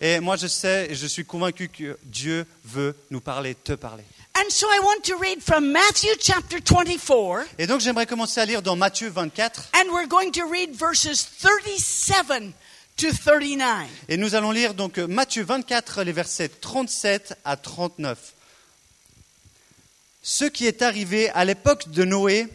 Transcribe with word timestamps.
Et 0.00 0.20
moi, 0.20 0.36
je 0.36 0.46
sais 0.46 0.88
et 0.90 0.94
je 0.94 1.06
suis 1.06 1.24
convaincu 1.24 1.68
que 1.68 1.98
Dieu 2.04 2.46
veut 2.64 2.94
nous 3.10 3.20
parler, 3.20 3.54
te 3.54 3.72
parler. 3.72 4.04
And 4.38 4.50
so 4.50 4.66
I 4.70 4.80
want 4.80 5.02
to 5.04 5.16
read 5.18 5.40
from 5.40 5.70
Matthew 5.72 6.10
chapter 6.20 6.58
24, 6.60 7.46
Et 7.58 7.66
donc, 7.66 7.80
j'aimerais 7.80 8.04
commencer 8.06 8.38
à 8.40 8.44
lire 8.44 8.60
dans 8.60 8.76
Matthieu 8.76 9.08
24. 9.08 9.70
and 9.74 9.90
we're 9.92 10.06
going 10.08 10.30
to 10.30 10.42
read 10.50 10.74
verses 10.74 11.26
37 11.40 12.52
to 12.96 13.06
39. 13.12 13.88
Et 14.08 14.16
nous 14.18 14.34
allons 14.34 14.50
lire 14.50 14.74
donc 14.74 14.98
euh, 14.98 15.06
Matthieu 15.06 15.42
24, 15.44 16.02
les 16.02 16.12
versets 16.12 16.48
37 16.50 17.38
à 17.44 17.56
39. 17.56 18.34
Ce 20.22 20.44
qui 20.44 20.66
est 20.66 20.82
arrivé 20.82 21.30
à 21.30 21.44
l'époque 21.44 21.88
de 21.90 22.04
Noé 22.04 22.46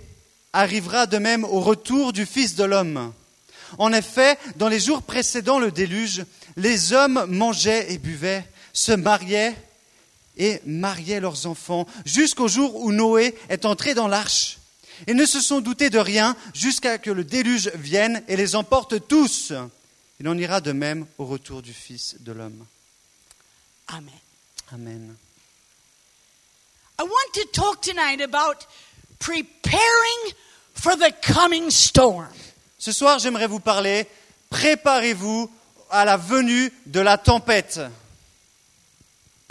arrivera 0.53 1.07
de 1.07 1.17
même 1.17 1.45
au 1.45 1.61
retour 1.61 2.11
du 2.13 2.25
Fils 2.25 2.55
de 2.55 2.63
l'homme. 2.63 3.13
En 3.77 3.93
effet, 3.93 4.37
dans 4.57 4.67
les 4.67 4.79
jours 4.79 5.03
précédant 5.03 5.59
le 5.59 5.71
déluge, 5.71 6.25
les 6.57 6.93
hommes 6.93 7.25
mangeaient 7.27 7.91
et 7.91 7.97
buvaient, 7.97 8.45
se 8.73 8.91
mariaient 8.91 9.55
et 10.37 10.61
mariaient 10.65 11.19
leurs 11.19 11.45
enfants, 11.45 11.87
jusqu'au 12.05 12.47
jour 12.47 12.75
où 12.75 12.91
Noé 12.91 13.35
est 13.49 13.65
entré 13.65 13.93
dans 13.93 14.07
l'arche. 14.07 14.57
Ils 15.07 15.15
ne 15.15 15.25
se 15.25 15.41
sont 15.41 15.61
doutés 15.61 15.89
de 15.89 15.99
rien 15.99 16.35
jusqu'à 16.53 16.97
que 16.97 17.09
le 17.09 17.23
déluge 17.23 17.71
vienne 17.75 18.23
et 18.27 18.35
les 18.35 18.55
emporte 18.55 19.07
tous. 19.07 19.53
Il 20.19 20.27
en 20.27 20.37
ira 20.37 20.61
de 20.61 20.71
même 20.71 21.07
au 21.17 21.25
retour 21.25 21.61
du 21.61 21.73
Fils 21.73 22.15
de 22.19 22.31
l'homme. 22.31 22.65
Amen. 23.87 24.09
Amen. 24.71 25.15
I 26.99 27.03
want 27.03 27.33
to 27.33 27.45
talk 27.51 27.81
tonight 27.81 28.21
about 28.21 28.67
preparing 29.19 30.33
for 30.75 30.95
the 30.95 31.11
coming 31.21 31.71
storm. 31.71 32.27
Ce 32.83 32.91
soir, 32.91 33.19
j'aimerais 33.19 33.45
vous 33.45 33.59
parler, 33.59 34.07
préparez-vous 34.49 35.51
à 35.91 36.03
la 36.03 36.17
venue 36.17 36.73
de 36.87 36.99
la 36.99 37.15
tempête. 37.15 37.79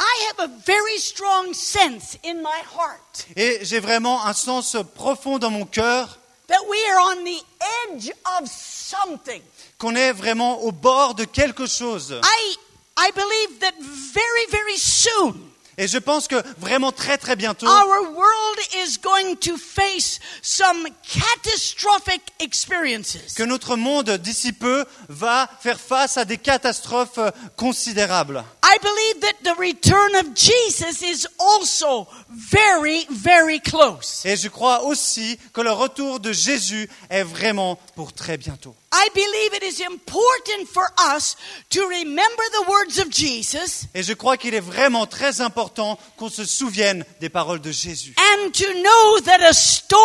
I 0.01 0.27
have 0.31 0.51
a 0.51 0.53
very 0.67 0.99
strong 0.99 1.55
sense 1.55 2.19
in 2.25 2.43
my 2.43 2.61
heart 2.77 3.29
Et 3.37 3.61
j'ai 3.63 3.79
vraiment 3.79 4.27
un 4.27 4.33
sens 4.33 4.77
profond 4.97 5.39
dans 5.39 5.51
mon 5.51 5.65
cœur 5.65 6.19
that 6.49 6.59
we 6.69 6.79
are 6.91 7.13
on 7.13 7.25
the 7.25 7.45
edge 7.93 8.11
of 8.41 8.51
something. 8.51 9.43
qu'on 9.79 9.95
est 9.95 10.11
vraiment 10.11 10.63
au 10.63 10.73
bord 10.73 11.15
de 11.15 11.25
quelque 11.25 11.67
chose. 11.69 12.21
I 12.25 12.57
I 12.99 13.13
believe 13.15 13.61
that 13.61 13.75
very 13.79 14.47
very 14.51 14.77
soon 14.77 15.50
Et 15.79 15.89
je 15.89 15.99
pense 15.99 16.29
que 16.29 16.37
vraiment 16.59 16.93
très 16.93 17.17
très 17.19 17.37
bientôt, 17.37 17.67
our 17.67 18.13
world 18.13 18.59
is 18.85 18.99
going 19.03 19.37
to 19.37 19.57
face 19.57 20.19
some 20.43 20.87
catastrophic 21.03 22.21
experiences. 22.39 23.35
que 23.35 23.43
notre 23.43 23.77
monde 23.77 24.11
d'ici 24.19 24.53
peu 24.53 24.85
va 25.09 25.49
faire 25.61 25.81
face 25.81 26.17
à 26.17 26.25
des 26.25 26.39
catastrophes 26.39 27.21
considérables. 27.57 28.45
I 28.63 28.77
believe 28.83 29.21
that 29.21 29.53
the 29.53 29.59
return 29.59 30.15
of 30.17 30.35
Jesus 30.35 31.03
is 31.03 31.27
also 31.39 32.07
very 32.29 33.07
very 33.11 33.61
close. 33.61 34.23
Et 34.25 34.37
je 34.37 34.49
crois 34.49 34.85
aussi 34.85 35.39
que 35.53 35.61
le 35.61 35.73
retour 35.73 36.21
de 36.21 36.33
Jésus 36.33 36.89
est 37.09 37.25
vraiment 37.25 37.77
pour 37.97 38.13
très 38.13 38.37
bientôt. 38.37 38.75
I 38.93 39.09
believe 39.15 39.55
it 39.55 39.63
is 39.63 39.81
important 39.81 40.67
for 40.69 40.85
us 41.17 41.37
to 41.71 41.81
remember 41.89 42.43
the 42.53 42.69
words 42.69 42.99
of 42.99 43.09
Jesus 43.11 43.87
Et 43.95 44.03
je 44.03 44.13
crois 44.15 44.37
qu'il 44.37 44.53
est 44.55 44.61
vraiment 44.61 45.07
très 45.07 45.41
important 45.41 45.97
qu'on 46.17 46.29
se 46.29 46.45
souvienne 46.45 47.05
des 47.21 47.29
paroles 47.29 47.61
de 47.61 47.71
Jésus. 47.71 48.15
and 48.19 48.51
to 48.51 48.65
know 48.83 49.21
that 49.21 49.41
a 49.49 49.53
storm 49.53 50.01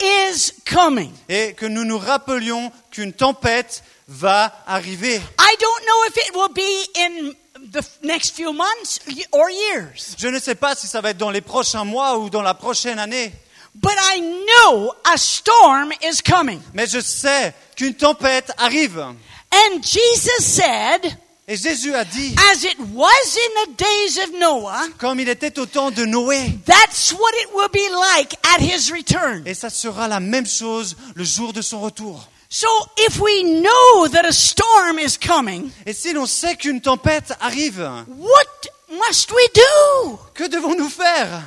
is 0.00 0.52
coming. 0.64 1.12
Et 1.28 1.54
que 1.54 1.66
nous 1.66 1.84
nous 1.84 1.98
rappelions 1.98 2.70
qu'une 2.92 3.12
tempête 3.12 3.82
va 4.06 4.52
arriver. 4.66 5.16
I 5.40 5.56
don't 5.60 5.84
know 5.84 6.04
if 6.08 6.16
it 6.16 6.34
will 6.36 6.52
be 6.54 6.88
in 6.96 7.34
the 7.72 7.84
next 8.04 8.34
few 8.36 8.52
months 8.52 9.00
or 9.32 9.50
years, 9.50 10.14
Je 10.18 10.28
ne 10.28 10.38
sais 10.38 10.54
pas 10.54 10.74
si 10.76 10.86
ça 10.86 11.00
va 11.00 11.10
être 11.10 11.18
dans 11.18 11.30
les 11.30 11.40
prochains 11.40 11.84
mois 11.84 12.18
ou 12.18 12.30
dans 12.30 12.42
la 12.42 12.54
prochaine 12.54 12.98
année, 13.00 13.32
but 13.74 13.94
I 13.98 14.20
know 14.20 14.92
a 15.12 15.16
storm 15.18 15.92
is 16.02 16.20
coming. 16.22 16.60
mais 16.74 16.86
je 16.86 17.00
sais 17.00 17.54
qu'une 17.76 17.94
tempête 17.94 18.52
arrive. 18.58 18.98
And 18.98 19.82
Jesus 19.82 20.44
said, 20.44 21.16
Et 21.48 21.56
Jésus 21.56 21.92
a 21.94 22.04
dit, 22.04 22.34
as 22.52 22.62
it 22.64 22.78
was 22.94 23.36
in 23.36 23.64
the 23.66 23.76
days 23.76 24.16
of 24.18 24.32
Noah, 24.38 24.88
comme 24.98 25.18
il 25.20 25.28
était 25.28 25.58
au 25.58 25.66
temps 25.66 25.90
de 25.90 26.04
Noé, 26.04 26.58
that's 26.64 27.12
what 27.12 27.32
it 27.42 27.52
will 27.52 27.68
be 27.68 27.88
like 27.90 28.34
at 28.54 28.60
his 28.60 28.92
return. 28.92 29.42
et 29.46 29.54
ça 29.54 29.68
sera 29.68 30.06
la 30.08 30.20
même 30.20 30.46
chose 30.46 30.96
le 31.14 31.24
jour 31.24 31.52
de 31.52 31.60
son 31.60 31.80
retour. 31.80 32.28
So 32.48 32.68
if 32.98 33.18
we 33.18 33.42
know 33.44 34.08
that 34.08 34.24
a 34.26 34.32
storm 34.32 34.98
is 34.98 35.16
coming, 35.18 35.70
Et 35.84 35.92
si 35.94 36.12
l'on 36.12 36.26
sait 36.26 36.54
qu'une 36.56 36.80
tempête 36.80 37.32
arrive, 37.40 37.80
what 38.06 38.68
must 38.90 39.32
we 39.32 39.48
do? 39.54 40.18
que 40.34 40.44
devons-nous 40.48 40.88
faire? 40.90 41.42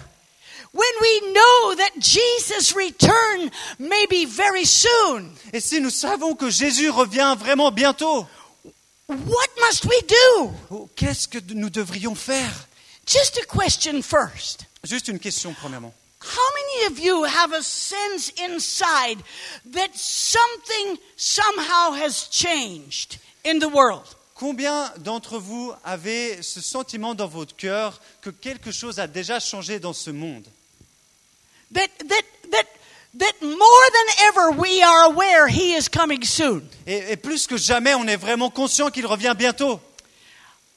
When 0.76 0.94
we 1.02 1.32
know 1.32 1.76
that 1.76 1.92
Jesus' 2.00 2.76
return 2.76 3.50
may 3.80 4.06
be 4.10 4.26
very 4.26 4.66
soon, 4.66 5.32
Et 5.54 5.62
si 5.62 5.80
nous 5.80 5.90
savons 5.90 6.36
que 6.36 6.50
Jésus 6.50 6.90
revient 6.90 7.34
vraiment 7.40 7.72
bientôt, 7.72 8.28
what 9.08 9.50
must 9.62 9.86
we 9.86 10.02
do? 10.06 10.54
oh, 10.72 10.90
qu'est-ce 10.98 11.30
que 11.30 11.40
nous 11.54 11.70
devrions 11.70 12.14
faire? 12.16 12.68
Just 13.06 13.38
a 13.38 13.46
question 13.46 14.02
first. 14.02 14.66
Juste 14.84 15.08
une 15.08 15.18
question 15.20 15.54
premièrement. 15.54 15.94
How 16.20 16.50
many 16.56 16.92
of 16.92 17.00
you 17.00 17.24
have 17.24 17.54
a 17.54 17.62
sense 17.62 18.32
inside 18.38 19.20
that 19.72 19.90
something 19.96 20.98
somehow 21.16 21.94
has 21.94 22.28
changed 22.30 23.18
in 23.46 23.60
the 23.60 23.70
world? 23.70 24.04
Combien 24.34 24.92
d'entre 24.98 25.38
vous 25.38 25.72
avez 25.86 26.42
ce 26.44 26.60
sentiment 26.60 27.16
dans 27.16 27.28
votre 27.30 27.56
cœur 27.56 28.02
que 28.22 28.30
quelque 28.30 28.72
chose 28.72 29.00
a 29.00 29.08
déjà 29.08 29.40
changé 29.40 29.80
dans 29.80 29.94
ce 29.94 30.10
monde? 30.10 30.46
That, 31.72 31.90
that, 32.00 32.24
that, 32.52 32.68
that 33.16 33.42
more 33.42 33.86
than 33.94 34.28
ever 34.28 34.52
we 34.52 34.82
are 34.82 35.06
aware 35.06 35.48
he 35.48 35.74
is 35.74 35.90
coming 35.90 36.24
soon. 36.24 36.68
et, 36.86 37.12
et 37.12 37.18
plus 37.18 37.48
que 37.48 37.58
jamais, 37.58 37.94
on 37.96 38.08
est 38.08 38.18
vraiment 38.18 38.50
conscient 38.50 38.90
qu'il 38.90 39.06
revient 39.06 39.34
bientôt. 39.38 39.80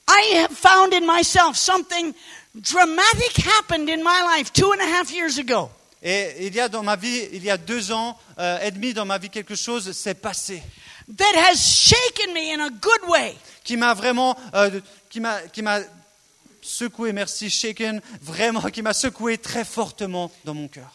I 0.09 0.37
have 0.37 0.57
found 0.57 0.95
in 0.95 1.05
myself 1.07 1.57
something 1.57 2.15
dramatic 2.59 3.37
happened 3.37 3.91
in 3.91 4.03
my 4.03 4.37
life 4.37 4.53
two 4.53 4.73
and 4.73 4.81
a 4.81 4.87
half 4.87 5.13
years 5.13 5.39
ago. 5.39 5.71
Et 6.03 6.47
il 6.47 6.55
y 6.55 6.61
a 6.61 6.69
dans 6.69 6.83
ma 6.85 6.97
vie, 6.97 7.29
il 7.33 7.45
y 7.45 7.51
a 7.51 7.57
deux 7.57 7.91
ans 7.93 8.17
euh, 8.39 8.59
et 8.63 8.71
demi 8.71 8.95
dans 8.95 9.05
ma 9.05 9.19
vie, 9.19 9.29
quelque 9.31 9.57
chose 9.57 9.93
s'est 9.93 10.15
passé 10.15 10.63
that 11.17 11.35
has 11.35 11.57
shaken 11.57 12.35
me 12.35 12.53
in 12.53 12.61
a 12.61 12.71
good 12.71 13.09
way. 13.09 13.35
qui 13.65 13.77
m'a 13.77 13.95
vraiment, 13.95 14.37
euh, 14.55 14.81
qui 15.11 15.21
m'a, 15.21 15.41
qui 15.53 15.63
m'a 15.63 15.81
secoué, 16.69 17.13
merci, 17.13 17.51
shaken, 17.51 18.01
vraiment, 18.21 18.61
qui 18.71 18.83
m'a 18.83 18.93
secoué 18.93 19.39
très 19.39 19.65
fortement 19.65 20.31
dans 20.45 20.55
mon 20.55 20.69
cœur. 20.69 20.93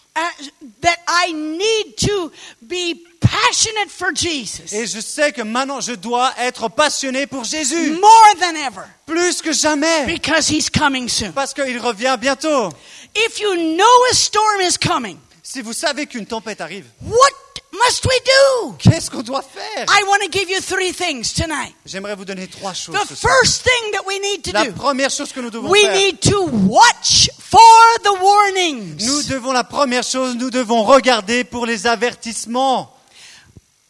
That 0.81 0.97
I 1.07 1.33
need 1.33 1.95
to 2.07 2.31
be 2.61 2.99
passionate 3.19 3.89
for 3.89 4.09
Jesus 4.13 4.71
Et 4.71 4.85
je 4.85 4.99
sais 4.99 5.31
que 5.31 5.41
maintenant, 5.41 5.81
je 5.81 5.93
dois 5.93 6.31
être 6.37 6.69
passionné 6.69 7.25
pour 7.25 7.43
Jésus, 7.43 7.91
more 7.93 8.35
than 8.39 8.55
ever 8.55 8.85
plus 9.05 9.41
que 9.41 9.51
jamais, 9.51 10.05
because 10.05 10.49
he's 10.49 10.69
coming 10.69 11.09
soon. 11.09 11.31
parce 11.33 11.53
qu'il 11.53 11.79
revient 11.79 12.15
bientôt. 12.19 12.69
If 13.15 13.39
you 13.39 13.75
know 13.75 14.05
a 14.11 14.13
storm 14.13 14.61
is 14.61 14.77
coming, 14.77 15.17
Si 15.41 15.61
vous 15.61 15.73
savez 15.73 16.05
qu'une 16.07 16.25
tempête 16.25 16.61
arrive, 16.61 16.85
what 17.01 17.29
must 17.73 18.05
we 18.05 18.13
do? 18.23 18.75
qu'est-ce 18.77 19.09
qu'on 19.09 19.23
doit 19.23 19.41
faire? 19.41 19.85
I 19.89 20.03
want 20.07 20.19
to 20.21 20.29
give 20.29 20.49
you 20.49 20.59
three 20.61 20.93
things 20.93 21.33
tonight. 21.33 21.73
J'aimerais 21.85 22.15
vous 22.15 22.25
donner 22.25 22.47
trois 22.47 22.73
choses. 22.73 22.95
The 22.95 23.15
first 23.15 23.63
thing 23.63 23.91
that 23.93 24.05
we 24.05 24.19
need 24.19 24.43
to 24.43 24.51
La 24.53 24.65
do, 24.65 24.71
première 24.73 25.09
chose 25.09 25.33
que 25.33 25.39
nous 25.41 25.49
devons 25.49 25.69
we 25.69 25.81
faire, 25.81 25.95
need 25.95 26.19
to 26.21 26.47
watch 26.67 27.29
for 27.39 27.59
the 28.03 28.21
warnings. 28.21 29.05
nous 29.05 29.23
devons, 29.23 29.51
la 29.51 29.63
première 29.63 30.03
chose, 30.03 30.35
nous 30.35 30.49
devons 30.51 30.83
regarder 30.83 31.43
pour 31.43 31.65
les 31.65 31.87
avertissements. 31.87 32.89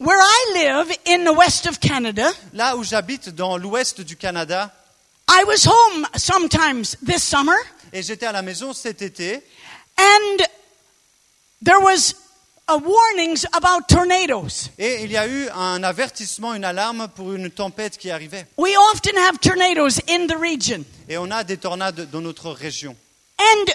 Where 0.00 0.18
I 0.18 0.52
live 0.54 0.96
in 1.06 1.24
the 1.24 1.36
west 1.36 1.66
of 1.66 1.78
Canada, 1.78 2.28
Là 2.52 2.76
où 2.76 2.82
j'habite, 2.82 3.28
dans 3.28 3.56
l'ouest 3.56 4.00
du 4.00 4.16
Canada, 4.16 4.72
I 5.28 5.44
was 5.46 5.66
home 5.66 6.06
sometimes 6.16 6.96
this 7.04 7.22
summer, 7.22 7.56
et 7.92 8.02
j'étais 8.02 8.26
à 8.26 8.32
la 8.32 8.42
maison 8.42 8.72
cet 8.72 9.02
été, 9.02 9.42
and 9.98 10.44
there 11.64 11.80
was 11.80 12.14
warnings 12.68 13.44
about 13.52 13.86
tornadoes. 13.88 14.70
et 14.78 15.02
il 15.04 15.10
y 15.12 15.16
a 15.16 15.26
eu 15.28 15.48
un 15.50 15.82
avertissement, 15.82 16.54
une 16.54 16.64
alarme 16.64 17.08
pour 17.14 17.32
une 17.32 17.50
tempête 17.50 17.98
qui 17.98 18.10
arrivait. 18.10 18.46
We 18.56 18.74
often 18.92 19.16
have 19.18 19.38
tornadoes 19.40 20.00
in 20.08 20.26
the 20.26 20.36
region. 20.40 20.84
Et 21.08 21.18
on 21.18 21.30
a 21.30 21.44
des 21.44 21.58
tornades 21.58 22.08
dans 22.10 22.20
notre 22.22 22.50
région. 22.50 22.96
And 23.38 23.70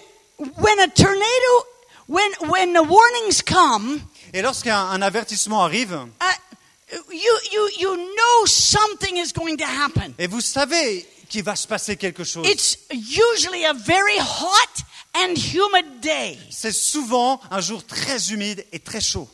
when 0.58 0.80
a 0.80 0.88
tornado, 0.88 1.66
when, 2.08 2.32
when 2.50 2.74
the 2.74 2.82
warnings 2.84 3.42
come, 3.44 4.02
Et 4.34 4.42
lorsqu'un 4.42 4.78
un 4.90 5.02
avertissement 5.02 5.64
arrive, 5.64 5.94
uh, 5.94 6.96
you, 7.12 7.40
you, 7.52 7.70
you 7.80 7.96
know 7.96 8.46
something 8.48 9.18
is 9.18 9.32
going 9.34 9.58
to 9.58 9.66
happen. 9.66 10.14
et 10.18 10.28
vous 10.28 10.42
savez 10.42 11.06
qu'il 11.30 11.44
va 11.44 11.56
se 11.56 11.68
passer 11.68 11.96
quelque 11.96 12.24
chose, 12.24 12.48
It's 12.48 12.78
usually 12.92 13.66
a 13.66 13.74
very 13.74 14.18
hot 14.18 14.84
and 15.24 15.36
humid 15.38 16.02
day. 16.02 16.38
c'est 16.50 16.72
souvent 16.72 17.40
un 17.52 17.62
jour 17.62 17.86
très 17.86 18.32
humide 18.32 18.66
et 18.72 18.80
très 18.80 19.02
chaud. 19.02 19.28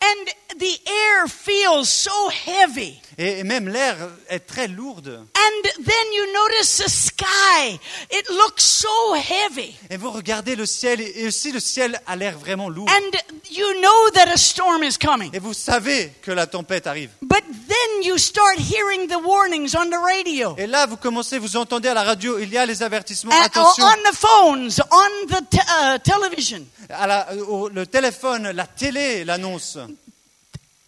And 0.00 0.58
the 0.58 0.80
air 0.86 1.28
feels 1.28 1.88
so 1.88 2.30
heavy. 2.30 3.00
Et 3.20 3.42
même 3.42 3.68
l'air 3.68 3.96
est 4.28 4.38
très 4.46 4.68
lourde. 4.68 5.08
And 5.08 5.62
then 5.84 6.12
you 6.14 6.24
notice 6.34 6.76
the 6.78 6.88
sky. 6.88 7.78
It 8.12 8.28
looks 8.28 8.62
so 8.62 9.14
heavy. 9.16 9.74
Et 9.90 9.96
vous 9.96 10.12
regardez 10.12 10.54
le 10.54 10.64
ciel, 10.66 11.00
et 11.00 11.26
aussi 11.26 11.50
le 11.50 11.58
ciel 11.58 12.00
a 12.06 12.14
l'air 12.14 12.38
vraiment 12.38 12.68
lourd. 12.68 12.88
And 12.88 13.18
you 13.50 13.66
know 13.80 14.10
that 14.14 14.28
a 14.32 14.36
storm 14.36 14.84
is 14.84 14.96
coming. 14.96 15.30
Et 15.34 15.40
vous 15.40 15.52
savez 15.52 16.12
que 16.22 16.30
la 16.30 16.46
tempête 16.46 16.86
arrive. 16.86 17.10
But 17.20 17.42
then 17.68 18.02
you 18.04 18.18
start 18.18 18.56
hearing 18.60 19.08
the 19.08 19.20
warnings 19.20 19.74
on 19.74 19.90
the 19.90 19.98
radio. 20.00 20.54
Et 20.56 20.68
là, 20.68 20.86
vous 20.86 20.96
commencez, 20.96 21.38
vous 21.38 21.56
entendez 21.56 21.88
à 21.88 21.94
la 21.94 22.04
radio, 22.04 22.38
il 22.38 22.50
y 22.50 22.56
a 22.56 22.64
les 22.66 22.84
avertissements. 22.84 23.32
And- 23.34 23.44
Attention, 23.46 23.84
on 23.84 24.10
the 24.10 24.14
phones, 24.14 24.80
on 24.92 25.26
the 25.26 25.42
uh, 25.56 25.98
television. 26.04 26.64
à 26.88 27.08
la- 27.08 27.34
au- 27.48 27.68
le 27.68 27.84
téléphone, 27.84 28.52
la 28.52 28.66
télé 28.68 29.24
l'annonce. 29.24 29.76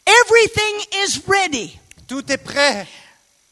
Everything 0.06 0.87
is 1.05 1.21
ready. 1.26 1.76
Tout 2.11 2.33
est 2.33 2.39
prêt. 2.39 2.89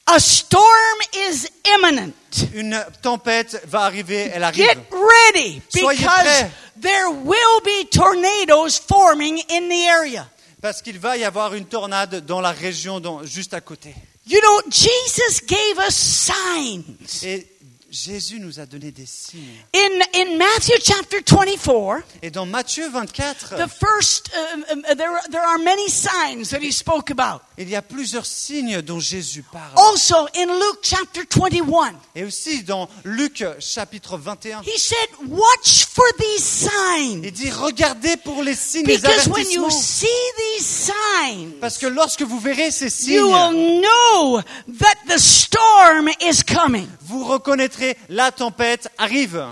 A 0.07 0.19
storm 0.19 0.99
is 1.15 1.47
imminent. 1.65 2.13
Une 2.55 2.85
tempête 3.03 3.63
va 3.69 3.83
arriver, 3.83 4.33
elle 4.35 4.43
arrive. 4.43 4.67
Get 4.67 4.79
ready 4.91 5.63
Soyez 5.69 6.01
because 6.01 6.25
prêts. 6.25 6.51
there 6.81 7.09
will 7.09 7.61
be 7.65 7.89
tornadoes 7.89 8.77
forming 8.77 9.39
in 9.49 9.69
the 9.69 9.87
area. 9.89 10.29
Parce 10.61 10.83
qu'il 10.83 10.99
va 10.99 11.17
y 11.17 11.23
avoir 11.23 11.55
une 11.55 11.67
tornade 11.67 12.27
dans 12.27 12.41
la 12.41 12.51
région 12.51 13.01
juste 13.23 13.55
à 13.55 13.61
côté. 13.61 13.95
You 14.27 14.41
know, 14.41 14.61
Jesus 14.73 15.41
gave 15.47 15.79
us 15.89 15.95
signs. 15.95 16.83
Et 17.23 17.47
Jésus 17.91 18.39
nous 18.39 18.61
a 18.61 18.67
donné 18.67 18.91
des 18.91 19.07
signes. 19.07 19.41
In, 19.75 20.01
in 20.15 20.37
Matthew 20.37 20.75
chapter 20.85 21.23
24, 21.25 22.03
Et 22.23 22.31
dans 22.31 22.45
Matthieu 22.45 22.87
24, 22.91 23.57
the 23.57 23.67
first, 23.67 24.31
um, 24.55 24.63
um, 24.71 24.83
there, 24.97 25.09
there 25.31 25.41
are 25.43 25.59
many 25.59 25.89
signs 25.89 26.51
that 26.51 26.61
he 26.61 26.71
spoke 26.71 27.11
about. 27.11 27.41
il 27.57 27.69
y 27.71 27.77
a 27.77 27.81
plusieurs 27.81 28.27
signes 28.27 28.83
dont 28.83 29.01
Jésus 29.01 29.43
parle. 29.43 29.73
Also 29.77 30.27
in 30.37 30.47
Luke 30.47 30.81
chapter 30.83 31.23
21, 31.31 31.95
Et 32.15 32.25
aussi 32.25 32.63
dans 32.63 32.91
Luc 33.05 33.43
chapitre 33.59 34.19
21, 34.19 34.61
he 34.65 34.79
said, 34.79 35.09
Watch 35.27 35.87
for 35.87 36.05
these 36.19 36.45
signs. 36.45 37.23
il 37.25 37.33
dit 37.33 37.51
regardez 37.51 38.19
pour 38.19 38.43
les 38.43 38.55
signes, 38.55 38.85
les 38.87 38.99
Because 38.99 39.29
when 39.29 39.51
you 39.51 39.65
avertissements. 39.65 39.71
see 39.71 40.33
these 40.59 40.67
signs, 40.67 41.53
Parce 41.61 41.79
que 41.79 41.87
lorsque 41.87 42.21
vous 42.23 42.39
verrez 42.39 42.71
ces 42.71 42.91
you 43.11 43.29
will 43.29 43.51
signes, 43.51 43.81
know 43.81 44.43
that 44.79 44.97
the 45.09 45.19
storm 45.19 46.09
is 46.21 46.43
coming. 46.45 46.87
vous 47.07 47.25
reconnaîtrez 47.25 47.88
la 48.09 48.31
tempête 48.33 48.89
arrive. 48.99 49.45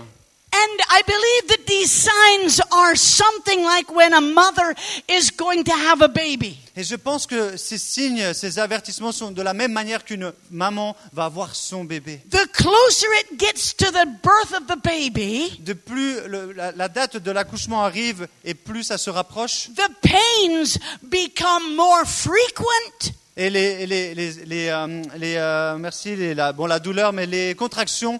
And 0.53 0.79
I 0.89 1.01
believe 1.05 1.47
that 1.49 1.65
these 1.67 1.91
signs 1.91 2.61
are 2.71 2.95
something 2.95 3.63
like 3.63 3.91
when 3.93 4.11
a 4.13 4.21
mother 4.21 4.73
is 5.07 5.29
going 5.29 5.63
to 5.65 5.71
have 5.71 6.01
a 6.01 6.07
baby. 6.07 6.57
Et 6.75 6.83
je 6.83 6.95
pense 6.95 7.27
que 7.27 7.57
ces 7.57 7.77
signes, 7.77 8.33
ces 8.33 8.57
avertissements 8.57 9.11
sont 9.11 9.29
de 9.31 9.41
la 9.43 9.53
même 9.53 9.71
manière 9.71 10.03
qu'une 10.03 10.31
maman 10.49 10.95
va 11.13 11.25
avoir 11.25 11.53
son 11.55 11.83
bébé. 11.83 12.21
The 12.31 12.47
closer 12.53 13.07
it 13.21 13.39
gets 13.39 13.73
to 13.77 13.91
the 13.91 14.07
birth 14.23 14.53
of 14.53 14.65
the 14.67 14.81
baby, 14.83 15.59
De 15.59 15.73
plus 15.73 16.21
le- 16.27 16.53
la, 16.53 16.71
la 16.71 16.87
date 16.87 17.17
de 17.17 17.31
l'accouchement 17.31 17.83
arrive 17.83 18.27
et 18.43 18.55
plus 18.55 18.83
ça 18.83 18.97
se 18.97 19.09
rapproche, 19.11 19.69
the 19.75 19.89
pains 20.01 20.79
become 21.03 21.75
more 21.75 22.03
frequent 22.05 23.11
et 23.37 23.49
les, 23.49 23.85
les, 23.85 24.15
les, 24.15 24.31
les, 24.45 24.67
euh, 24.69 25.01
les, 25.15 25.35
euh, 25.37 25.77
merci, 25.77 26.15
les- 26.15 26.33
la, 26.33 26.51
bon, 26.53 26.65
la 26.65 26.79
douleur, 26.79 27.13
mais 27.13 27.25
les 27.27 27.53
contractions, 27.55 28.19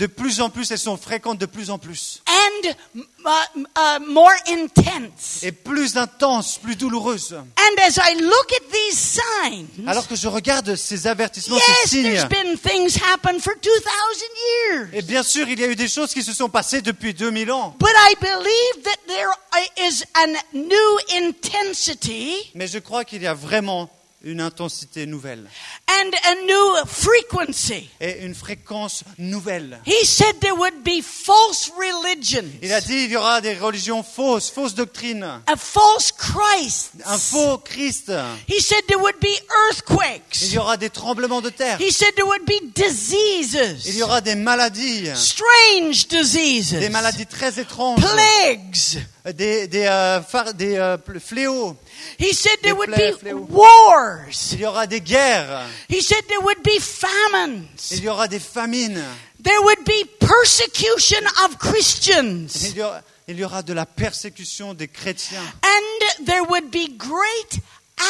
de 0.00 0.06
plus 0.06 0.40
en 0.40 0.48
plus, 0.50 0.70
elles 0.70 0.78
sont 0.78 0.96
fréquentes 0.96 1.38
de 1.38 1.46
plus 1.46 1.70
en 1.70 1.78
plus. 1.78 2.22
and 2.26 2.68
uh, 2.96 3.00
uh, 3.76 4.00
more 4.08 4.32
intense. 4.48 5.42
Et 5.42 5.52
plus 5.52 5.96
intenses, 5.96 6.58
plus 6.58 6.76
douloureuses. 6.76 7.34
And 7.34 7.80
as 7.86 7.98
I 7.98 8.14
look 8.20 8.52
at 8.56 8.72
these 8.72 8.98
signs, 8.98 9.86
Alors 9.86 10.08
que 10.08 10.16
je 10.16 10.26
regarde 10.28 10.74
ces 10.76 11.06
avertissements, 11.06 11.56
yes, 11.56 11.66
ces 11.90 12.02
there's 12.02 12.20
signes, 12.20 12.28
been 12.28 12.58
things 12.58 12.96
happen 13.12 13.38
for 13.40 13.52
2,000 13.60 13.70
years. 14.70 14.88
et 14.94 15.02
bien 15.02 15.22
sûr, 15.22 15.46
il 15.48 15.60
y 15.60 15.64
a 15.64 15.68
eu 15.68 15.76
des 15.76 15.88
choses 15.88 16.12
qui 16.14 16.22
se 16.22 16.32
sont 16.32 16.48
passées 16.48 16.80
depuis 16.80 17.12
2000 17.14 17.52
ans. 17.52 17.76
But 17.78 17.90
I 18.10 18.14
believe 18.20 18.82
that 18.84 18.98
there 19.06 19.86
is 19.86 20.02
a 20.14 20.26
new 20.56 20.98
intensity 21.58 22.50
Mais 22.54 22.66
je 22.66 22.78
crois 22.78 23.04
qu'il 23.04 23.22
y 23.22 23.26
a 23.26 23.34
vraiment 23.34 23.90
une 24.24 24.40
intensité 24.40 25.06
nouvelle 25.06 25.48
and 25.88 26.10
a 26.24 26.34
new 26.46 26.86
frequency. 26.86 27.88
et 28.00 28.24
une 28.24 28.34
fréquence 28.34 29.04
nouvelle. 29.18 29.80
He 29.86 30.04
said 30.04 30.40
there 30.40 30.54
would 30.56 30.82
be 30.84 31.02
false 31.02 31.70
religions, 31.76 32.48
Il 32.62 32.72
a 32.72 32.80
dit 32.80 33.04
il 33.04 33.10
y 33.12 33.16
aura 33.16 33.40
des 33.40 33.54
religions 33.54 34.02
fausses, 34.02 34.50
fausses 34.50 34.74
doctrines, 34.74 35.22
a 35.24 35.56
false 35.56 36.10
Christ. 36.12 36.92
un 37.04 37.18
faux 37.18 37.58
Christ. 37.64 38.10
He 38.48 38.60
said 38.60 38.82
there 38.88 38.98
would 39.00 39.18
be 39.20 39.28
Il 39.28 39.40
earthquakes. 39.70 40.52
y 40.52 40.58
aura 40.58 40.76
des 40.76 40.90
tremblements 40.90 41.40
de 41.42 41.50
terre. 41.50 41.78
He 41.80 41.90
said 41.92 42.14
there 42.16 42.26
would 42.26 42.44
be 42.46 42.54
Il 42.54 42.68
y 42.68 42.88
diseases, 42.88 44.02
aura 44.02 44.20
des 44.20 44.34
maladies, 44.34 45.10
strange 45.14 46.08
des 46.08 46.18
diseases, 46.22 46.90
maladies 46.90 47.26
très 47.26 47.58
étranges, 47.60 48.00
plagues. 48.00 49.04
Des, 49.32 49.66
des, 49.68 49.86
euh, 49.86 50.20
phar- 50.22 50.52
des, 50.52 50.76
euh, 50.76 50.98
fléaux. 51.18 51.76
He 52.18 52.34
said 52.34 52.60
there 52.62 52.74
would 52.74 52.90
be 52.90 53.16
fléaux. 53.18 53.46
wars. 53.48 54.52
Il 54.52 54.60
y 54.60 54.66
aura 54.66 54.86
des 54.86 55.00
guerres. 55.00 55.66
He 55.88 56.02
said 56.02 56.26
there 56.28 56.42
would 56.42 56.62
be 56.62 56.78
famines. 56.80 57.66
Il 57.90 58.02
y 58.04 58.08
aura 58.08 58.28
des 58.28 58.38
famines. 58.40 59.02
There 59.42 59.60
would 59.62 59.84
be 59.84 60.04
persecution 60.18 61.20
of 61.44 61.56
Christians. 61.58 62.48
Il 62.64 62.76
y 62.76 62.82
aura, 62.82 63.02
il 63.28 63.38
y 63.38 63.44
aura 63.44 63.62
de 63.62 63.72
la 63.72 63.86
persécution 63.86 64.74
des 64.74 64.88
chrétiens. 64.88 65.42
And 65.62 66.24
there 66.26 66.42
would 66.48 66.70
be 66.70 66.88
great 66.96 67.60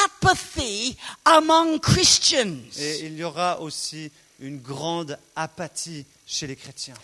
apathy 0.05 0.97
among 1.25 1.79
Christians. 1.81 2.59
Et 2.79 3.01
il 3.07 3.17
y 3.17 3.25
aura 3.25 3.61
aussi 3.61 4.11
une 4.41 4.59
grande 4.61 5.17
apathie 5.37 6.05
chez 6.27 6.47
les 6.49 6.57
chrétiens. 6.57 6.95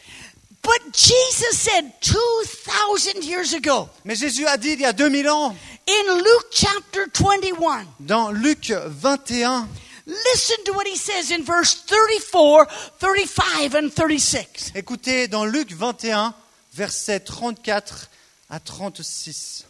But 0.63 0.93
Jesus 0.93 1.59
said 1.59 1.93
2,000 2.01 3.25
years 3.25 3.55
ago 3.55 3.89
Mais 4.05 4.15
Jésus 4.15 4.47
a 4.47 4.57
dit 4.57 4.73
il 4.73 4.81
y 4.81 4.85
a 4.85 4.93
2000 4.93 5.29
ans, 5.31 5.57
in 5.89 6.17
Luke 6.17 6.47
chapter 6.53 7.07
21, 7.13 7.87
dans 8.01 8.31
Luc 8.31 8.71
21, 8.71 9.67
listen 10.07 10.57
to 10.65 10.73
what 10.73 10.87
he 10.87 10.97
says 10.97 11.33
in 11.33 11.43
verse 11.43 11.83
34, 11.87 12.67
35, 12.99 13.75
and 13.75 13.91
36. 13.95 14.73
écoutez, 14.75 15.29
dans 15.29 15.45
Luc 15.45 15.73
21, 15.73 16.35
versets 16.75 17.21
34 17.21 18.11
à 18.51 18.61
36. 18.61 19.67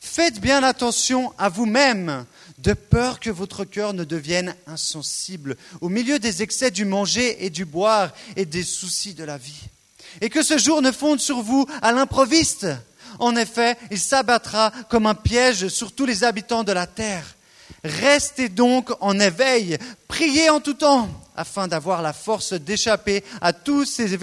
Faites 0.00 0.40
bien 0.40 0.62
attention 0.62 1.32
à 1.38 1.48
vous-même, 1.48 2.26
de 2.58 2.72
peur 2.72 3.20
que 3.20 3.30
votre 3.30 3.64
cœur 3.64 3.94
ne 3.94 4.04
devienne 4.04 4.54
insensible 4.66 5.56
au 5.80 5.88
milieu 5.88 6.18
des 6.18 6.42
excès 6.42 6.70
du 6.70 6.84
manger 6.84 7.44
et 7.44 7.50
du 7.50 7.64
boire 7.64 8.12
et 8.36 8.44
des 8.44 8.62
soucis 8.62 9.14
de 9.14 9.24
la 9.24 9.38
vie. 9.38 9.68
Et 10.20 10.30
que 10.30 10.42
ce 10.42 10.58
jour 10.58 10.82
ne 10.82 10.92
fonde 10.92 11.20
sur 11.20 11.40
vous 11.42 11.66
à 11.82 11.92
l'improviste. 11.92 12.66
En 13.18 13.36
effet, 13.36 13.76
il 13.90 13.98
s'abattra 14.00 14.72
comme 14.88 15.06
un 15.06 15.14
piège 15.14 15.68
sur 15.68 15.92
tous 15.92 16.06
les 16.06 16.24
habitants 16.24 16.64
de 16.64 16.72
la 16.72 16.86
terre. 16.86 17.36
Restez 17.84 18.48
donc 18.48 18.90
en 19.00 19.18
éveil, 19.20 19.78
priez 20.08 20.50
en 20.50 20.60
tout 20.60 20.74
temps, 20.74 21.08
afin 21.36 21.68
d'avoir 21.68 22.02
la 22.02 22.12
force 22.12 22.54
d'échapper 22.54 23.22
à 23.40 23.52
tous 23.52 23.84
ces, 23.84 24.14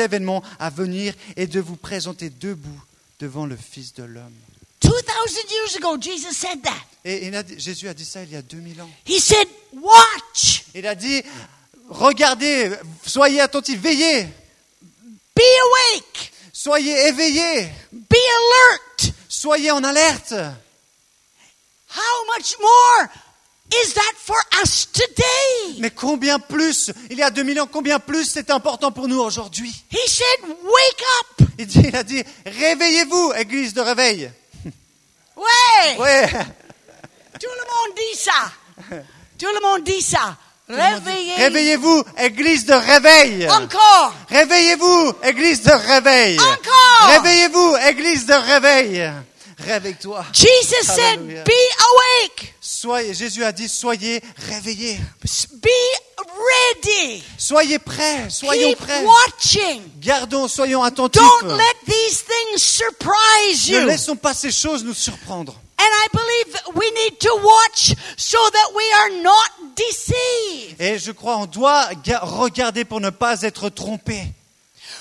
événements 0.00 0.42
à 0.58 0.70
venir 0.70 1.14
et 1.36 1.46
de 1.46 1.60
vous 1.60 1.76
présenter 1.76 2.30
debout 2.30 2.82
devant 3.20 3.46
le 3.46 3.56
Fils 3.56 3.94
de 3.94 4.02
l'homme. 4.02 4.34
2,000 4.82 4.92
years 5.50 5.76
ago, 5.76 6.00
Jesus 6.00 6.32
said 6.34 6.62
that. 6.62 6.70
Et 7.04 7.26
il 7.26 7.34
a 7.34 7.42
dit- 7.42 7.58
Jésus 7.58 7.88
a 7.88 7.94
dit 7.94 8.04
ça 8.04 8.22
il 8.22 8.30
y 8.30 8.36
a 8.36 8.42
2000 8.42 8.80
ans. 8.80 8.90
He 9.06 9.20
said, 9.20 9.48
Watch, 9.72 10.64
Il 10.74 10.86
a 10.86 10.94
dit, 10.94 11.22
regardez, 11.88 12.70
soyez 13.06 13.40
attentifs, 13.40 13.80
veillez, 13.80 14.28
be 15.38 15.42
awake, 15.66 16.32
soyez 16.52 17.06
éveillés, 17.08 17.68
be 17.92 18.16
alert. 18.16 19.12
soyez 19.28 19.70
en 19.70 19.84
alerte. 19.84 20.34
How 21.90 22.24
much 22.36 22.56
more 22.60 23.08
is 23.82 23.94
that 23.94 24.14
for 24.16 24.36
us 24.62 24.86
today? 24.92 25.78
Mais 25.78 25.90
combien 25.90 26.38
plus, 26.38 26.90
il 27.10 27.18
y 27.18 27.22
a 27.22 27.30
2000 27.30 27.60
ans, 27.60 27.66
combien 27.66 27.98
plus 27.98 28.24
c'est 28.24 28.50
important 28.50 28.90
pour 28.92 29.08
nous 29.08 29.20
aujourd'hui? 29.20 29.72
He 29.90 30.08
said, 30.08 30.40
Wake 30.64 31.04
up. 31.20 31.48
il, 31.58 31.66
dit- 31.66 31.80
il 31.88 31.96
a 31.96 32.02
dit, 32.02 32.22
réveillez-vous, 32.46 33.32
église 33.36 33.72
de 33.74 33.80
réveil. 33.80 34.30
Ouais. 35.36 35.96
Ouais. 35.98 36.28
Tout 36.28 37.50
le 37.56 37.64
monde 37.64 37.96
dit 37.96 38.18
ça. 38.18 38.52
Tout 39.38 39.46
le 39.54 39.60
monde 39.62 39.84
dit 39.84 40.02
ça. 40.02 40.36
Réveillez. 40.68 41.34
Réveillez-vous, 41.36 42.04
église 42.18 42.66
de 42.66 42.74
réveil. 42.74 43.48
Encore. 43.50 44.12
Réveillez-vous, 44.28 45.12
église 45.24 45.62
de 45.62 45.72
réveil. 45.72 46.38
Encore. 46.38 47.08
Réveillez-vous, 47.10 47.76
église 47.88 48.26
de 48.26 48.34
réveil. 48.34 49.10
Réveille-toi. 49.66 50.24
Jesus 50.32 50.84
said. 50.84 51.20
Be 51.20 51.50
awake. 51.50 52.54
Soyez, 52.80 53.12
Jésus 53.12 53.42
a 53.42 53.50
dit, 53.50 53.68
soyez 53.68 54.22
réveillés. 54.50 54.98
Be 55.54 55.68
ready. 56.28 57.24
Soyez 57.36 57.80
prêts, 57.80 58.30
soyons 58.30 58.68
Keep 58.68 58.78
prêts. 58.78 59.04
watching. 59.04 59.82
Gardons, 60.00 60.46
soyons 60.46 60.84
attentifs. 60.84 61.20
Don't 61.20 61.56
let 61.56 61.74
these 61.86 62.22
things 62.22 62.62
surprise 62.62 63.68
Ne 63.68 63.80
you. 63.80 63.86
laissons 63.86 64.14
pas 64.14 64.32
ces 64.32 64.52
choses 64.52 64.84
nous 64.84 64.94
surprendre. 64.94 65.60
And 65.80 65.84
I 65.84 66.08
believe 66.12 66.60
we 66.76 66.86
need 67.04 67.18
to 67.18 67.34
watch 67.42 67.94
so 68.16 68.38
that 68.52 68.72
we 68.74 68.84
are 69.00 69.22
not 69.22 69.74
deceived. 69.76 70.80
Et 70.80 70.98
je 70.98 71.10
crois 71.10 71.36
on 71.38 71.46
doit 71.46 71.88
ga- 72.04 72.20
regarder 72.22 72.84
pour 72.84 73.00
ne 73.00 73.10
pas 73.10 73.42
être 73.42 73.68
trompé. 73.70 74.22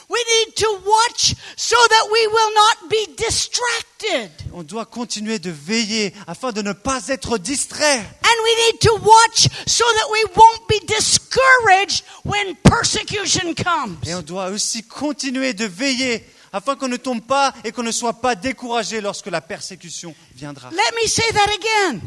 We 0.10 0.24
need 0.40 0.56
to 0.56 0.68
watch 0.86 1.36
so 1.58 1.76
that 1.90 2.08
we 2.12 2.28
will 2.28 2.54
not 2.56 2.90
be 2.90 3.16
distracted. 3.18 4.32
On 4.54 4.64
doit 4.64 4.86
continuer 4.86 5.38
de 5.38 5.52
veiller 5.52 6.14
afin 6.28 6.54
de 6.54 6.62
ne 6.62 6.72
pas 6.72 7.10
être 7.10 7.38
distrait. 7.38 7.98
And 7.98 8.38
we 8.44 8.72
need 8.72 8.80
to 8.82 8.94
watch 9.04 9.50
so 9.68 9.84
that 9.84 10.12
we 10.12 10.24
won't 10.34 10.68
be 10.70 10.80
discouraged 10.88 12.06
when 12.24 12.56
persecution 12.64 13.54
comes. 13.54 13.98
Et 14.08 14.16
on 14.16 14.22
doit 14.22 14.48
aussi 14.48 14.84
continuer 14.84 15.54
de 15.54 15.66
veiller 15.66 16.24
afin 16.54 16.78
qu'on 16.78 16.88
ne 16.88 16.98
tombe 16.98 17.22
pas 17.22 17.54
et 17.66 17.74
qu'on 17.74 17.84
ne 17.84 17.92
soit 17.92 18.22
pas 18.22 18.36
découragé 18.36 19.02
lorsque 19.02 19.28
la 19.28 19.42
persécution 19.42 20.16
viendra. 20.34 20.70
Let 20.72 20.96
me 21.04 21.08
say 21.08 21.30
that 21.34 21.50
again. 21.54 22.02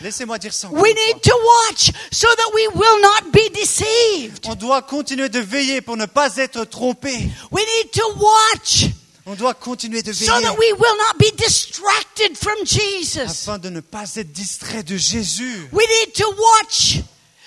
Laissez-moi 0.00 0.38
dire 0.38 0.52
ça. 0.52 0.68
encore 0.68 0.82
We 0.82 0.92
need 0.94 1.22
to 1.22 1.32
watch 1.70 1.90
so 2.10 2.26
that 2.28 2.54
we 2.54 2.66
will 2.74 3.00
not 3.00 3.30
be 3.32 3.48
deceived. 3.54 4.46
On 4.46 4.54
doit 4.54 4.82
continuer 4.82 5.28
de 5.28 5.40
veiller 5.40 5.80
pour 5.80 5.96
ne 5.96 6.06
pas 6.06 6.36
être 6.36 6.64
trompé. 6.64 7.12
We 7.50 7.64
need 7.64 7.90
to 7.92 8.02
watch 8.16 8.86
On 9.26 9.34
doit 9.34 9.54
continuer 9.54 10.02
de 10.02 10.12
so 10.12 10.26
veiller 10.26 10.42
that 10.42 10.58
we 10.58 10.72
will 10.72 10.96
not 10.98 11.18
be 11.18 11.30
distracted 11.36 12.36
from 12.36 12.56
Jesus. 12.66 13.30
afin 13.48 13.58
de 13.58 13.70
ne 13.70 13.80
pas 13.80 14.16
être 14.16 14.32
distrait 14.32 14.82
de 14.82 14.96
Jésus. 14.96 15.68
We 15.72 15.84
need 15.86 16.12
to 16.14 16.28
watch 16.28 17.00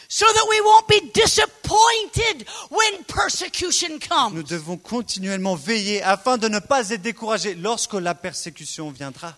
so 0.10 0.26
that 0.26 0.48
we 0.50 0.62
won't 0.62 0.88
be 0.88 1.12
disappointed 1.14 2.48
when 2.72 3.04
persecution 3.08 3.90
Nous 3.94 4.00
comes. 4.00 4.44
devons 4.44 4.78
continuellement 4.78 5.56
veiller 5.56 6.02
afin 6.02 6.38
de 6.38 6.48
ne 6.48 6.60
pas 6.60 6.90
être 6.90 7.02
découragé 7.02 7.56
lorsque 7.56 7.94
la 7.94 8.16
persécution 8.16 8.90
viendra. 8.90 9.36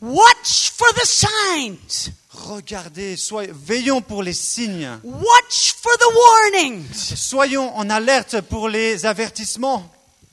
Watch 0.00 0.70
for 0.70 0.88
the 0.94 1.06
signs. 1.06 2.10
Regardez, 2.30 3.16
soyez, 3.16 3.50
veillons 3.52 4.02
pour 4.02 4.22
les 4.22 4.32
signes. 4.32 4.98
Watch 5.02 5.74
for 5.80 5.92
the 5.96 6.14
warnings. 6.14 7.14
Soyons 7.16 7.74
en 7.76 7.88
alerte 7.88 8.40
pour 8.42 8.68
les 8.68 9.06
avertissements. 9.06 9.90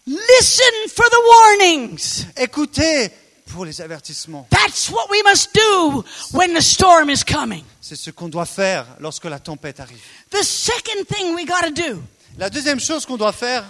Listen 0.08 0.90
for 0.90 1.06
the 1.10 1.20
warnings. 1.28 2.26
Écoutez 2.38 3.12
pour 3.54 3.66
les 3.66 3.82
avertissements. 3.82 4.48
That's 4.50 4.90
what 4.90 5.08
we 5.12 5.22
must 5.24 5.54
do 5.54 6.04
when 6.34 6.54
the 6.54 6.62
storm 6.62 7.10
is 7.10 7.24
coming. 7.24 7.64
C'est 7.82 7.96
ce 7.96 8.10
qu'on 8.10 8.30
doit 8.30 8.46
faire 8.46 8.86
lorsque 9.00 9.26
la 9.26 9.40
tempête 9.40 9.80
arrive. 9.80 10.02
The 10.32 10.44
second 10.44 11.06
thing 11.08 11.36
we 11.36 11.46
got 11.46 11.62
to 11.68 11.72
do 11.72 12.02
La 12.38 12.50
deuxième 12.50 12.80
chose 12.80 13.06
qu'on 13.06 13.18
doit 13.18 13.34
faire, 13.34 13.64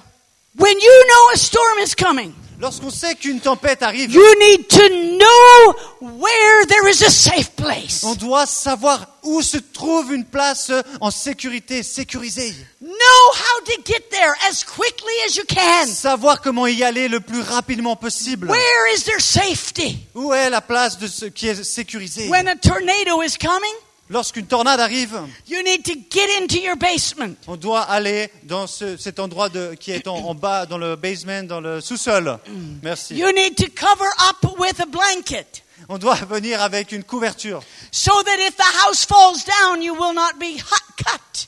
when 0.57 0.79
you 0.79 1.03
know 1.07 1.33
a 1.33 1.37
storm 1.37 1.79
is 1.79 1.95
coming, 1.95 2.31
lorsqu'on 2.61 2.91
sait 2.91 3.15
qu'une 3.15 3.41
tempête 3.41 3.81
arrive, 3.81 4.11
you 4.11 4.35
need 4.39 4.67
to 4.67 4.87
know 5.17 5.75
where 5.99 6.65
there 6.67 6.87
is 6.87 7.03
a 7.03 7.09
safe 7.09 7.51
place. 7.55 8.03
on 8.03 8.13
doit 8.15 8.45
savoir 8.45 9.17
où 9.23 9.41
se 9.41 9.57
trouve 9.57 10.13
une 10.13 10.25
place 10.25 10.71
en 11.01 11.11
sécurité, 11.11 11.83
sécurisée. 11.83 12.53
Know 12.81 13.31
how 13.33 13.65
to 13.65 13.81
get 13.83 14.09
there 14.11 14.33
as 14.49 14.63
quickly 14.63 15.13
as 15.27 15.35
you 15.35 15.43
can. 15.47 15.87
Savoir 15.87 16.41
comment 16.41 16.67
y 16.67 16.83
aller 16.83 17.07
le 17.07 17.19
plus 17.19 17.41
rapidement 17.41 17.95
possible. 17.95 18.47
Where 18.47 18.93
is 18.95 19.03
there 19.03 19.19
safety? 19.19 19.97
Où 20.15 20.33
est 20.33 20.49
la 20.49 20.61
place 20.61 20.97
de 20.99 21.07
ce 21.07 21.25
qui 21.25 21.47
est 21.47 21.63
sécurisé? 21.63 22.29
When 22.29 22.47
a 22.47 22.55
tornado 22.55 23.21
is 23.23 23.37
coming, 23.37 23.73
Lorsqu'une 24.11 24.45
tornade 24.45 24.79
arrive, 24.81 25.19
you 25.47 25.63
need 25.63 25.83
to 25.85 25.93
get 26.11 26.27
into 26.41 26.57
your 26.57 26.75
basement. 26.75 27.35
on 27.47 27.55
doit 27.55 27.81
aller 27.83 28.29
dans 28.43 28.67
ce- 28.67 28.97
cet 28.97 29.19
endroit 29.19 29.47
de- 29.49 29.73
qui 29.79 29.91
est 29.91 30.05
en, 30.07 30.17
en 30.17 30.35
bas, 30.35 30.65
dans 30.65 30.77
le 30.77 30.95
basement, 30.97 31.43
dans 31.43 31.61
le 31.61 31.79
sous-sol. 31.81 32.37
Merci. 32.83 33.15
You 33.15 33.31
need 33.31 33.55
to 33.55 33.67
cover 33.73 34.09
up 34.29 34.59
with 34.59 34.79
a 34.81 34.85
blanket 34.85 35.63
On 35.87 35.97
doit 35.97 36.15
venir 36.29 36.61
avec 36.61 36.91
une 36.91 37.03
couverture. 37.05 37.63
so 37.91 38.11
that 38.23 38.37
if 38.39 38.55
the 38.57 38.85
house 38.85 39.05
falls 39.05 39.45
down, 39.45 39.81
you 39.81 39.93
will 39.93 40.13
not 40.13 40.37
be 40.39 40.57
cut. 40.97 41.47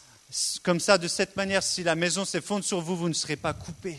Comme 0.63 0.79
ça, 0.79 0.97
de 0.97 1.07
cette 1.09 1.35
manière, 1.35 1.61
si 1.61 1.83
la 1.83 1.95
maison 1.95 2.23
s'effondre 2.25 2.63
sur 2.63 2.79
vous, 2.79 2.95
vous 2.95 3.09
ne 3.09 3.13
serez 3.13 3.35
pas 3.35 3.53
coupé. 3.53 3.97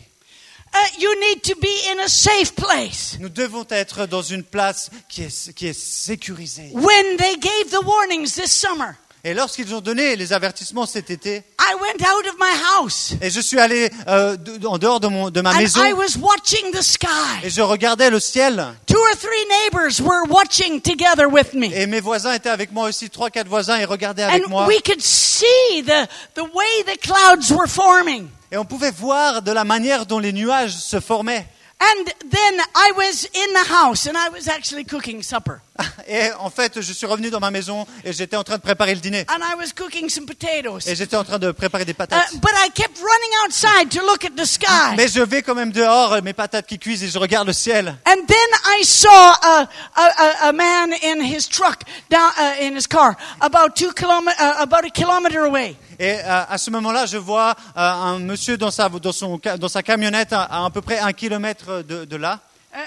Nous 3.19 3.29
devons 3.29 3.65
être 3.69 4.05
dans 4.05 4.21
une 4.21 4.43
place 4.43 4.89
qui 5.09 5.23
est, 5.23 5.53
qui 5.53 5.67
est 5.67 5.79
sécurisée. 5.79 6.69
When 6.73 7.17
they 7.17 7.37
gave 7.37 7.69
the 7.71 7.83
warnings 7.85 8.33
this 8.33 8.51
summer, 8.51 8.95
Et 9.27 9.33
lorsqu'ils 9.33 9.73
ont 9.73 9.81
donné 9.81 10.15
les 10.15 10.33
avertissements 10.33 10.85
cet 10.85 11.09
été, 11.09 11.37
I 11.59 11.73
went 11.81 12.05
out 12.05 12.27
of 12.27 12.35
my 12.39 12.53
house 12.77 13.13
et 13.21 13.31
je 13.31 13.39
suis 13.41 13.59
allé 13.59 13.89
euh, 14.07 14.35
de- 14.37 14.67
en 14.67 14.77
dehors 14.77 14.99
de, 14.99 15.07
mon, 15.07 15.31
de 15.31 15.41
ma 15.41 15.51
and 15.51 15.57
maison, 15.57 15.83
I 15.83 15.93
was 15.93 16.15
watching 16.19 16.71
the 16.71 16.83
sky. 16.83 17.07
et 17.43 17.49
je 17.49 17.61
regardais 17.61 18.11
le 18.11 18.19
ciel, 18.19 18.63
Two 18.85 18.99
or 18.99 19.17
three 19.17 19.45
neighbors 19.49 19.99
were 19.99 20.29
watching 20.29 20.79
together 20.79 21.27
with 21.27 21.53
me. 21.55 21.71
et 21.73 21.87
mes 21.87 22.01
voisins 22.01 22.33
étaient 22.33 22.49
avec 22.51 22.71
moi 22.71 22.87
aussi, 22.89 23.09
trois, 23.09 23.31
quatre 23.31 23.47
voisins, 23.47 23.77
et 23.79 23.85
regardaient 23.85 24.21
avec 24.23 24.45
And 24.45 24.49
moi. 24.49 24.67
we 24.67 24.79
could 24.85 25.01
see 25.01 25.81
the, 25.83 26.07
the 26.35 26.43
way 26.53 26.83
the 26.85 26.99
clouds 27.01 27.51
were 27.51 27.67
forming. 27.67 28.27
Et 28.55 28.57
on 28.57 28.63
pouvait 28.63 28.91
voir 28.91 29.41
de 29.41 29.51
la 29.51 29.65
manière 29.65 30.05
dont 30.05 30.17
les 30.17 30.31
nuages 30.31 30.77
se 30.77 31.01
formaient. 31.01 31.45
And 31.81 32.05
then 32.21 32.61
I 32.73 32.93
was 32.95 33.27
in 33.35 33.53
the 33.53 33.69
house 33.69 34.07
and 34.07 34.13
I 34.15 34.29
was 34.29 34.47
actually 34.47 34.85
cooking 34.85 35.21
supper. 35.21 35.59
Et 36.07 36.31
en 36.39 36.49
fait, 36.49 36.79
je 36.81 36.93
suis 36.93 37.05
revenu 37.05 37.29
dans 37.29 37.39
ma 37.39 37.51
maison 37.51 37.85
et 38.03 38.13
j'étais 38.13 38.37
en 38.37 38.43
train 38.43 38.55
de 38.57 38.61
préparer 38.61 38.93
le 38.95 39.01
dîner. 39.01 39.25
And 39.29 39.39
I 39.41 39.55
was 39.57 39.71
cooking 39.75 40.09
some 40.09 40.25
potatoes. 40.25 40.87
Et 40.87 40.95
j'étais 40.95 41.17
en 41.17 41.23
train 41.23 41.39
de 41.39 41.51
préparer 41.51 41.83
des 41.83 41.91
Uh, 41.91 41.95
patates. 41.95 42.33
but 42.35 42.51
I 42.55 42.69
kept 42.73 42.97
running 42.97 43.31
outside 43.45 43.89
to 43.89 44.01
look 44.05 44.23
at 44.23 44.31
the 44.41 44.45
sky. 44.45 44.95
Mais 44.95 45.07
je 45.07 45.21
vais 45.21 45.41
quand 45.41 45.55
même 45.55 45.71
dehors, 45.71 46.21
mes 46.21 46.33
patates 46.33 46.65
qui 46.67 46.79
cuisent, 46.79 47.03
et 47.03 47.07
je 47.09 47.17
regarde 47.19 47.47
le 47.47 47.53
ciel. 47.53 47.95
And 48.07 48.25
then 48.27 48.79
I 48.79 48.85
saw 48.85 49.09
a, 49.09 49.67
a, 49.95 50.03
a, 50.45 50.49
a 50.49 50.51
man 50.53 50.93
in 51.03 51.21
his 51.21 51.47
truck, 51.49 51.81
down, 52.09 52.31
uh, 52.37 52.63
in 52.63 52.75
his 52.77 52.87
car, 52.87 53.15
about 53.41 53.75
two 53.75 53.91
kilome- 53.93 54.27
uh, 54.39 54.61
about 54.61 54.85
a 54.85 54.89
kilometer 54.89 55.39
away. 55.45 55.75
Et 55.99 56.19
euh, 56.23 56.43
à 56.49 56.57
ce 56.57 56.69
moment-là, 56.71 57.05
je 57.05 57.17
vois 57.17 57.51
euh, 57.75 57.79
un 57.81 58.19
monsieur 58.19 58.57
dans 58.57 58.71
sa, 58.71 58.87
dans 58.89 59.11
son, 59.13 59.39
ca- 59.43 59.57
dans 59.57 59.69
sa 59.69 59.81
camionnette 59.83 60.31
à, 60.33 60.43
à 60.43 60.65
à 60.65 60.69
peu 60.69 60.81
près 60.81 60.99
un 60.99 61.11
kilomètre 61.13 61.81
de, 61.83 62.05
de 62.05 62.15
là. 62.17 62.39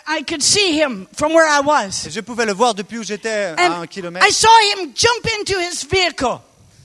I 0.06 0.22
could 0.22 0.42
see 0.42 0.78
him 0.78 1.06
from 1.16 1.32
where 1.32 1.48
I 1.48 1.60
was. 1.60 2.06
Et 2.06 2.10
je 2.10 2.20
pouvais 2.20 2.44
le 2.44 2.52
voir 2.52 2.74
depuis 2.74 2.98
où 2.98 3.02
j'étais 3.02 3.54
à 3.56 3.80
un 3.80 3.86
kilomètre. 3.86 4.26
I 4.28 4.32
saw 4.32 4.48
him 4.74 4.92
jump 4.94 5.26
into 5.40 5.58
his 5.58 5.86
vehicle. 5.90 6.40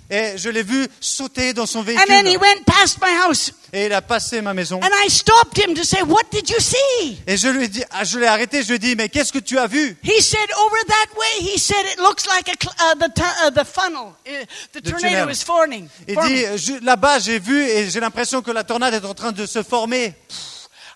Et 0.09 0.37
je 0.37 0.49
l'ai 0.49 0.63
vu 0.63 0.87
sauter 0.99 1.53
dans 1.53 1.65
son 1.65 1.79
And 1.79 1.85
then 1.85 2.25
he 2.25 2.37
véhicule. 2.37 2.41
went 2.41 2.65
past 2.65 2.99
my 3.01 3.11
house. 3.25 3.51
Et 3.71 3.87
il 3.87 3.93
a 3.93 4.01
passé 4.01 4.41
ma 4.41 4.53
maison. 4.53 4.79
And 4.83 4.89
I 5.05 5.09
stopped 5.09 5.57
him 5.57 5.73
to 5.73 5.83
say, 5.83 6.01
What 6.03 6.25
did 6.31 6.49
you 6.49 6.59
see? 6.59 7.17
Et 7.25 7.35
je 7.35 7.47
lui 7.47 7.65
ai 7.65 7.67
dit, 7.67 7.83
ah, 7.89 8.03
je 8.03 8.19
l'ai 8.19 8.27
arrêté, 8.27 8.61
je 8.61 8.67
lui 8.67 8.75
ai 8.75 8.79
dit, 8.79 8.95
mais 8.95 9.09
qu'est-ce 9.09 9.33
que 9.33 9.39
tu 9.39 9.57
as 9.57 9.65
vu? 9.65 9.97
He 10.03 10.21
said, 10.21 10.47
Over 10.65 10.77
that 10.87 11.17
way, 11.17 11.53
he 11.53 11.57
said, 11.57 11.83
It 11.93 11.97
looks 11.99 12.27
like 12.27 12.47
a 12.47 12.53
uh, 12.53 12.95
the, 12.95 13.21
uh, 13.47 13.49
the 13.49 13.65
funnel. 13.65 14.13
Uh, 14.27 14.45
the 14.73 14.81
tornado 14.81 15.29
is 15.29 15.43
forming. 15.43 15.87
Il 16.07 16.15
dit, 16.27 16.79
là-bas, 16.83 17.19
j'ai 17.19 17.39
vu 17.39 17.63
et 17.63 17.89
j'ai 17.89 17.99
l'impression 17.99 18.41
que 18.41 18.51
la 18.51 18.63
tornade 18.63 18.93
est 18.93 19.05
en 19.05 19.15
train 19.15 19.31
de 19.31 19.45
se 19.47 19.63
former. 19.63 20.13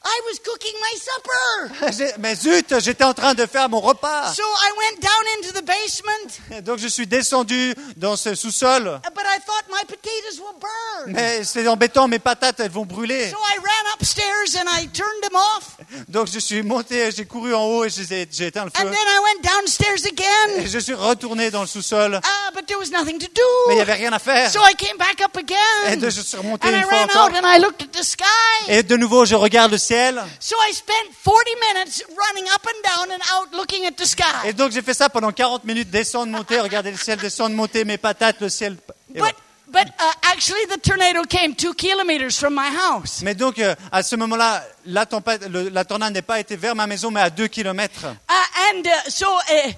I 0.10 0.22
was 0.26 0.40
cooking 0.40 0.74
my 0.80 1.92
supper. 1.92 2.14
Mais 2.20 2.36
zut, 2.36 2.74
j'étais 2.80 3.04
en 3.04 3.14
train 3.14 3.34
de 3.34 3.46
faire 3.46 3.68
mon 3.68 3.82
repas. 3.82 4.34
So 4.34 4.42
I 4.44 4.72
went 4.78 5.02
down 5.02 5.26
into 5.38 5.52
the 5.60 5.66
basement, 5.66 6.58
Et 6.58 6.62
Donc 6.68 6.80
je 6.80 6.88
suis 6.88 7.08
descendu 7.08 7.76
dans 7.98 8.16
ce 8.16 8.34
sous-sol. 8.34 9.02
but 9.14 9.24
I 9.26 9.40
thought 9.46 9.66
my 9.70 9.84
potatoes 9.86 10.40
will 10.40 10.56
burn. 10.62 11.14
Mais 11.14 11.44
c'est 11.44 11.68
embêtant, 11.68 12.08
mes 12.08 12.20
patates, 12.20 12.60
elles 12.62 12.72
vont 12.72 12.86
brûler. 12.86 13.30
So 13.30 13.38
I 13.38 13.58
ran 13.58 13.94
upstairs 14.00 14.56
and 14.56 14.68
I 14.80 14.88
turned 14.88 15.22
them 15.24 15.36
off. 15.36 15.78
Donc 16.08 16.28
je 16.32 16.40
suis 16.40 16.64
monté, 16.64 17.12
j'ai 17.12 17.26
couru 17.26 17.54
en 17.54 17.66
haut 17.66 17.84
et 17.86 17.90
j'ai 17.90 18.22
éteint 18.48 18.64
le 18.66 18.72
And 18.78 18.84
feu. 18.84 18.90
then 18.90 18.94
I 19.08 19.20
went 19.20 19.42
downstairs 19.44 20.06
Et 20.06 20.08
again. 20.08 20.66
je 20.68 20.80
suis 20.80 20.94
retourné 20.94 21.52
dans 21.52 21.62
le 21.62 21.68
sous-sol. 21.68 22.16
Uh, 22.24 22.56
but 22.56 22.66
there 22.66 22.78
was 22.80 22.92
nothing 22.92 23.20
to 23.20 23.28
Mais 23.68 23.74
il 23.74 23.76
n'y 23.76 23.76
do. 23.76 23.82
avait 23.82 23.94
rien 24.02 24.14
à 24.14 24.20
faire. 24.20 24.50
So 24.52 24.60
I 24.62 24.74
came 24.76 24.98
back 24.98 25.20
up 25.22 25.36
Et 25.36 25.40
again. 25.40 25.98
de- 25.98 26.10
je 26.10 26.22
suis 26.22 26.38
remonté 26.38 26.68
And 26.70 26.72
I 26.80 26.84
fois 26.84 26.92
ran 26.98 27.04
encore. 27.04 27.26
out 27.30 27.44
and 27.44 27.48
I 27.48 27.60
looked 27.60 27.82
at 27.82 28.00
the 28.00 28.04
sky. 28.04 28.24
Et 28.70 28.84
de 28.84 28.96
nouveau, 28.96 29.26
je 29.26 29.36
regarde 29.36 29.72
le 29.72 29.78
ciel. 29.78 29.97
So 30.39 30.56
I 30.70 30.72
spent 30.74 31.13
40 31.13 31.51
minutes 31.74 32.04
running 32.10 32.50
up 32.54 32.66
and 32.66 32.84
down 32.84 33.12
and 33.12 33.22
out 33.34 33.54
looking 33.54 33.86
at 33.86 33.92
the 33.98 34.04
Et 34.04 34.08
sky. 34.08 34.54
donc 34.54 34.72
j'ai 34.72 34.82
fait 34.82 34.94
ça 34.94 35.10
pendant 35.10 35.32
40 35.32 35.63
minutes, 35.66 35.89
descendre, 35.89 36.32
monter, 36.32 36.60
regarder 36.60 36.92
le 36.92 36.98
ciel, 36.98 37.18
descendre, 37.20 37.56
monter, 37.56 37.86
mes 37.86 37.98
patates, 37.98 38.42
le 38.42 38.50
ciel. 38.50 38.77
Et 39.13 39.20
voilà. 39.20 39.34
But 39.34 39.42
but 39.70 39.88
uh, 40.00 40.13
actually 40.34 40.66
the 40.70 40.77
tornado 40.82 41.24
came 41.24 41.54
two 41.54 41.74
kilometers 41.74 42.38
from 42.39 42.54
my 42.56 42.70
house. 42.70 43.22
Mais 43.22 43.36
donc, 43.36 43.60
euh, 43.60 43.75
à 43.92 44.01
ce 44.01 44.16
moment-là, 44.16 44.63
la, 44.88 45.06
tempête, 45.06 45.48
le- 45.50 45.70
la 45.70 45.86
tornade 45.86 46.13
n'est 46.13 46.22
pas 46.22 46.39
été 46.39 46.56
vers 46.56 46.75
ma 46.75 46.88
maison, 46.88 47.12
mais 47.12 47.22
à 47.22 47.29
2 47.29 47.48
kilomètres. 47.48 48.06
Uh, 48.29 48.34
And 48.70 48.86
uh, 48.86 49.10
so 49.10 49.25
uh, 49.25 49.72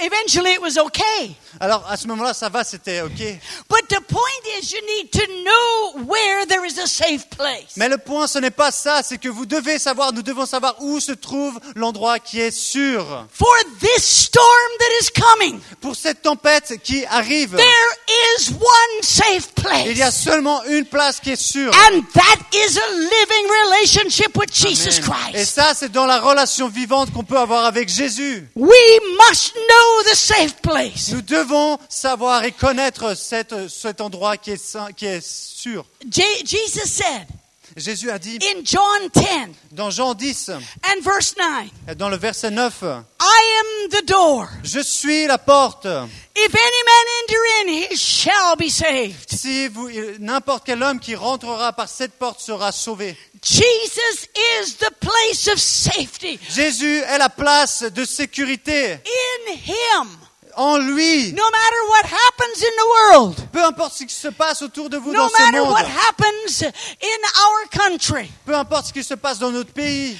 eventually 0.00 0.52
it 0.54 0.60
was 0.60 0.76
okay. 0.78 1.36
Alors 1.60 1.84
à 1.88 1.96
ce 1.96 2.06
moment-là, 2.08 2.34
ça 2.34 2.48
va, 2.48 2.64
c'était 2.64 3.02
OK. 3.02 3.20
But 3.68 3.88
the 3.88 4.00
point 4.00 4.42
is, 4.58 4.72
you 4.72 4.80
need 4.96 5.10
to 5.12 5.20
know 5.44 6.04
where 6.06 6.44
there 6.46 6.64
is 6.66 6.78
a 6.80 6.86
safe 6.88 7.28
place. 7.30 7.76
Mais 7.76 7.88
le 7.88 7.98
point, 7.98 8.26
ce 8.26 8.38
n'est 8.38 8.50
pas 8.50 8.70
ça, 8.72 9.02
c'est 9.04 9.18
que 9.18 9.28
vous 9.28 9.46
devez 9.46 9.78
savoir, 9.78 10.12
nous 10.12 10.22
devons 10.22 10.46
savoir 10.46 10.74
où 10.80 10.98
se 10.98 11.12
trouve 11.12 11.60
l'endroit 11.76 12.18
qui 12.18 12.40
est 12.40 12.50
sûr. 12.50 13.26
For 13.32 13.54
this 13.80 14.02
storm 14.04 14.70
that 14.80 14.86
is 15.00 15.10
coming, 15.10 15.60
Pour 15.80 15.94
cette 15.94 16.22
tempête 16.22 16.82
qui 16.82 17.04
arrive, 17.06 17.54
there 17.54 17.96
is 18.08 18.50
one 18.50 19.02
safe 19.02 19.48
il 19.86 19.96
y 19.96 20.02
a 20.02 20.06
place. 20.06 20.22
seulement 20.22 20.64
une 20.64 20.84
place 20.86 21.20
qui 21.20 21.30
est 21.30 21.36
sûre. 21.40 21.72
And 21.92 22.00
that 22.14 22.40
is 22.52 22.76
a 22.78 22.90
living 22.92 23.46
relationship 24.04 24.36
with 24.36 24.52
Jesus 24.52 24.98
Amen. 25.00 25.34
Et 25.34 25.44
ça, 25.44 25.72
c'est 25.74 25.90
dans 25.90 26.06
la 26.06 26.20
relation 26.20 26.68
vivante 26.68 27.12
qu'on 27.12 27.24
peut 27.24 27.38
avoir 27.38 27.64
avec 27.64 27.88
Jésus. 27.88 28.48
We 28.56 29.00
must 29.28 29.54
know 29.54 30.02
the 30.12 30.14
safe 30.14 30.54
place. 30.62 31.10
Nous 31.12 31.22
devons 31.22 31.78
savoir 31.88 32.44
et 32.44 32.52
connaître 32.52 33.14
cet 33.16 34.00
endroit 34.00 34.36
qui 34.36 34.52
est, 34.52 34.62
sain- 34.62 34.92
qui 34.92 35.06
est 35.06 35.24
sûr. 35.24 35.84
J- 36.10 36.22
Jesus 36.44 36.86
said 36.88 37.26
Jésus 37.76 38.10
a 38.10 38.18
dit 38.18 38.38
in 38.40 38.64
John 38.64 39.08
10 39.12 39.24
dans 39.72 39.90
Jean 39.90 40.14
10, 40.14 40.50
and 40.50 41.02
verse 41.02 41.34
9, 41.36 41.96
dans 41.96 42.08
le 42.08 42.16
verset 42.16 42.50
9, 42.50 42.84
I 43.20 43.58
am 43.58 43.90
the 43.90 44.06
door. 44.06 44.48
Je 44.62 44.80
suis 44.80 45.26
la 45.26 45.38
porte. 45.38 45.86
If 45.86 46.54
any 46.54 46.82
man 46.86 47.06
enter 47.22 47.40
in, 47.60 47.68
he 47.68 47.96
shall 47.96 48.54
be 48.56 48.68
saved. 48.70 49.28
Si 49.28 49.68
n'importe 50.20 50.64
quel 50.64 50.82
homme 50.82 51.00
qui 51.00 51.16
rentrera 51.16 51.72
par 51.72 51.88
cette 51.88 52.12
porte 52.12 52.40
sera 52.40 52.70
sauvé. 52.70 53.16
Jesus 53.42 54.28
is 54.62 54.76
the 54.76 54.90
place 55.00 55.48
of 55.48 55.58
safety. 55.58 56.38
Jésus 56.48 56.98
est 56.98 57.18
la 57.18 57.28
place 57.28 57.82
de 57.82 58.04
sécurité. 58.04 58.92
In 58.92 59.52
him, 59.52 60.08
En 60.56 60.78
lui, 60.78 61.32
no 61.32 61.42
matter 61.50 61.80
what 61.88 62.04
happens 62.04 62.62
in 62.62 62.70
the 62.76 62.88
world, 63.12 63.48
peu 63.52 63.64
importe 63.64 63.94
ce 63.94 64.04
qui 64.04 64.14
se 64.14 64.28
passe 64.28 64.62
autour 64.62 64.88
de 64.88 64.96
vous 64.98 65.12
no 65.12 65.18
dans 65.18 65.28
ce 65.28 65.42
matter 65.42 65.58
monde, 65.58 65.70
what 65.70 65.84
happens 65.84 66.62
in 66.62 67.20
our 67.42 67.68
country, 67.70 68.30
peu 68.46 68.54
importe 68.54 68.86
ce 68.86 68.92
qui 68.92 69.02
se 69.02 69.14
passe 69.14 69.38
dans 69.38 69.50
notre 69.50 69.72
pays, 69.72 70.16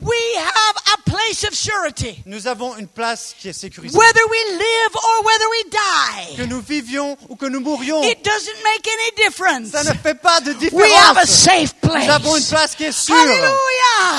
we 0.00 0.16
have 0.38 0.76
a 0.94 1.10
place 1.10 1.44
of 1.44 1.54
surety. 1.54 2.22
nous 2.26 2.46
avons 2.46 2.76
une 2.76 2.88
place 2.88 3.34
qui 3.38 3.48
est 3.48 3.52
sécurisée. 3.52 3.96
Whether 3.96 4.20
we 4.30 4.38
live 4.52 4.94
or 4.94 5.24
whether 5.24 5.46
we 5.50 6.36
Que 6.36 6.42
die, 6.42 6.48
nous 6.48 6.60
vivions 6.60 7.16
ou 7.28 7.36
que 7.36 7.46
nous 7.46 7.60
mourions, 7.60 8.02
it 8.02 8.24
doesn't 8.24 8.62
make 8.64 8.86
any 8.86 9.26
difference. 9.26 9.70
ça 9.70 9.84
ne 9.84 9.96
fait 9.98 10.14
pas 10.14 10.40
de 10.40 10.52
We 10.72 10.92
have 10.92 11.16
a 11.18 11.24
différence. 11.24 11.30
safe 11.30 11.74
Nous 11.82 12.10
avons 12.10 12.36
une 12.36 12.42
place. 12.44 12.50
place 12.50 12.74
qui 12.74 12.84
est 12.84 12.92
sûre. 12.92 13.16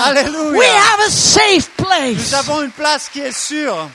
Alléluia. 0.03 0.57
We 0.57 0.67
have 0.67 0.99
a 1.07 1.09
safe 1.09 1.69
place. 1.77 2.17
Nous 2.17 2.33
avons 2.35 2.61
une 2.61 2.71
place 2.71 3.09
qui 3.09 3.19
est 3.19 3.31
sûre. 3.37 3.89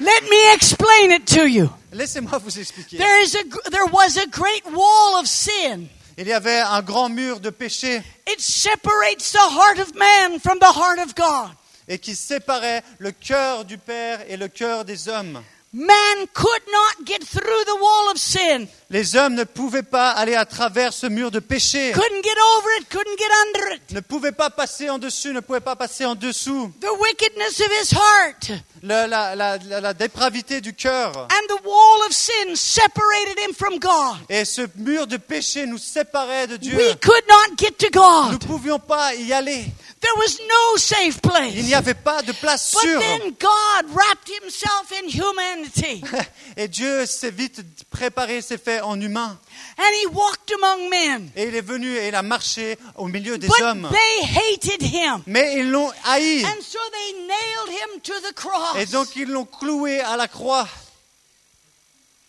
Let 0.00 0.22
me 0.24 0.54
explain 0.54 1.12
it 1.12 1.26
to 1.34 1.46
you. 1.48 1.70
Laissez-moi 1.92 2.38
vous 2.38 2.58
expliquer. 2.58 2.96
There 2.98 3.22
is 3.22 3.34
a 3.36 3.70
there 3.70 3.86
was 3.92 4.16
a 4.16 4.26
great 4.26 4.64
wall 4.72 5.16
of 5.20 5.26
sin. 5.26 5.88
Il 6.18 6.26
y 6.26 6.32
avait 6.32 6.60
un 6.60 6.82
grand 6.82 7.08
mur 7.08 7.40
de 7.40 7.50
péché 7.50 8.02
It 8.28 8.40
separates 8.40 9.32
the 9.32 9.38
heart 9.38 9.78
of 9.78 9.94
man 9.94 10.38
from 10.40 10.58
the 10.58 10.72
heart 10.72 10.98
of 10.98 11.14
God. 11.14 11.50
et 11.88 11.98
qui 11.98 12.14
séparait 12.14 12.82
le 12.98 13.10
cœur 13.12 13.64
du 13.64 13.76
Père 13.78 14.20
et 14.28 14.36
le 14.36 14.48
cœur 14.48 14.84
des 14.84 15.08
hommes. 15.08 15.42
Man 15.74 16.26
could 16.34 16.62
not 16.70 17.06
get 17.06 17.24
through 17.24 17.64
the 17.64 17.80
wall 17.80 18.10
of 18.10 18.18
sin. 18.18 18.66
Les 18.90 19.16
hommes 19.16 19.34
ne 19.34 19.44
pouvaient 19.44 19.82
pas 19.82 20.10
aller 20.10 20.34
à 20.34 20.44
travers 20.44 20.92
ce 20.92 21.06
mur 21.06 21.30
de 21.30 21.38
péché, 21.40 21.92
Couldn't 21.92 22.22
get 22.22 22.36
over 22.58 22.68
it, 22.78 22.88
couldn't 22.90 23.16
get 23.18 23.30
under 23.46 23.74
it. 23.76 23.92
ne 23.94 24.00
pouvaient 24.00 24.32
pas 24.32 24.50
passer 24.50 24.90
en 24.90 24.98
dessus, 24.98 25.32
ne 25.32 25.40
pouvaient 25.40 25.60
pas 25.60 25.74
passer 25.74 26.04
en 26.04 26.14
dessous. 26.14 26.70
The 26.82 26.90
wickedness 27.00 27.60
of 27.60 27.72
his 27.80 27.90
heart 27.96 28.50
Le- 28.82 29.06
la, 29.06 29.34
la- 29.34 29.56
la- 29.56 29.80
la 29.80 29.94
dépravité 29.94 30.60
du 30.60 30.74
cœur. 30.74 31.16
and 31.16 31.46
the 31.48 31.64
wall 31.64 32.02
of 32.06 32.12
sin 32.12 32.54
separated 32.54 33.38
him 33.38 33.54
from 33.54 33.78
God. 33.78 34.18
Et 34.28 34.44
ce 34.44 34.62
mur 34.76 35.06
de 35.06 35.16
péché 35.16 35.64
nous 35.64 35.78
séparait 35.78 36.48
de 36.48 36.58
Dieu. 36.58 36.76
We 36.76 36.96
could 37.00 37.24
not 37.30 37.56
get 37.56 37.78
to 37.78 37.86
Nous 37.94 38.32
ne 38.32 38.36
God. 38.36 38.44
pouvions 38.46 38.78
pas 38.78 39.14
y 39.14 39.32
aller. 39.32 39.64
There 40.02 40.16
was 40.16 40.40
no 40.48 40.76
safe 40.78 41.20
Il 41.54 41.62
n'y 41.62 41.70
place. 41.70 41.72
avait 41.74 41.94
pas 41.94 42.22
de 42.22 42.32
place 42.32 42.72
But 42.74 42.80
sûre. 42.82 42.98
then 43.00 43.20
God 43.38 43.94
wrapped 43.94 44.28
himself 44.42 44.90
in 44.92 45.08
humanity 45.08 46.02
Et 46.56 46.66
Dieu 46.66 47.06
s'est 47.06 47.30
vite 47.30 47.62
préparé, 47.88 48.42
s'est 48.42 48.58
fait 48.58 48.80
en 48.80 49.00
humain. 49.00 49.38
and 49.78 49.94
he 50.02 50.06
walked 50.08 50.52
among 50.52 50.90
men. 50.90 51.30
Et 51.36 51.44
il 51.44 51.54
est 51.54 51.60
venu 51.66 51.96
et 51.96 52.08
il 52.08 52.14
a 52.16 52.22
marché 52.22 52.76
au 52.96 53.06
milieu 53.06 53.38
des 53.38 53.46
But 53.46 53.60
hommes. 53.62 53.88
they 53.92 54.26
hated 54.26 54.82
him. 54.82 55.22
Mais 55.28 55.54
ils 55.58 55.70
l'ont 55.70 55.92
haï. 56.04 56.44
And 56.44 56.60
so 56.62 56.78
they 56.90 57.12
nailed 57.20 57.70
him 57.70 58.00
to 58.02 58.12
the 58.28 58.34
cross. 58.34 58.76
Et 58.78 58.86
donc 58.86 59.14
ils 59.14 59.28
l'ont 59.30 59.44
cloué 59.46 60.00
à 60.00 60.16
la 60.16 60.26
croix. 60.26 60.66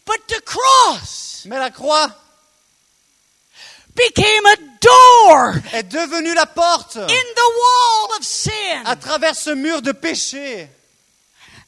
But 0.06 0.22
the 0.28 0.42
cross 0.46 1.44
Mais 1.46 1.58
la 1.58 1.72
croix 1.72 2.10
became 3.96 4.46
a 4.46 4.56
door 4.82 5.54
est 5.74 5.84
devenue 5.84 6.34
la 6.34 6.46
porte 6.46 6.98
in 6.98 7.06
the 7.08 7.50
wall 7.58 8.18
of 8.18 8.24
sin. 8.26 8.84
à 8.86 8.96
travers 8.96 9.36
ce 9.36 9.52
mur 9.52 9.82
de 9.82 9.92
péché. 9.92 10.68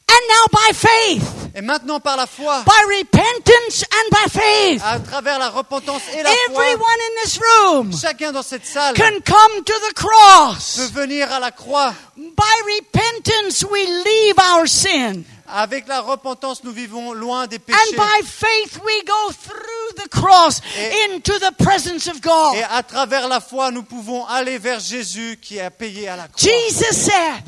And 0.08 0.28
now 0.28 0.46
by 0.52 0.72
faith, 0.72 1.24
Et 1.56 1.62
maintenant 1.62 1.98
par 1.98 2.16
la 2.16 2.26
foi, 2.26 2.62
by 2.64 2.96
repentance 3.00 3.82
and 3.82 4.10
by 4.12 4.30
faith, 4.30 4.82
à 4.84 5.00
travers 5.00 5.38
la 5.40 5.48
repentance 5.50 6.02
et 6.14 6.22
la 6.22 6.30
everyone 6.48 6.78
foi, 6.78 6.92
in 6.92 7.24
this 7.24 7.38
room 7.40 7.92
chacun 7.92 8.30
dans 8.32 8.44
cette 8.44 8.64
salle 8.66 8.94
can 8.94 9.20
come 9.24 9.64
to 9.64 9.72
the 9.90 9.94
cross. 9.94 10.76
peut 10.76 11.00
venir 11.00 11.32
à 11.32 11.40
la 11.40 11.50
croix. 11.50 11.92
By 12.16 12.76
repentance, 12.78 13.64
we 13.68 13.84
leave 13.84 14.34
our 14.38 14.68
sin. 14.68 15.24
Avec 15.48 15.86
la 15.88 16.00
repentance, 16.00 16.64
nous 16.64 16.72
vivons 16.72 17.12
loin 17.12 17.46
des 17.46 17.56
And 17.56 17.60
péchés. 17.66 17.96
by 17.96 18.22
faith, 18.26 18.80
we 18.84 19.02
go 19.06 19.32
through 19.32 20.04
the 20.04 20.08
cross 20.08 20.60
Et- 20.78 21.12
into 21.14 21.32
the 21.38 21.52
presence 21.56 22.08
of 22.08 22.20
God. 22.20 22.54
Et 22.56 22.62
à 22.64 22.82
travers 22.82 23.28
la 23.28 23.40
foi, 23.40 23.70
nous 23.70 23.82
pouvons 23.84 24.26
aller 24.26 24.58
vers 24.58 24.80
Jésus 24.80 25.38
qui 25.40 25.60
a 25.60 25.70
payé 25.70 26.08
à 26.08 26.16
la 26.16 26.28
croix. 26.28 26.36
Jesus 26.50 26.92
said, 26.94 27.42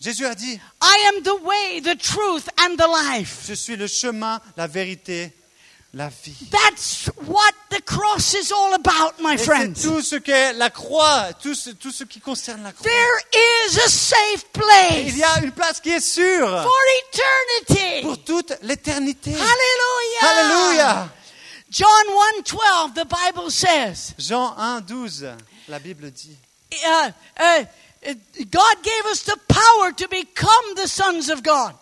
Jésus 0.00 0.26
a 0.26 0.34
dit, 0.34 0.60
I 0.82 1.08
am 1.08 1.22
the 1.22 1.42
way, 1.42 1.80
the 1.80 1.96
truth, 1.96 2.48
and 2.60 2.76
the 2.76 2.86
life. 2.86 3.44
je 3.48 3.54
suis 3.54 3.76
le 3.76 3.86
chemin, 3.86 4.40
la 4.56 4.66
vérité, 4.66 5.32
la 5.94 6.08
vie. 6.08 6.34
That's 6.50 7.10
what 7.26 7.54
the 7.70 7.80
cross 7.82 8.34
is 8.34 8.52
all 8.52 8.74
about, 8.74 9.20
my 9.20 9.36
friends. 9.36 9.82
tout 9.82 10.02
ce 10.02 10.16
qu'est 10.16 10.52
la 10.54 10.70
croix, 10.70 11.32
tout 11.40 11.54
ce, 11.54 11.70
tout 11.70 11.92
ce 11.92 12.04
qui 12.04 12.20
concerne 12.20 12.62
la 12.62 12.72
croix. 12.72 12.84
There 12.84 13.18
is 13.32 13.78
a 13.78 13.88
safe 13.88 14.44
Et 14.92 15.08
Il 15.08 15.16
y 15.16 15.22
place 15.22 15.36
a 15.38 15.44
une 15.44 15.52
place 15.52 15.80
qui 15.80 15.90
est 15.90 16.00
sûre 16.00 16.48
for 16.62 16.72
eternity. 17.12 18.02
pour 18.02 18.22
toute 18.24 18.52
l'éternité. 18.62 19.32
Hallelujah. 19.32 20.28
Alléluia. 20.28 21.08
John 21.70 21.88
1:12 22.44 22.94
the 22.94 23.06
Bible 23.06 23.50
says, 23.50 24.14
Jean 24.18 24.54
1, 24.56 24.82
12, 24.82 25.36
la 25.68 25.78
Bible 25.78 26.10
dit, 26.10 26.36
uh, 26.86 27.10
uh, 27.40 27.64
God 28.50 28.82
gave 28.82 29.06
us 29.10 29.22
the 29.24 29.36
power 29.48 29.92
to 29.92 30.06
become 30.08 30.74
the 30.76 30.86
sons 30.86 31.30
of 31.30 31.42
God. 31.42 31.74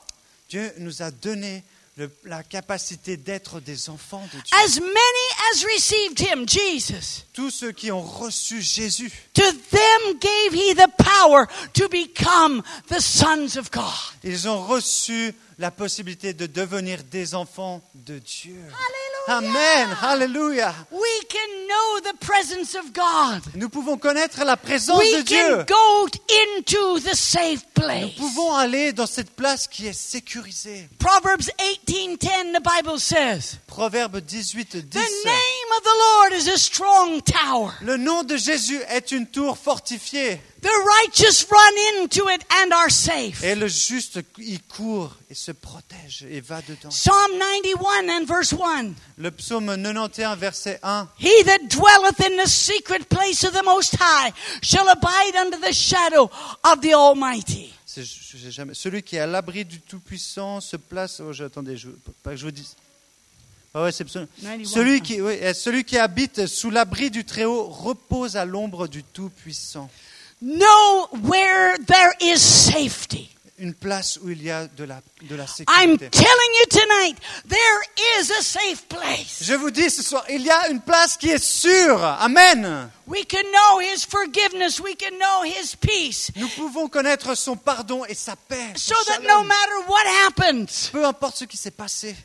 Dieu 0.48 0.72
nous 0.78 1.02
a 1.02 1.10
donné 1.10 1.64
le- 1.96 2.10
la 2.24 2.42
capacité 2.42 3.16
d'être 3.16 3.60
des 3.60 3.90
enfants 3.90 4.26
de 4.32 4.38
Dieu. 4.40 4.56
As 4.64 4.80
many 4.80 4.92
as 5.52 5.64
received 5.64 6.18
him, 6.20 6.46
Jesus, 6.48 7.24
Tous 7.34 7.50
ceux 7.50 7.72
qui 7.72 7.90
ont 7.92 8.00
reçu 8.02 8.62
Jésus, 8.62 9.10
to 9.34 9.42
them 9.70 10.18
gave 10.20 10.54
he 10.54 10.74
the 10.74 10.88
power 10.96 11.46
to 11.74 11.88
become 11.88 12.62
the 12.88 13.00
sons 13.00 13.56
of 13.58 13.70
God. 13.70 13.92
ils 14.24 14.48
ont 14.48 14.66
reçu 14.66 15.34
la 15.62 15.70
possibilité 15.70 16.34
de 16.34 16.46
devenir 16.46 17.04
des 17.04 17.36
enfants 17.36 17.80
de 17.94 18.18
Dieu. 18.18 18.60
Amen. 19.28 19.96
Alléluia. 20.02 20.74
We 20.90 21.26
can 21.30 21.66
know 21.68 22.00
the 22.00 22.18
presence 22.18 22.74
of 22.74 22.92
God. 22.92 23.42
Nous 23.54 23.68
pouvons 23.68 23.96
connaître 23.96 24.44
la 24.44 24.56
présence 24.56 24.98
de 24.98 25.22
Dieu. 25.22 25.64
can 25.64 25.64
go 25.68 26.08
into 26.48 26.98
the 27.08 27.14
safe 27.14 27.62
Nous 27.76 27.82
place. 27.84 28.10
pouvons 28.16 28.52
aller 28.56 28.92
dans 28.92 29.06
cette 29.06 29.30
place 29.36 29.68
qui 29.68 29.86
est 29.86 29.92
sécurisée. 29.92 30.88
Proverbs 30.98 31.48
18:10 31.86 32.54
the 32.54 32.60
Bible 32.60 32.98
says, 32.98 33.58
Proverbe 33.76 34.20
18, 34.20 34.82
10. 34.82 34.90
"The 34.90 34.98
name 35.24 35.72
of 35.78 35.82
the 35.82 35.96
Lord 35.98 36.32
is 36.34 36.46
a 36.46 36.58
strong 36.58 37.22
tower. 37.22 37.72
Le 37.80 37.96
nom 37.96 38.22
de 38.22 38.36
Jésus 38.36 38.78
est 38.90 39.12
une 39.12 39.26
tour 39.26 39.56
fortifiée 39.56 40.38
The 40.60 40.68
righteous 40.68 41.46
run 41.50 42.02
into 42.02 42.28
it 42.28 42.42
and 42.50 42.70
are 42.70 42.90
safe." 42.90 43.42
et 43.42 43.54
le 43.54 43.68
juste 43.68 44.20
y 44.38 44.58
court 44.68 45.16
et 45.30 45.34
se 45.34 45.52
protège 45.52 46.26
et 46.30 46.42
va 46.42 46.60
dedans. 46.60 46.90
Psalm 46.90 47.32
91 47.38 48.10
and 48.10 48.26
verse 48.26 48.52
1. 48.52 48.92
Le 49.16 49.30
psaume 49.30 49.74
91, 49.74 50.36
verset 50.36 50.78
1. 50.82 51.08
He 51.18 51.42
that 51.44 51.60
dwelleth 51.70 52.20
in 52.20 52.36
the 52.44 52.46
secret 52.48 53.08
place 53.08 53.42
of 53.42 53.54
the 53.54 53.64
Most 53.64 53.96
High 53.98 54.32
shall 54.62 54.86
abide 54.90 55.34
under 55.34 55.58
the 55.58 55.72
shadow 55.72 56.30
of 56.62 56.82
the 56.82 56.92
Almighty. 56.92 57.72
Jamais- 58.50 58.74
celui 58.74 59.02
qui 59.02 59.16
est 59.16 59.20
à 59.20 59.26
l'abri 59.26 59.64
du 59.64 59.80
Tout-Puissant 59.80 60.60
se 60.60 60.76
place. 60.76 61.20
Oh, 61.20 61.32
je- 61.32 61.44
attendez, 61.44 61.78
je, 61.78 61.88
pas 62.22 62.32
que 62.32 62.36
je 62.36 62.44
vous 62.44 62.50
dise. 62.50 62.76
Ah 63.74 63.84
ouais, 63.84 63.92
c'est 63.92 64.04
psaume- 64.04 64.26
91. 64.42 64.70
celui, 64.70 65.00
qui, 65.00 65.20
oui, 65.20 65.38
celui 65.54 65.84
qui 65.84 65.96
habite 65.98 66.46
sous 66.46 66.70
l'abri 66.70 67.10
du 67.10 67.24
Très-Haut 67.24 67.64
repose 67.68 68.36
à 68.36 68.44
l'ombre 68.44 68.86
du 68.86 69.02
Tout-Puissant. 69.02 69.88
Know 70.42 71.08
where 71.22 71.76
there 71.86 72.12
is 72.20 72.38
safety. 72.38 73.28
une 73.58 73.74
place 73.74 74.18
où 74.20 74.28
il 74.28 74.42
y 74.42 74.50
a 74.50 74.66
de 74.66 74.82
la, 74.82 75.00
de 75.22 75.36
la 75.36 75.44
I'm 75.44 75.48
sécurité. 75.96 76.10
telling 76.10 76.52
you 76.58 76.66
tonight, 76.68 77.16
there 77.48 78.18
is 78.20 78.30
a 78.32 78.42
safe 78.42 78.82
place. 78.88 79.38
Je 79.42 79.54
vous 79.54 79.70
dis 79.70 79.88
ce 79.88 80.02
soir, 80.02 80.24
il 80.28 80.42
y 80.42 80.50
a 80.50 80.68
une 80.68 80.80
place 80.80 81.16
qui 81.16 81.28
est 81.30 81.42
sûre. 81.42 82.02
Amen. 82.04 82.90
We 83.06 83.24
can 83.24 83.38
know 83.52 83.80
His 83.80 84.04
forgiveness. 84.04 84.80
We 84.80 84.96
can 84.98 85.16
know 85.16 85.44
His 85.44 85.76
peace. 85.76 86.30
Nous 86.34 86.48
pouvons 86.48 86.88
connaître 86.88 87.36
son 87.36 87.54
pardon 87.56 88.04
et 88.06 88.14
sa 88.14 88.34
paix. 88.34 88.72
son 88.74 88.94
So 88.96 89.04
that 89.06 89.20
no 89.20 89.28
shalom. 89.28 89.46
matter 89.46 89.88
what 89.88 90.26
happens, 90.26 90.88
Peu 90.90 91.04
importe 91.06 91.36
ce 91.36 91.44
qui 91.44 91.56
s'est 91.56 91.70
passé, 91.70 92.16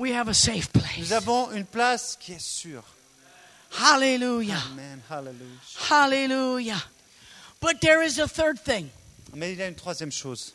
we 0.00 0.12
have 0.12 0.28
a 0.28 0.34
safe 0.34 0.72
place. 0.72 0.98
nous 0.98 1.12
avons 1.12 1.50
une 1.52 1.66
place 1.66 2.16
qui 2.18 2.32
est 2.32 2.40
sûre. 2.40 2.82
Hallelujah. 3.78 4.62
Amen. 4.72 5.00
Hallelujah. 5.08 5.90
Hallelujah. 5.90 6.82
But 7.60 7.80
there 7.82 8.02
is 8.02 8.18
a 8.18 8.26
third 8.26 8.58
thing. 8.64 8.88
Mais 9.34 9.52
il 9.52 9.58
y 9.58 9.62
a 9.62 9.68
une 9.68 9.74
troisième 9.74 10.10
chose. 10.10 10.54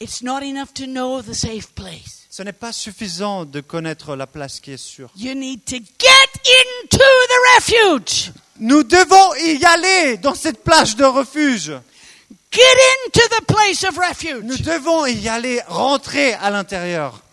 It's 0.00 0.22
not 0.22 0.42
enough 0.42 0.74
to 0.74 0.86
know 0.86 1.22
the 1.22 1.34
safe 1.34 1.72
place. 1.72 2.26
Ce 2.28 2.42
n'est 2.42 2.52
pas 2.52 2.72
suffisant 2.72 3.44
de 3.44 3.60
connaître 3.60 4.16
la 4.16 4.26
place 4.26 4.58
qui 4.58 4.72
est 4.72 4.76
sûre. 4.76 5.10
You 5.16 5.34
need 5.34 5.64
to 5.64 5.76
get 5.76 6.40
into 6.42 6.98
the 6.98 7.56
refuge. 7.56 8.32
Nous 8.58 8.82
devons 8.82 9.34
y 9.36 9.64
aller 9.64 10.16
dans 10.18 10.34
cette 10.34 10.64
plage 10.64 10.96
de 10.96 11.04
refuge. 11.04 11.72
Get 12.50 12.76
into 13.06 13.20
the 13.28 13.44
place 13.46 13.84
of 13.84 13.96
Nous 13.96 14.02
refuge. 14.08 14.62
devons 14.62 15.06
y 15.06 15.28
aller, 15.28 15.60
rentrer 15.68 16.34
à 16.34 16.50
l'intérieur. 16.50 17.23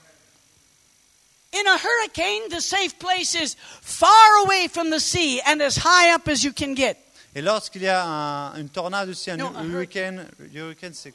In 1.53 1.67
a 1.67 1.77
hurricane, 1.77 2.47
the 2.49 2.61
safe 2.61 2.97
place 2.97 3.35
is 3.35 3.55
far 3.81 4.37
away 4.45 4.67
from 4.69 4.89
the 4.89 4.99
sea 4.99 5.41
and 5.45 5.61
as 5.61 5.77
high 5.77 6.13
up 6.15 6.27
as 6.29 6.43
you 6.43 6.53
can 6.53 6.73
get. 6.75 6.97
Et 7.35 7.41
lorsqu'il 7.41 7.81
y 7.83 7.87
a 7.87 8.03
un- 8.05 8.55
une 8.57 8.69
tornade 8.69 9.09
aussi, 9.09 9.31
un 9.31 9.37
Non, 9.37 9.51
hurricane, 9.63 10.27
hurricane 10.53 10.93
c'est 10.93 11.13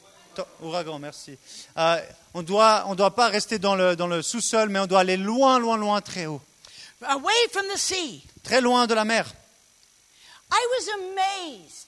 ouragan, 0.61 0.99
merci. 0.99 1.37
Euh, 1.77 1.99
on 2.35 2.43
doit, 2.43 2.83
on 2.87 2.93
doit 2.95 3.15
pas 3.15 3.27
rester 3.29 3.57
dans 3.59 3.75
le, 3.75 3.95
dans 3.95 4.07
le 4.07 4.21
sous-sol, 4.21 4.69
mais 4.69 4.79
on 4.79 4.85
doit 4.87 4.99
aller 4.99 5.17
loin, 5.17 5.57
loin, 5.59 5.77
loin, 5.77 6.01
très 6.01 6.27
haut, 6.27 6.41
Away 7.03 7.33
from 7.51 7.65
the 7.73 7.77
sea. 7.77 8.23
très 8.43 8.61
loin 8.61 8.85
de 8.87 8.93
la 8.93 9.05
mer. 9.05 9.25
I 10.51 10.67
was 10.71 10.87
amazed 11.03 11.86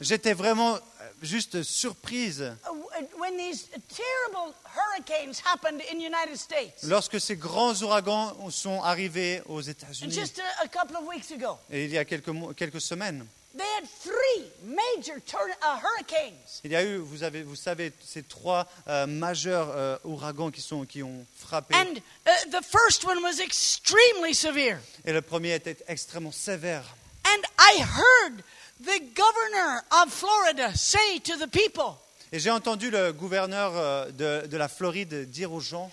J'étais 0.00 0.32
vraiment 0.32 0.74
euh, 0.76 0.78
juste 1.22 1.62
surprise 1.64 2.40
uh, 2.40 3.02
when 3.18 3.36
these 3.36 3.68
terrible 3.88 4.54
hurricanes 4.76 5.40
happened 5.44 5.80
in 5.90 5.98
the 5.98 6.04
United 6.04 6.36
States. 6.36 6.84
lorsque 6.84 7.20
ces 7.20 7.36
grands 7.36 7.74
ouragans 7.82 8.36
sont 8.50 8.80
arrivés 8.82 9.42
aux 9.46 9.60
États-Unis. 9.60 10.12
Just 10.12 10.38
a, 10.40 10.64
a 10.64 10.68
couple 10.68 10.96
of 10.96 11.04
weeks 11.08 11.32
ago. 11.32 11.58
Et 11.70 11.84
il 11.86 11.90
y 11.90 11.98
a 11.98 12.04
quelques, 12.04 12.30
quelques 12.56 12.80
semaines. 12.80 13.26
They 13.56 13.64
had 13.78 13.88
three 14.04 14.52
major 14.62 15.16
tor- 15.26 15.48
uh, 15.62 15.80
hurricanes. 15.82 16.60
Il 16.62 16.70
y 16.70 16.76
a 16.76 16.84
eu, 16.84 16.98
vous, 16.98 17.24
avez, 17.24 17.42
vous 17.42 17.56
savez, 17.56 17.92
ces 18.04 18.22
trois 18.22 18.68
euh, 18.86 19.06
majeurs 19.06 19.70
euh, 19.74 19.96
ouragans 20.04 20.52
qui, 20.52 20.60
sont, 20.60 20.84
qui 20.84 21.02
ont 21.02 21.26
frappé. 21.34 21.74
And 21.74 21.96
uh, 22.26 22.50
the 22.52 22.62
first 22.62 23.04
one 23.04 23.20
was 23.22 23.40
extremely 23.40 24.32
severe. 24.34 24.78
Et 25.04 25.12
le 25.12 25.22
premier 25.22 25.54
était 25.54 25.78
extrêmement 25.88 26.30
sévère. 26.30 26.84
And 27.24 27.42
I 27.58 27.80
heard 27.82 28.44
the 28.80 29.00
governor 29.14 29.82
of 30.02 30.12
Florida 30.12 30.70
say 30.76 31.20
to 31.24 31.32
the 31.38 31.48
people, 31.50 31.96
Et 32.32 32.38
j'ai 32.38 32.50
entendu 32.50 32.90
le 32.90 33.12
gouverneur 33.12 33.72
euh, 33.76 34.10
de, 34.10 34.46
de 34.46 34.56
la 34.56 34.68
Floride 34.68 35.28
dire 35.30 35.52
aux 35.52 35.60
gens, 35.60 35.90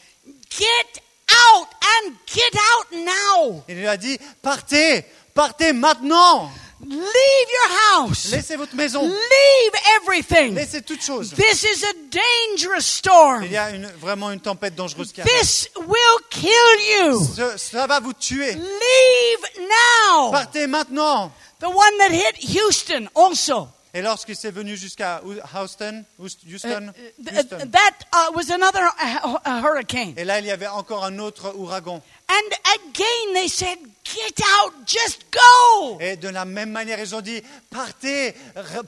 Get 0.49 1.01
out 1.31 1.67
and 1.81 2.11
get 2.27 2.51
out 2.53 3.05
now. 3.05 3.63
il 3.69 3.75
lui 3.77 3.87
a 3.87 3.97
dit, 3.97 4.17
partez, 4.41 5.05
partez 5.33 5.71
maintenant, 5.73 6.51
Leave 6.81 6.99
your 6.99 7.77
house. 8.01 8.29
laissez 8.31 8.57
votre 8.57 8.75
maison, 8.75 9.01
Leave 9.01 9.81
everything. 10.01 10.53
laissez 10.53 10.81
toutes 10.81 11.01
choses. 11.01 11.33
This 11.33 11.63
is 11.63 11.85
a 11.85 11.93
dangerous 12.11 12.81
storm. 12.81 13.43
Il 13.45 13.51
y 13.51 13.57
a 13.57 13.69
une, 13.71 13.87
vraiment 13.99 14.29
une 14.29 14.41
tempête 14.41 14.75
dangereuse 14.75 15.13
qui 15.13 15.21
arrive. 15.21 15.33
This 15.39 15.69
will 15.77 16.19
kill 16.29 16.51
you. 16.99 17.25
Ce- 17.33 17.57
ça 17.57 17.87
va 17.87 18.01
vous 18.01 18.11
tuer. 18.13 18.51
Leave 18.55 19.67
now. 20.13 20.31
Partez 20.31 20.67
maintenant. 20.67 21.31
The 21.59 21.69
one 21.69 21.97
that 21.99 22.11
hit 22.11 22.35
Houston 22.37 23.07
also. 23.15 23.69
Et 23.93 24.01
lorsqu'il 24.01 24.35
s'est 24.35 24.51
venu 24.51 24.75
jusqu'à 24.75 25.21
Houston, 25.23 26.03
Houston, 26.19 26.91
Th- 27.23 27.33
Houston, 27.33 27.69
that 27.71 27.93
uh, 28.13 28.33
was 28.35 28.51
another 28.51 28.83
uh, 29.01 29.37
uh, 29.45 29.61
hurricane. 29.61 30.13
et 30.17 30.25
là 30.25 30.39
il 30.39 30.45
y 30.45 30.51
avait 30.51 30.67
encore 30.67 31.05
un 31.05 31.17
autre 31.17 31.53
ouragan. 31.55 32.01
And 32.27 32.55
again 32.75 33.33
they 33.33 33.47
said, 33.47 33.77
Get 34.03 34.39
out, 34.61 34.73
just 34.85 35.25
go. 35.31 35.97
Et 35.99 36.15
de 36.15 36.29
la 36.29 36.45
même 36.45 36.71
manière, 36.71 36.99
ils 36.99 37.15
ont 37.15 37.21
dit, 37.21 37.41
partez, 37.71 38.35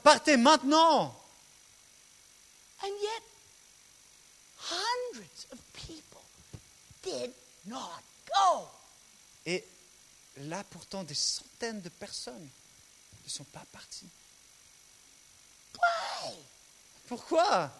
partez 0.04 0.36
maintenant. 0.36 1.14
And 2.84 2.92
yet, 3.02 3.22
hundreds 4.58 5.46
of 5.52 5.58
people 5.74 6.22
did 7.02 7.32
not 7.66 8.00
go. 8.26 8.68
Et 9.44 9.64
là, 10.42 10.62
pourtant, 10.70 11.02
des 11.02 11.14
centaines 11.14 11.80
de 11.80 11.88
personnes 11.88 12.48
ne 13.28 13.32
sont 13.32 13.44
pas 13.44 13.64
parties. 13.72 14.06
Why? 15.74 16.32
Pourquoi? 17.08 17.70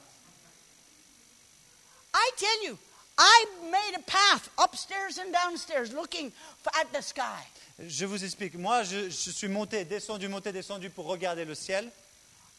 I 2.15 2.31
tell 2.37 2.65
you, 2.65 2.79
I 3.19 3.47
made 3.71 3.95
a 3.97 4.03
path 4.03 4.51
upstairs 4.59 5.19
and 5.19 5.33
downstairs 5.33 5.93
looking 5.93 6.33
at 6.81 6.93
the 6.93 7.03
sky. 7.03 7.47
Je 7.87 8.05
vous 8.07 8.23
explique. 8.25 8.55
Moi, 8.57 8.83
je, 8.85 9.09
je 9.09 9.31
suis 9.31 9.49
monté, 9.49 9.85
descendu, 9.85 10.29
monté, 10.29 10.53
descendu 10.53 10.91
pour 10.91 11.07
regarder 11.07 11.45
le 11.45 11.55
ciel. 11.55 11.91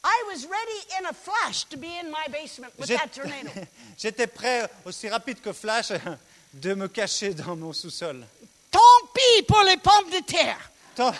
I 0.04 0.23
was 0.28 0.45
ready 0.45 0.88
in 0.99 1.06
a 1.08 1.13
flash 1.13 1.65
to 1.65 1.78
be 1.78 1.88
in 2.02 2.10
my 2.10 2.28
basement 2.32 2.71
with 2.80 2.88
J'ai- 2.88 2.95
that 2.95 3.12
tornado. 3.13 3.49
J'étais 3.97 4.28
prêt, 4.28 4.69
aussi 4.86 5.10
rapide 5.10 5.41
que 5.41 5.52
Flash, 5.52 5.91
de 6.54 6.73
me 6.73 6.88
cacher 6.88 7.34
dans 7.34 7.56
mon 7.58 7.73
sous-sol. 7.73 8.25
Tant 8.71 8.80
pis 9.13 9.43
pour 9.43 9.62
les 9.63 9.75
pommes 9.78 10.10
de 10.10 10.21
terre. 10.25 10.71
Tant- 10.95 11.13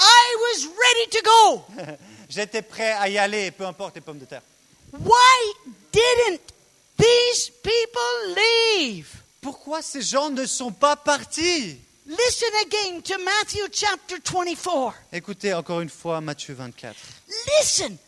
I 0.00 0.36
was 0.40 0.66
ready 0.66 1.06
to 1.10 1.22
go. 1.22 1.96
J'étais 2.30 2.62
prêt 2.62 2.92
à 2.92 3.08
y 3.08 3.18
aller, 3.18 3.50
peu 3.50 3.66
importe 3.66 3.96
les 3.96 4.00
pommes 4.00 4.18
de 4.18 4.24
terre. 4.24 4.42
Why 4.92 5.52
didn't 5.92 6.40
these 6.96 7.50
people 7.62 8.34
leave? 8.34 9.08
Pourquoi 9.40 9.82
ces 9.82 10.02
gens 10.02 10.30
ne 10.30 10.46
sont 10.46 10.72
pas 10.72 10.96
partis? 10.96 11.78
Listen 12.06 12.50
again 12.66 13.02
to 13.02 13.18
Matthew 13.18 13.68
chapter 13.72 14.18
24. 14.18 14.94
Écoutez 15.12 15.54
encore 15.54 15.80
une 15.80 15.88
fois 15.88 16.20
Matthieu 16.20 16.54
24. 16.54 16.96
Listen, 17.60 17.98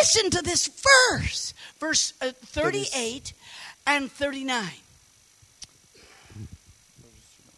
listen 0.00 0.30
to 0.30 0.40
this 0.42 0.70
verse, 1.10 1.52
verse 1.78 2.14
uh, 2.22 2.32
38 2.52 3.34
and 3.86 4.08
39. 4.08 4.64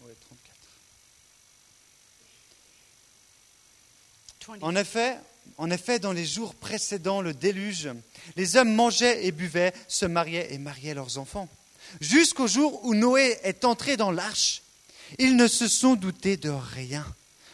Ouais, 0.04 0.14
34. 0.28 0.56
20. 4.28 4.31
En 4.60 4.76
effet, 4.76 5.18
en 5.58 5.70
effet, 5.70 5.98
dans 5.98 6.12
les 6.12 6.26
jours 6.26 6.54
précédant 6.54 7.20
le 7.20 7.34
déluge, 7.34 7.90
les 8.36 8.56
hommes 8.56 8.74
mangeaient 8.74 9.26
et 9.26 9.32
buvaient, 9.32 9.72
se 9.88 10.06
mariaient 10.06 10.52
et 10.52 10.58
mariaient 10.58 10.94
leurs 10.94 11.18
enfants. 11.18 11.48
Jusqu'au 12.00 12.46
jour 12.46 12.84
où 12.84 12.94
Noé 12.94 13.38
est 13.42 13.64
entré 13.64 13.96
dans 13.96 14.10
l'arche, 14.10 14.62
ils 15.18 15.36
ne 15.36 15.46
se 15.46 15.68
sont 15.68 15.94
doutés 15.94 16.36
de 16.36 16.48
rien, 16.48 17.06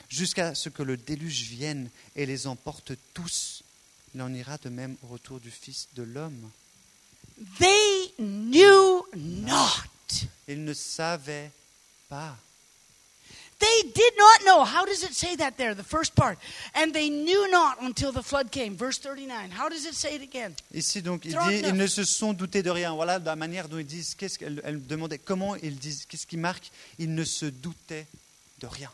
jusqu'à 0.09 0.55
ce 0.55 0.69
que 0.69 0.83
le 0.83 0.97
déluge 0.97 1.43
vienne 1.43 1.91
et 2.15 2.27
les 2.27 2.47
emporte 2.47 2.93
tous. 3.15 3.63
Il 4.15 4.23
en 4.23 4.33
ira 4.33 4.59
de 4.59 4.69
même 4.69 4.97
au 5.03 5.09
retour 5.09 5.41
du 5.41 5.51
Fils 5.51 5.89
de 5.95 6.03
l'homme. 6.03 6.51
They 7.59 8.13
knew 8.19 9.05
not. 9.17 10.27
Ils 10.47 10.65
ne 10.65 10.75
savaient 10.75 11.51
pas. 12.09 12.37
They 13.59 13.91
did 13.93 14.13
not 14.17 14.45
know. 14.45 14.65
How 14.65 14.85
does 14.85 15.03
it 15.03 15.15
say 15.15 15.35
that 15.37 15.57
there, 15.57 15.75
the 15.75 15.83
first 15.83 16.15
part? 16.15 16.39
And 16.75 16.93
they 16.93 17.09
knew 17.09 17.51
not 17.51 17.83
until 17.83 18.13
the 18.13 18.23
flood 18.23 18.53
came. 18.53 18.77
Verse 18.77 18.99
39. 18.99 19.51
How 19.51 19.69
does 19.69 19.85
it 19.85 19.95
say 19.95 20.15
it 20.15 20.23
again? 20.23 20.55
Ici, 20.73 21.03
donc, 21.03 21.25
il 21.25 21.33
dit, 21.33 21.63
ils 21.67 21.75
ne 21.75 21.87
se 21.89 22.05
sont 22.05 22.33
doutés 22.33 22.63
de 22.63 22.71
rien. 22.71 22.95
Voilà 22.95 23.19
la 23.19 23.35
manière 23.35 23.69
dont 23.69 23.79
ils 23.79 23.87
disent, 23.87 24.15
qu'est-ce 24.15 24.39
qu'elle 24.39 24.63
elle 24.65 24.87
demandait, 24.87 25.19
comment 25.19 25.57
ils 25.57 25.77
disent, 25.77 26.07
qu'est-ce 26.07 26.27
qui 26.27 26.37
marque? 26.37 26.71
Ils 27.01 27.13
ne 27.13 27.25
se 27.25 27.47
doutaient 27.47 28.07
de 28.61 28.69
rien. 28.69 28.91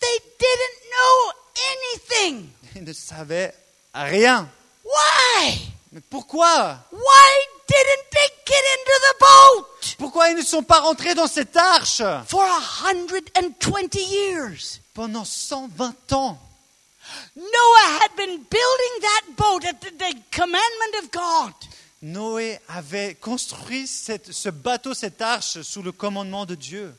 They 0.00 0.18
didn't 0.38 0.80
know 0.90 1.32
anything. 1.70 2.48
Ils 2.74 2.84
ne 2.84 2.92
savaient 2.92 3.54
rien. 3.94 4.48
Why? 4.84 5.72
Mais 5.92 6.00
pourquoi? 6.10 6.84
Why 6.90 7.46
didn't 7.68 8.10
they 8.10 8.28
get 8.44 8.64
into 8.74 8.96
the 9.02 9.14
boat? 9.20 9.69
Pourquoi 9.98 10.28
ils 10.30 10.36
ne 10.36 10.42
sont 10.42 10.62
pas 10.62 10.80
rentrés 10.80 11.14
dans 11.14 11.26
cette 11.26 11.56
arche 11.56 12.02
For 12.26 12.42
a 12.42 12.60
hundred 12.88 13.28
and 13.36 13.50
twenty 13.58 14.02
years. 14.02 14.80
pendant 14.94 15.24
120 15.24 16.12
ans 16.12 16.38
Noah 17.36 17.98
had 18.02 18.14
been 18.16 18.36
building 18.36 19.00
that 19.00 19.36
boat 19.36 19.64
at 19.64 19.80
the, 19.80 19.90
the 19.96 20.14
commandment 20.30 20.94
of 21.02 21.10
God. 21.10 21.52
Noé 22.02 22.58
avait 22.68 23.14
construit 23.16 23.86
cette- 23.88 24.32
ce 24.32 24.48
bateau, 24.48 24.94
cette 24.94 25.20
arche, 25.20 25.60
sous 25.62 25.82
le 25.82 25.92
commandement 25.92 26.46
de 26.46 26.54
Dieu. 26.54 26.94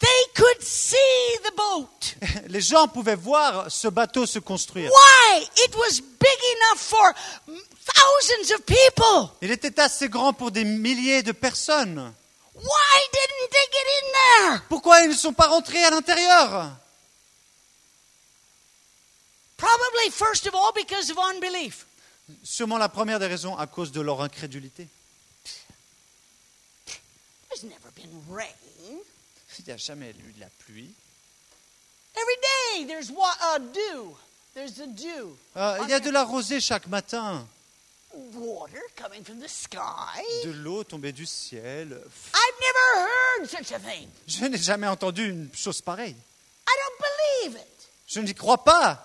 They 0.00 0.24
could 0.34 0.62
see 0.62 1.38
the 1.44 1.52
boat. 1.56 2.14
Les 2.48 2.60
gens 2.60 2.86
pouvaient 2.86 3.16
voir 3.16 3.70
ce 3.70 3.88
bateau 3.88 4.26
se 4.26 4.38
construire. 4.38 4.90
Why? 4.90 5.48
It 5.56 5.74
was 5.74 6.00
big 6.00 6.38
enough 6.56 6.78
for 6.78 7.14
thousands 7.46 8.54
of 8.54 8.64
people. 8.64 9.30
Il 9.42 9.50
était 9.50 9.80
assez 9.80 10.08
grand 10.08 10.32
pour 10.32 10.52
des 10.52 10.64
milliers 10.64 11.22
de 11.22 11.32
personnes. 11.32 12.12
Why 12.54 13.08
didn't 13.12 13.50
they 13.50 13.68
get 13.72 13.86
in 13.98 14.12
there? 14.12 14.62
Pourquoi 14.68 15.00
ils 15.00 15.08
ne 15.08 15.14
sont 15.14 15.32
pas 15.32 15.46
rentrés 15.48 15.82
à 15.84 15.90
l'intérieur? 15.90 16.70
Probably, 19.56 20.10
first 20.12 20.46
of 20.46 20.54
all, 20.54 20.72
because 20.72 21.10
of 21.10 21.18
unbelief. 21.18 21.86
Sûrement 22.44 22.78
la 22.78 22.88
première 22.88 23.18
des 23.18 23.26
raisons 23.26 23.56
à 23.56 23.66
cause 23.66 23.90
de 23.90 24.00
leur 24.00 24.22
incrédulité. 24.22 24.86
There's 27.48 27.64
never 27.64 27.90
been 27.96 28.10
rain. 28.30 28.46
Il 29.58 29.64
n'y 29.66 29.72
a 29.72 29.76
jamais 29.76 30.10
eu 30.26 30.32
de 30.32 30.40
la 30.40 30.48
pluie. 30.64 30.90
Every 32.14 32.36
day 32.86 32.86
there's 32.86 33.10
wa- 33.10 33.36
uh, 33.54 33.58
dew. 33.58 34.16
There's 34.54 34.74
the 34.74 34.86
dew. 34.88 35.36
Euh, 35.56 35.78
il 35.84 35.90
y 35.90 35.92
a 35.94 36.00
de 36.00 36.10
la 36.10 36.24
rosée 36.24 36.60
chaque 36.60 36.86
matin, 36.86 37.46
Water 38.34 38.80
coming 38.96 39.22
from 39.24 39.38
the 39.40 39.48
sky. 39.48 40.22
de 40.44 40.50
l'eau 40.50 40.82
tombée 40.84 41.12
du 41.12 41.26
ciel. 41.26 41.88
I've 42.34 42.60
never 42.60 43.08
heard 43.08 43.48
such 43.50 43.72
a 43.72 43.78
thing. 43.78 44.08
Je 44.26 44.44
n'ai 44.46 44.58
jamais 44.58 44.86
entendu 44.88 45.28
une 45.28 45.48
chose 45.54 45.80
pareille. 45.82 46.16
I 46.66 46.72
don't 46.72 47.52
believe 47.52 47.60
it. 47.60 47.88
Je 48.06 48.20
n'y 48.20 48.34
crois 48.34 48.64
pas. 48.64 49.04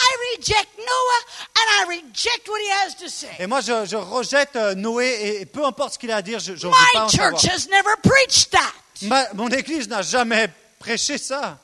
I 0.00 0.36
reject 0.36 0.68
Noah 0.78 1.24
and 1.56 1.68
I 1.82 1.84
reject 2.00 2.48
what 2.48 2.58
he 2.60 2.70
has 2.70 2.94
to 3.00 3.08
say. 3.08 3.34
Et 3.40 3.46
moi, 3.48 3.60
je, 3.60 3.84
je 3.84 3.96
rejette 3.96 4.54
euh, 4.54 4.74
Noé 4.76 5.40
et, 5.40 5.44
peu 5.46 5.64
importe 5.64 5.94
ce 5.94 5.98
qu'il 5.98 6.10
a 6.12 6.16
à 6.16 6.22
dire, 6.22 6.38
je 6.38 6.52
n'en 6.52 6.58
veux 6.58 6.70
pas 6.70 6.78
My 6.94 7.00
en 7.00 7.08
savoir. 7.08 7.40
church 7.40 7.44
has 7.52 7.68
never 7.68 7.96
preached 8.02 8.52
that. 8.52 8.72
Ma- 9.02 9.32
mon 9.34 9.48
église 9.48 9.88
n'a 9.88 10.02
jamais 10.02 10.48
prêché 10.78 11.18
ça. 11.18 11.58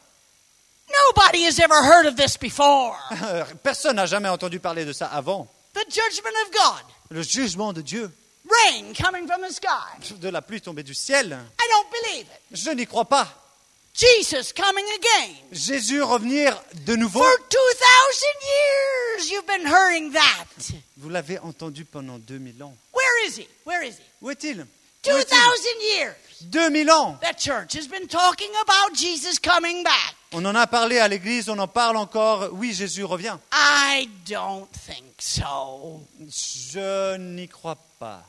Nobody 1.08 1.44
has 1.46 1.58
ever 1.58 1.82
heard 1.82 2.06
of 2.06 2.14
this 2.16 2.36
before. 2.36 2.96
Personne 3.62 3.96
n'a 3.96 4.06
jamais 4.06 4.28
entendu 4.28 4.60
parler 4.60 4.84
de 4.84 4.92
ça 4.92 5.06
avant. 5.06 5.48
The 5.72 5.84
judgment 5.88 6.34
of 6.46 6.52
God. 6.52 6.84
Le 7.10 7.22
jugement 7.22 7.72
de 7.72 7.80
Dieu, 7.80 8.10
Rain 8.48 8.92
coming 8.94 9.26
from 9.26 9.40
the 9.42 9.50
sky. 9.52 10.14
de 10.20 10.28
la 10.28 10.42
pluie 10.42 10.60
tombée 10.60 10.82
du 10.82 10.94
ciel, 10.94 11.38
I 11.60 11.64
don't 11.70 11.90
believe 11.90 12.26
it. 12.26 12.56
je 12.56 12.70
n'y 12.70 12.86
crois 12.86 13.06
pas. 13.06 13.26
Jesus 13.94 14.52
coming 14.54 14.84
again. 14.98 15.34
Jésus 15.52 16.02
revenir 16.02 16.60
de 16.86 16.96
nouveau, 16.96 17.22
For 17.22 17.38
2000 17.48 17.60
years 18.42 19.30
you've 19.30 19.46
been 19.46 19.66
hearing 19.66 20.12
that. 20.12 20.74
vous 20.98 21.08
l'avez 21.08 21.38
entendu 21.38 21.84
pendant 21.84 22.18
2000 22.18 22.62
ans. 22.62 22.74
Where 22.92 23.26
is 23.28 23.36
he? 23.38 23.48
Where 23.64 23.82
is 23.86 23.94
he? 23.98 24.02
Où 24.20 24.30
est-il? 24.30 24.66
2000 25.04 25.20
est-il 25.20 25.98
years. 25.98 26.14
2000 26.42 26.90
ans 26.90 27.18
That 27.22 27.34
church 27.38 27.74
has 27.76 27.86
been 27.88 28.06
talking 28.08 28.50
about 28.62 28.94
Jesus 28.96 29.38
coming 29.38 29.82
back. 29.82 30.14
On 30.32 30.44
en 30.44 30.54
a 30.54 30.66
parlé 30.66 30.98
à 30.98 31.06
l'église, 31.08 31.48
on 31.48 31.58
en 31.58 31.68
parle 31.68 31.96
encore. 31.96 32.48
Oui, 32.52 32.74
Jésus 32.74 33.04
revient. 33.04 33.38
I 33.52 34.08
don't 34.28 34.68
think 34.72 35.14
so. 35.20 36.02
Je 36.20 37.16
n'y 37.16 37.48
crois 37.48 37.78
pas. 37.98 38.24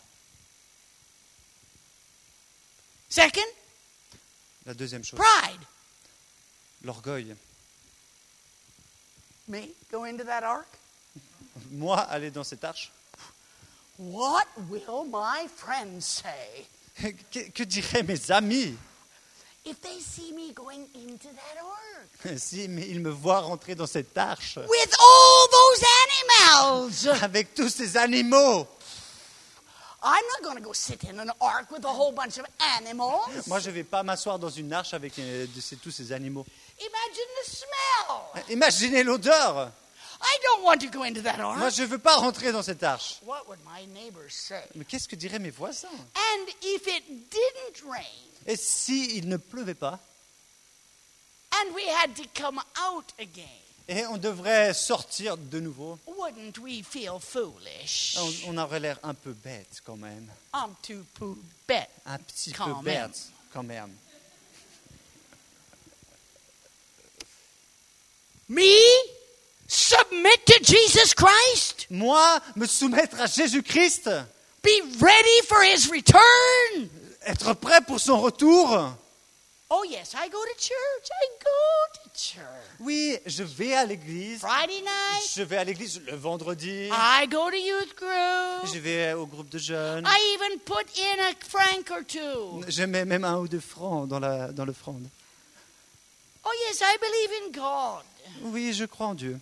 Second, 3.09 3.41
La 4.65 4.73
deuxième 4.73 5.03
chose, 5.03 5.19
pride. 5.19 5.61
l'orgueil. 6.83 7.35
Me? 9.47 9.73
Go 9.91 10.03
into 10.05 10.23
that 10.23 10.43
ark? 10.43 10.67
Moi, 11.71 11.99
aller 11.99 12.31
dans 12.31 12.43
cette 12.43 12.63
arche? 12.63 12.91
What 13.97 14.47
will 14.69 15.05
my 15.05 15.47
friends 15.55 16.05
say? 16.05 16.67
Que, 17.31 17.39
que 17.51 17.63
diraient 17.63 18.03
mes 18.03 18.31
amis? 18.31 18.73
If 19.65 19.81
they 19.81 19.99
see 19.99 20.31
me 20.31 20.53
going 20.53 20.87
into 20.93 21.27
that 21.27 21.57
ark? 21.59 22.37
si 22.37 22.63
ils 22.63 22.99
me 23.01 23.09
voient 23.09 23.39
rentrer 23.41 23.75
dans 23.75 23.87
cette 23.87 24.17
arche 24.17 24.57
With 24.57 24.95
all 24.99 25.47
those 25.51 25.83
animals. 26.05 27.07
avec 27.23 27.53
tous 27.55 27.69
ces 27.69 27.97
animaux 27.97 28.67
I'm 30.07 30.23
not 30.37 30.43
going 30.43 30.55
to 30.57 30.61
go 30.61 30.71
sit 30.71 31.03
in 31.05 31.19
an 31.19 31.31
ark 31.41 31.71
with 31.71 31.83
a 31.83 31.87
whole 31.87 32.11
bunch 32.11 32.37
of 32.37 32.45
animals. 32.77 33.47
Moi, 33.47 33.59
je 33.59 33.71
ne 33.71 33.73
vais 33.75 33.83
pas 33.83 34.03
m'asseoir 34.03 34.37
dans 34.37 34.51
une 34.51 34.71
arche 34.71 34.93
avec 34.93 35.17
euh, 35.17 35.47
de 35.47 35.59
ces- 35.59 35.77
tous 35.77 35.89
ces 35.89 36.11
animaux. 36.11 36.45
Imagine 36.79 37.31
the 37.43 37.49
smell. 37.49 38.43
Imaginez 38.51 39.03
l'odeur 39.03 39.71
I 40.27 40.37
don't 40.43 40.63
want 40.63 40.79
to 40.81 40.87
go 40.87 41.03
into 41.03 41.21
that 41.21 41.37
Moi, 41.37 41.55
ark. 41.67 41.73
je 41.75 41.83
ne 41.83 41.87
veux 41.87 41.99
pas 41.99 42.15
rentrer 42.15 42.51
dans 42.51 42.63
cette 42.63 42.81
arche. 42.83 43.19
What 43.25 43.45
would 43.47 43.59
my 43.63 43.85
neighbors 43.87 44.31
say? 44.31 44.63
Mais 44.73 44.83
qu'est-ce 44.83 45.07
que 45.07 45.15
diraient 45.15 45.39
mes 45.39 45.51
voisins? 45.51 45.87
And 46.15 46.47
if 46.63 46.87
it 46.87 47.03
didn't 47.29 47.87
rain 47.87 48.01
Et 48.47 48.55
s'il 48.55 49.27
ne 49.29 49.37
pleuvait 49.37 49.75
pas? 49.75 49.99
and 51.53 51.73
we 51.75 51.83
had 51.87 52.13
to 52.15 52.23
come 52.33 52.59
out 52.77 53.13
again, 53.19 53.45
Et 53.87 54.03
on 54.07 54.17
devrait 54.17 54.73
sortir 54.73 55.37
de 55.37 55.59
nouveau? 55.59 55.99
wouldn't 56.07 56.57
we 56.57 56.81
feel 56.83 57.19
foolish? 57.19 58.17
on, 58.17 58.55
on 58.55 58.57
aurait 58.57 58.79
l'air 58.79 58.99
un 59.03 59.13
peu 59.13 59.31
bête 59.33 59.79
quand 59.85 59.95
même. 59.97 60.27
I'm 60.55 60.73
too 60.81 61.05
poo 61.13 61.37
bet. 61.67 61.87
Un 62.07 62.17
petit 62.17 62.51
Quand 62.51 62.81
peu 62.81 62.89
même. 62.89 63.09
bête 63.11 63.21
quand 63.53 63.63
même. 63.63 63.93
Me? 68.49 68.61
Submit 69.67 70.45
to 70.45 70.53
Jesus 70.63 71.13
Christ? 71.13 71.87
Moi, 71.89 72.39
me 72.55 72.65
soumettre 72.65 73.19
à 73.19 73.25
Jésus-Christ, 73.27 74.09
Be 74.63 74.81
ready 74.99 75.41
for 75.47 75.61
his 75.63 75.87
return? 75.91 76.89
être 77.25 77.53
prêt 77.53 77.81
pour 77.81 77.99
son 77.99 78.19
retour? 78.19 78.93
Oh, 79.69 79.83
yes, 79.89 80.13
I 80.13 80.29
go 80.29 80.37
to 80.37 80.59
church. 80.59 81.09
I 81.11 81.27
go 81.43 82.03
to 82.03 82.09
church. 82.13 82.77
Oui, 82.79 83.17
je 83.25 83.43
vais 83.43 83.73
à 83.73 83.83
l'église. 83.85 84.39
Friday 84.39 84.79
night, 84.81 85.31
Je 85.35 85.41
vais 85.41 85.57
à 85.57 85.63
l'église 85.63 85.99
le 86.05 86.15
vendredi. 86.15 86.87
I 86.91 87.27
go 87.27 87.49
to 87.49 87.57
youth 87.57 87.95
group. 87.95 88.71
Je 88.73 88.79
vais 88.79 89.13
au 89.13 89.25
groupe 89.25 89.49
de 89.49 89.57
jeunes. 89.57 90.05
I 90.07 90.35
even 90.37 90.59
put 90.59 90.85
in 90.99 91.19
a 91.19 91.33
franc 91.47 91.91
or 91.91 92.03
two. 92.07 92.63
Je 92.67 92.83
mets 92.83 93.05
même 93.05 93.23
un 93.23 93.37
ou 93.39 93.47
deux 93.47 93.59
francs 93.59 94.07
dans, 94.07 94.19
la, 94.19 94.51
dans 94.51 94.65
l'offrande. 94.65 95.07
Oh, 96.43 96.51
yes, 96.67 96.81
I 96.81 96.97
believe 97.01 97.31
in 97.41 97.51
God. 97.51 98.03
Oui, 98.53 98.71
je 98.71 98.85
crois 98.85 99.07
en 99.07 99.15
Dieu. 99.15 99.39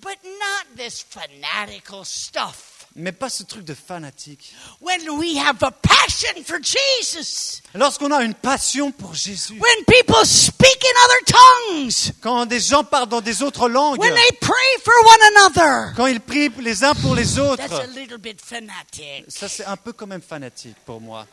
But 0.00 0.18
not 0.24 0.76
this 0.76 1.02
fanatical 1.02 2.04
stuff. 2.04 2.86
Mais 2.96 3.12
pas 3.12 3.28
ce 3.28 3.44
truc 3.44 3.64
de 3.64 3.74
fanatique. 3.74 4.52
When 4.80 5.10
we 5.18 5.36
have 5.36 5.62
a 5.62 5.70
passion 5.70 6.42
for 6.44 6.58
Jesus, 6.60 7.62
Lorsqu'on 7.74 8.10
a 8.10 8.24
une 8.24 8.34
passion 8.34 8.90
pour 8.92 9.14
Jésus, 9.14 9.58
when 9.60 9.84
people 9.86 10.24
speak 10.24 10.82
in 10.84 11.04
other 11.04 11.24
tongues, 11.26 12.12
quand 12.20 12.46
des 12.46 12.58
gens 12.60 12.82
parlent 12.82 13.08
dans 13.08 13.20
des 13.20 13.42
autres 13.42 13.68
langues, 13.68 14.00
when 14.00 14.12
they 14.14 14.36
pray 14.40 14.78
for 14.82 14.92
one 15.04 15.36
another, 15.36 15.92
quand 15.94 16.06
ils 16.06 16.20
prient 16.20 16.50
les 16.60 16.82
uns 16.82 16.94
pour 16.94 17.14
les 17.14 17.24
that's 17.24 17.38
a 17.38 17.52
autres, 17.52 17.86
little 17.94 18.18
bit 18.18 18.40
fanatic. 18.40 19.24
ça 19.28 19.48
c'est 19.48 19.66
un 19.66 19.76
peu 19.76 19.92
quand 19.92 20.06
même 20.08 20.22
fanatique 20.22 20.76
pour 20.84 21.00
moi. 21.00 21.26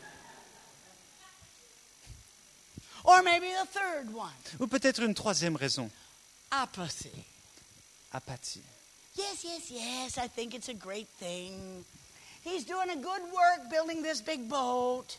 Or 3.03 3.23
maybe 3.23 3.45
the 3.45 3.67
third 3.73 4.13
one 4.13 4.29
Ou 4.59 4.67
peut-être 4.67 5.01
une 5.01 5.13
troisième 5.15 5.55
raison, 5.55 5.89
apathy. 6.51 7.09
Apathie. 8.17 8.61
Yes, 9.15 9.43
yes, 9.43 9.71
yes, 9.71 10.17
I 10.17 10.27
think 10.27 10.53
it's 10.53 10.69
a 10.69 10.73
great 10.73 11.07
thing. 11.19 11.83
He's 12.43 12.65
doing 12.65 12.89
a 12.89 12.95
good 12.95 13.21
work 13.33 13.69
building 13.69 14.03
this 14.03 14.21
big 14.21 14.47
boat. 14.47 15.17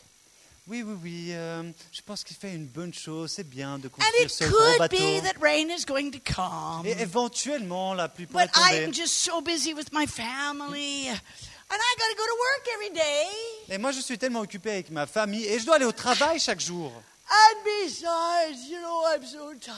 Oui, 0.67 0.83
oui, 0.83 0.95
oui, 1.03 1.25
euh, 1.31 1.63
je 1.91 2.01
pense 2.05 2.23
qu'il 2.23 2.37
fait 2.37 2.53
une 2.53 2.67
bonne 2.67 2.93
chose, 2.93 3.31
c'est 3.35 3.43
bien 3.49 3.79
de 3.79 3.87
construire 3.87 4.29
ce 4.29 4.43
gros 4.45 4.57
could 4.57 4.77
bateau. 4.77 4.97
be 4.97 5.21
that 5.23 5.33
rain 5.41 5.69
is 5.71 5.83
going 5.83 6.11
to 6.11 6.19
come. 6.19 6.85
Et 6.85 6.91
éventuellement, 7.01 7.95
la 7.95 8.07
pluie 8.07 8.27
pourrait 8.27 8.45
But 8.45 8.55
I'm 8.55 8.85
tomber. 8.85 8.91
just 8.93 9.15
so 9.17 9.41
busy 9.41 9.73
with 9.73 9.91
my 9.91 10.05
family. 10.05 11.07
And 11.09 11.77
I 11.77 11.95
got 11.97 12.09
to 12.09 12.15
go 12.15 12.23
to 12.23 12.37
work 12.39 12.67
every 12.75 12.89
day. 12.93 13.27
Et 13.69 13.77
moi, 13.79 13.91
je 13.91 14.01
suis 14.01 14.17
tellement 14.17 14.41
occupé 14.41 14.71
avec 14.71 14.91
ma 14.91 15.07
famille 15.07 15.45
et 15.45 15.59
je 15.59 15.65
dois 15.65 15.75
aller 15.75 15.85
au 15.85 15.91
travail 15.91 16.39
chaque 16.39 16.59
jour. 16.61 16.91
And 17.31 17.63
besides, 17.63 18.69
you 18.69 18.79
know, 18.79 19.03
I'm 19.13 19.23
so 19.25 19.53
tired. 19.59 19.75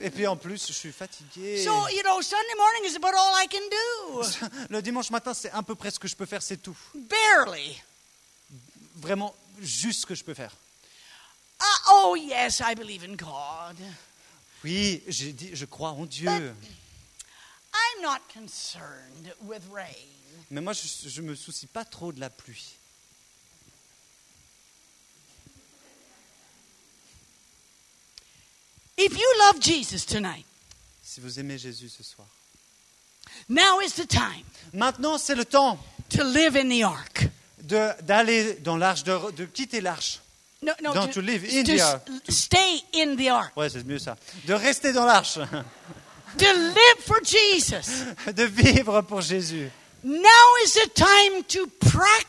Et 0.00 0.10
puis 0.10 0.26
en 0.26 0.36
plus, 0.36 0.66
je 0.66 0.72
suis 0.72 0.92
fatigué. 0.92 1.64
So, 1.64 1.88
you 1.88 2.02
know, 2.02 2.20
Sunday 2.20 2.54
morning 2.56 2.84
is 2.84 2.96
about 2.96 3.14
all 3.14 3.34
I 3.34 3.46
can 3.48 3.68
do. 3.70 4.48
Le 4.70 4.82
dimanche 4.82 5.10
matin, 5.10 5.32
c'est 5.34 5.50
à 5.50 5.62
peu 5.62 5.74
près 5.74 5.90
ce 5.90 5.98
que 5.98 6.08
je 6.08 6.16
peux 6.16 6.26
faire, 6.26 6.42
c'est 6.42 6.58
tout. 6.58 6.76
Barely. 6.94 7.82
Vraiment, 8.96 9.34
juste 9.60 10.02
ce 10.02 10.06
que 10.06 10.14
je 10.14 10.24
peux 10.24 10.34
faire. 10.34 10.54
Uh, 11.60 11.64
oh, 11.90 12.16
yes, 12.16 12.60
I 12.60 12.74
believe 12.74 13.04
in 13.04 13.16
God. 13.16 13.76
Oui, 14.64 15.02
j'ai 15.06 15.32
dit, 15.32 15.50
je 15.54 15.64
crois 15.64 15.90
en 15.90 16.04
Dieu. 16.04 16.28
I'm 16.28 18.02
not 18.02 18.20
concerned 18.32 19.32
with 19.42 19.62
rain. 19.72 20.06
Mais 20.50 20.60
moi, 20.60 20.72
je 20.72 21.20
ne 21.20 21.28
me 21.28 21.34
soucie 21.34 21.66
pas 21.66 21.84
trop 21.84 22.12
de 22.12 22.20
la 22.20 22.30
pluie. 22.30 22.76
If 28.98 29.12
you 29.18 29.26
love 29.46 29.60
Jesus 29.60 30.04
tonight, 30.06 30.44
Si 31.02 31.20
vous 31.20 31.38
aimez 31.38 31.58
Jésus 31.58 31.88
ce 31.88 32.02
soir. 32.02 32.26
now 33.48 33.80
is 33.80 33.92
the 33.94 34.06
time 34.06 34.44
Maintenant, 34.72 35.18
c'est 35.18 35.34
le 35.34 35.44
temps 35.44 35.78
to 36.10 36.22
live 36.24 36.56
in 36.56 36.68
the 36.68 36.82
ark. 36.82 37.28
de- 37.62 37.92
d'aller 38.02 38.54
dans 38.62 38.76
l'arche, 38.76 39.04
de, 39.04 39.30
de 39.32 39.44
quitter 39.46 39.80
l'arche. 39.80 40.20
No, 40.62 40.72
no, 40.82 40.94
Non, 40.94 41.08
to 41.08 41.20
live 41.20 41.44
in 41.44 41.62
to 41.64 41.76
the 41.76 41.80
ark? 41.80 42.02
stay 42.28 42.82
in 42.94 43.16
the 43.16 43.28
ark. 43.28 43.52
Ouais, 43.56 43.68
c'est 43.68 43.84
mieux 43.84 43.98
ça. 43.98 44.16
De 44.46 44.54
rester 44.54 44.92
dans 44.92 45.04
l'arche, 45.04 45.38
To 46.38 46.44
live 46.52 47.04
for 47.06 47.18
Jesus. 47.24 48.04
de 48.34 48.44
vivre 48.44 49.00
pour 49.02 49.20
Jésus. 49.20 49.70
Now 50.04 50.56
is 50.64 50.72
the 50.74 50.92
time 50.94 51.42
to 51.48 51.66
practice 51.80 52.25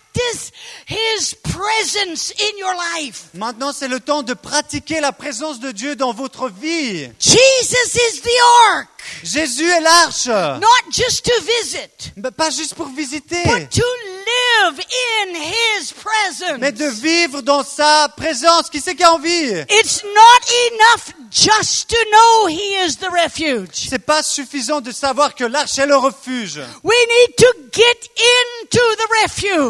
His 0.88 1.36
presence 1.44 2.32
in 2.40 2.58
your 2.58 2.74
life. 2.98 3.26
Maintenant, 3.34 3.72
c'est 3.74 3.88
le 3.88 4.00
temps 4.00 4.24
de 4.24 4.34
pratiquer 4.34 5.00
la 5.02 5.12
présence 5.12 5.60
de 5.60 5.72
Dieu 5.72 5.96
dans 5.96 6.14
votre 6.14 6.50
vie. 6.50 7.10
Jesus 7.20 7.96
is 7.96 8.22
the 8.22 8.40
ark, 8.74 8.88
Jésus 9.24 9.68
est 9.70 9.82
l'arche. 9.82 10.28
not 10.28 10.92
just 10.92 11.26
to 11.26 11.32
visit, 11.62 12.12
Mais 12.18 12.32
Pas 12.32 12.50
juste 12.50 12.76
pour 12.76 12.88
visiter, 12.88 13.42
but 13.46 13.70
to 13.70 13.84
live 13.84 14.80
in 14.80 15.36
His 15.36 15.94
presence. 15.94 16.60
mais 16.60 16.72
de 16.72 16.88
vivre 16.88 17.42
dans 17.42 17.64
sa 17.64 18.10
présence. 18.16 18.70
Qui 18.70 18.82
c'est 18.82 18.96
qui 18.96 19.04
a 19.04 19.14
envie? 19.14 19.52
It's 19.70 20.04
not 20.04 20.52
enough 20.72 21.17
just 21.32 21.90
to 21.90 21.98
know 22.12 22.48
He 22.48 22.86
is 22.86 22.98
the 22.98 23.10
refuge. 23.12 23.70
C'est 23.90 24.00
pas 24.06 24.24
suffisant 24.24 24.82
de 24.82 24.92
savoir 24.92 25.36
que 25.36 25.44
l'arche 25.44 25.78
est 25.78 25.86
le 25.86 25.96
refuge. 25.98 26.60
We 26.84 26.96
need 27.08 27.36
to 27.38 27.46
get 27.72 28.10
into 28.18 28.80
the 28.80 29.08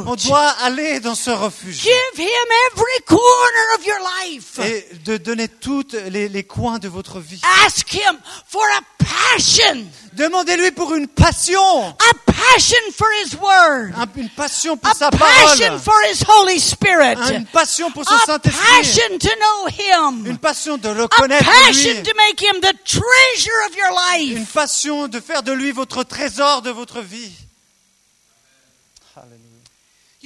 On 0.05 0.11
refuge. 0.11 0.25
doit 0.27 0.49
aller 0.63 0.99
dans 0.99 1.15
ce 1.15 1.29
refuge 1.31 1.81
Give 1.81 2.19
Him 2.19 2.47
every 2.71 3.03
corner 3.05 3.75
of 3.77 3.85
your 3.85 3.99
life. 4.25 4.59
et 4.59 4.87
de 5.05 5.17
donner 5.17 5.47
tous 5.47 5.85
les, 6.09 6.29
les 6.29 6.43
coins 6.43 6.79
de 6.79 6.87
votre 6.87 7.19
vie. 7.19 7.41
Ask 7.65 7.93
Him 7.93 8.17
for 8.47 8.61
a 8.77 8.81
passion, 9.03 9.85
Demandez-lui 10.17 10.71
pour 10.71 10.95
une 10.95 11.07
passion, 11.07 11.61
a 11.89 12.31
passion 12.31 12.77
for 12.95 13.07
His 13.23 13.35
Word, 13.35 13.91
un- 13.95 14.07
une 14.19 14.29
passion 14.31 14.75
pour 14.75 14.89
a 14.91 14.95
sa 14.95 15.11
passion 15.11 15.65
parole, 15.67 15.79
for 15.79 15.93
His 16.11 16.23
Holy 16.27 16.59
Spirit, 16.59 17.17
une 17.35 17.45
passion 17.45 17.91
pour 17.91 18.03
son 18.03 18.15
a 18.15 18.25
Saint-Esprit, 18.25 18.65
passion 18.79 19.17
to 19.19 19.27
know 19.27 20.25
une 20.25 20.37
passion 20.39 20.77
de 20.77 20.89
le 20.89 21.03
a 21.03 21.07
connaître 21.07 21.45
passion 21.45 21.93
lui, 21.93 22.01
to 22.03 22.11
make 22.17 22.41
Him 22.41 22.59
the 22.61 22.73
treasure 22.83 23.67
of 23.69 23.75
your 23.77 23.95
une 24.19 24.35
life. 24.39 24.53
passion 24.53 25.07
de 25.07 25.19
faire 25.19 25.43
de 25.43 25.51
lui 25.51 25.71
votre 25.71 26.03
trésor 26.03 26.63
de 26.63 26.71
votre 26.71 27.01
vie. 27.01 27.31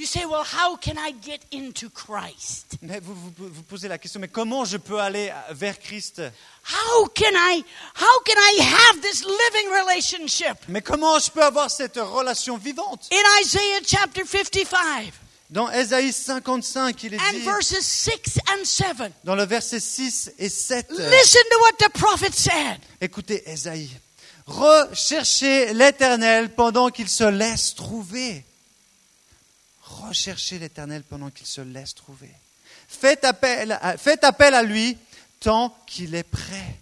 Alléluia. 0.02 0.06
You 0.06 0.06
say, 0.06 0.24
well, 0.24 0.42
how 0.42 0.76
can 0.76 0.98
I 0.98 1.12
get 1.12 1.46
into 1.52 1.88
Christ? 1.88 2.76
Mais 2.82 2.98
vous, 3.00 3.14
vous 3.14 3.32
vous 3.38 3.62
posez 3.62 3.86
la 3.86 3.98
question, 3.98 4.18
mais 4.18 4.26
comment 4.26 4.64
je 4.64 4.76
peux 4.76 4.98
aller 4.98 5.32
vers 5.50 5.78
Christ? 5.78 6.20
How 6.64 7.06
can 7.14 7.32
I, 7.32 7.64
how 7.94 8.20
can 8.24 8.34
I 8.36 8.62
have 8.62 9.00
this 9.00 9.22
living 9.24 9.70
relationship? 9.70 10.56
Mais 10.68 10.82
comment 10.82 11.20
je 11.20 11.30
peux 11.30 11.42
avoir 11.42 11.70
cette 11.70 11.98
relation 11.98 12.56
vivante? 12.56 13.08
In 13.12 13.42
Isaiah 13.42 13.80
chapter 13.86 14.24
55 14.24 15.12
Dans 15.50 15.70
Ésaïe 15.70 16.12
55, 16.12 17.02
il 17.04 17.14
est 17.14 17.20
and 17.20 17.32
dit, 17.34 17.40
verses 17.40 17.78
6 17.80 18.40
and 18.48 18.64
7, 18.64 19.12
dans 19.22 19.36
le 19.36 19.44
verset 19.44 19.78
6 19.78 20.32
et 20.38 20.48
7, 20.48 20.90
listen 20.90 21.42
to 21.48 21.58
what 21.60 21.72
the 21.78 21.92
prophet 21.92 22.32
said. 22.34 22.80
écoutez 23.00 23.48
Ésaïe, 23.48 23.90
recherchez 24.46 25.72
l'Éternel 25.74 26.52
pendant 26.54 26.88
qu'il 26.88 27.08
se 27.08 27.24
laisse 27.24 27.76
trouver. 27.76 28.44
Recherchez 30.00 30.58
l'Éternel 30.58 31.02
pendant 31.02 31.30
qu'il 31.30 31.46
se 31.46 31.60
laisse 31.60 31.94
trouver. 31.94 32.30
Faites 32.88 33.24
appel, 33.24 33.72
à, 33.72 33.96
faites 33.96 34.24
appel 34.24 34.54
à 34.54 34.62
lui 34.62 34.96
tant 35.40 35.76
qu'il 35.86 36.14
est 36.14 36.22
prêt. 36.22 36.78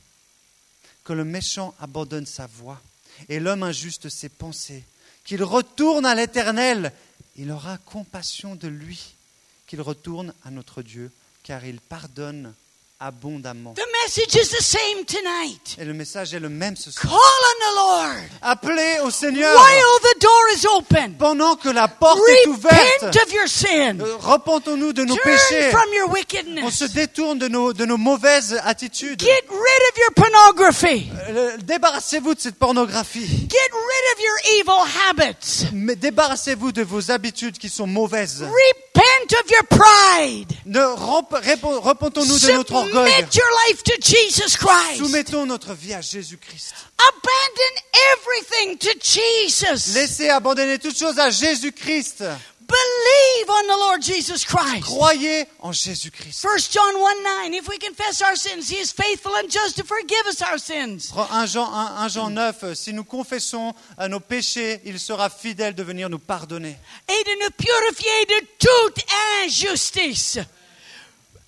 Que 1.05 1.13
le 1.13 1.25
méchant 1.25 1.75
abandonne 1.81 2.27
sa 2.27 2.47
voie 2.47 2.81
et 3.29 3.41
l'homme 3.41 3.63
injuste 3.63 4.09
ses 4.09 4.29
pensées. 4.29 4.85
Qu'il 5.25 5.43
retourne 5.43 6.07
à 6.07 6.15
l'Éternel. 6.15 6.93
Il 7.37 7.51
aura 7.51 7.79
compassion 7.79 8.55
de 8.55 8.69
lui. 8.69 9.15
Qu'il 9.67 9.81
retourne 9.81 10.35
à 10.45 10.51
notre 10.51 10.83
Dieu, 10.83 11.13
car 11.43 11.65
il 11.65 11.81
pardonne 11.81 12.55
abondamment. 13.01 13.75
The 13.75 13.87
message 14.05 14.37
is 14.37 14.51
the 14.51 14.63
same 14.63 15.05
tonight. 15.07 15.77
Et 15.79 15.85
le 15.85 15.95
message 15.95 16.35
est 16.35 16.39
le 16.39 16.51
même 16.51 16.77
ce 16.77 16.91
Call 16.91 17.09
soir. 17.11 17.21
on 17.21 17.65
the 17.65 17.75
Lord 17.75 18.17
Appelez 18.43 19.01
au 19.03 19.11
Seigneur 19.11 19.55
while 19.57 20.01
the 20.15 20.21
door 20.21 20.43
is 20.55 20.67
open. 20.67 21.15
pendant 21.19 21.57
que 21.57 21.71
la 21.71 21.89
porte 21.89 22.21
est 22.29 22.49
ouverte. 22.49 22.77
Repent 23.03 23.17
of 23.17 23.33
your 23.33 23.49
sin. 23.49 24.01
Euh, 24.01 24.17
Repentons-nous 24.21 24.93
de 24.93 25.05
nos 25.05 25.17
Turn 25.17 25.25
péchés. 25.25 25.71
from 25.71 25.93
your 25.95 26.11
On 26.63 26.71
se 26.71 26.85
détourne 26.85 27.39
de 27.39 27.49
nos, 27.49 27.73
de 27.73 27.87
nos 27.87 27.97
mauvaises 27.97 28.61
attitudes. 28.65 29.21
Get 29.21 29.45
rid 29.49 29.83
of 29.93 29.99
your 29.99 30.13
pornography. 30.15 31.11
Euh, 31.31 31.57
Débarrassez-vous 31.63 32.35
de 32.35 32.41
cette 32.41 32.57
pornographie. 32.59 33.27
Get 33.49 33.71
rid 33.73 34.05
of 34.15 34.21
your 34.23 34.61
evil 34.61 34.85
habits. 35.09 35.67
Mais 35.73 35.97
débarrassez-vous 35.97 36.73
de 36.73 36.83
vos 36.83 37.11
habitudes 37.11 37.59
qui 37.59 37.69
sont 37.69 37.87
mauvaises. 37.87 38.43
Repent 38.43 39.33
of 39.33 39.51
your 39.51 39.65
pride. 39.69 40.53
Ne 40.67 40.81
Repentons-nous 40.85 42.39
de 42.39 42.53
notre 42.53 42.90
orgueil. 42.95 43.15
Submit 43.15 43.37
your 43.37 43.51
life 43.69 43.83
to 43.85 43.97
Jesus 44.01 44.57
Christ. 44.57 44.99
Soumettons 44.99 45.47
notre 45.47 45.75
vie 45.75 45.95
à 45.95 46.01
Jésus-Christ. 46.01 46.75
Abandon 46.99 47.75
everything 48.13 48.79
to 48.79 48.91
Jesus. 49.01 49.95
Laissez 49.95 50.29
abandonner 50.29 50.79
toutes 50.79 50.99
choses 50.99 51.19
à 51.19 51.31
Jésus-Christ. 51.31 52.25
Believe 52.71 53.51
on 53.51 53.67
the 53.67 53.79
Lord 53.81 54.03
Jesus 54.03 54.45
Christ. 54.45 54.85
Croyez 54.85 55.47
en 55.59 55.73
Jésus-Christ. 55.73 56.45
1 56.45 56.71
John 56.71 56.95
1 56.95 57.23
9, 57.51 57.55
if 57.55 57.69
we 57.69 57.79
confess 57.79 58.23
our 58.23 58.37
sins, 58.37 58.71
he 58.71 58.77
is 58.77 58.93
faithful 58.93 59.35
and 59.35 59.51
just 59.51 59.77
to 59.77 59.85
forgive 59.85 60.25
us 60.29 60.41
our 60.41 60.57
sins. 60.57 61.11
1 61.13 61.47
Jean, 61.49 61.67
1, 61.67 62.05
1 62.05 62.09
Jean 62.09 62.31
9, 62.31 62.63
euh, 62.63 62.75
si 62.77 62.93
nous 62.93 63.03
confessons 63.03 63.75
à 63.99 64.07
nos 64.07 64.21
péchés, 64.21 64.81
il 64.85 65.01
sera 65.01 65.31
fidèle 65.31 65.75
de 65.75 65.83
venir 65.83 66.09
nous 66.09 66.21
pardonner. 66.21 66.77
Et 67.09 67.25
de 67.25 67.45
nous 67.45 67.51
purifier 67.51 68.27
de 68.27 68.47
toute 68.59 69.05
injustice. 69.45 70.39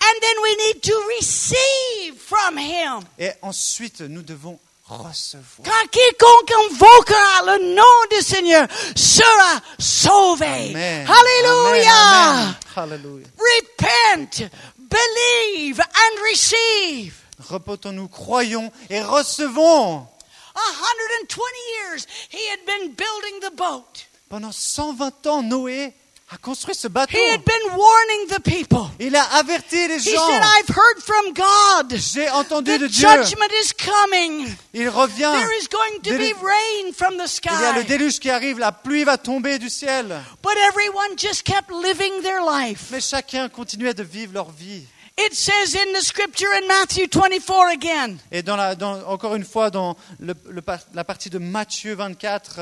And 0.05 0.21
then 0.21 0.43
we 0.43 0.57
need 0.67 0.83
to 0.83 0.95
receive 1.17 2.17
from 2.17 2.59
him. 2.59 3.05
Et 3.19 3.33
ensuite, 3.43 4.01
nous 4.01 4.23
devons 4.23 4.59
recevoir. 4.89 5.65
Car 5.65 5.91
quiconque 5.91 6.51
invoquera 6.51 7.43
le 7.47 7.75
nom 7.75 8.07
du 8.11 8.21
Seigneur 8.23 8.67
sera 8.97 9.61
sauvé. 9.79 10.71
Amen. 10.71 11.07
Hallelujah. 11.07 11.93
Amen. 11.93 12.43
Amen. 12.43 12.57
Hallelujah. 12.75 13.27
Repent, 13.39 14.51
believe, 14.79 15.81
and 15.81 16.23
receive. 16.31 17.15
Repentons-nous, 17.49 18.09
croyons 18.09 18.71
et 18.91 19.03
recevons. 19.03 20.07
120 20.55 21.43
years 21.81 22.07
he 22.31 22.49
had 22.51 22.65
been 22.67 22.95
building 22.95 23.41
the 23.41 23.51
boat. 23.57 24.07
Pendant 24.29 24.53
120 24.53 25.27
ans, 25.27 25.43
Noé 25.43 25.95
a 26.33 26.39
construit 26.39 26.75
ce 26.75 26.89
bateau. 26.89 27.17
He 27.17 27.31
had 27.33 27.43
been 27.45 27.77
warning 27.77 28.27
the 28.29 28.41
people. 28.41 28.91
Il 28.99 29.15
a 29.17 29.23
averti 29.39 29.87
les 29.89 29.97
He 30.07 30.15
gens. 30.15 30.27
said, 30.29 30.43
I've 30.43 30.69
heard 30.75 31.03
from 31.03 31.33
God. 31.35 31.97
J'ai 31.99 32.29
entendu 32.31 32.79
de 32.79 32.87
The 32.87 32.91
Dieu. 32.91 33.09
judgment 33.09 33.51
is 33.63 33.73
coming. 33.75 34.57
Il 34.73 34.89
revient. 34.89 35.33
There 35.33 35.59
is 35.59 35.69
going 35.69 36.01
to 36.03 36.11
be 36.17 36.33
rain 36.43 36.93
from 36.95 37.17
the 37.19 37.29
Il 37.45 37.51
y 37.61 37.65
a 37.65 37.73
le 37.75 37.81
sky. 37.83 37.87
déluge 37.89 38.19
qui 38.19 38.31
arrive, 38.31 38.59
la 38.59 38.73
pluie 38.73 39.05
va 39.05 39.19
tomber 39.19 39.59
du 39.59 39.69
ciel. 39.69 40.07
But 40.43 40.55
everyone 40.69 41.17
just 41.19 41.45
kept 41.45 41.71
living 41.71 42.23
their 42.23 42.41
life. 42.43 42.89
Mais 42.91 43.01
chacun 43.01 43.49
continuait 43.49 43.95
de 43.95 44.03
vivre 44.03 44.33
leur 44.35 44.51
vie. 44.51 44.85
It 45.19 45.35
says 45.35 45.75
in 45.77 45.93
the 45.93 46.03
scripture 46.03 46.49
in 46.55 46.67
Matthew 46.67 47.07
24 47.07 47.69
again. 47.69 48.17
Et 48.31 48.43
dans 48.43 48.57
la, 48.57 48.75
dans- 48.75 49.05
encore 49.07 49.35
une 49.35 49.45
fois, 49.45 49.69
dans 49.71 49.95
le- 50.19 50.33
le 50.49 50.63
par- 50.63 50.79
la 50.95 51.05
partie 51.05 51.29
de 51.29 51.39
Matthieu 51.39 51.95
24, 51.95 52.59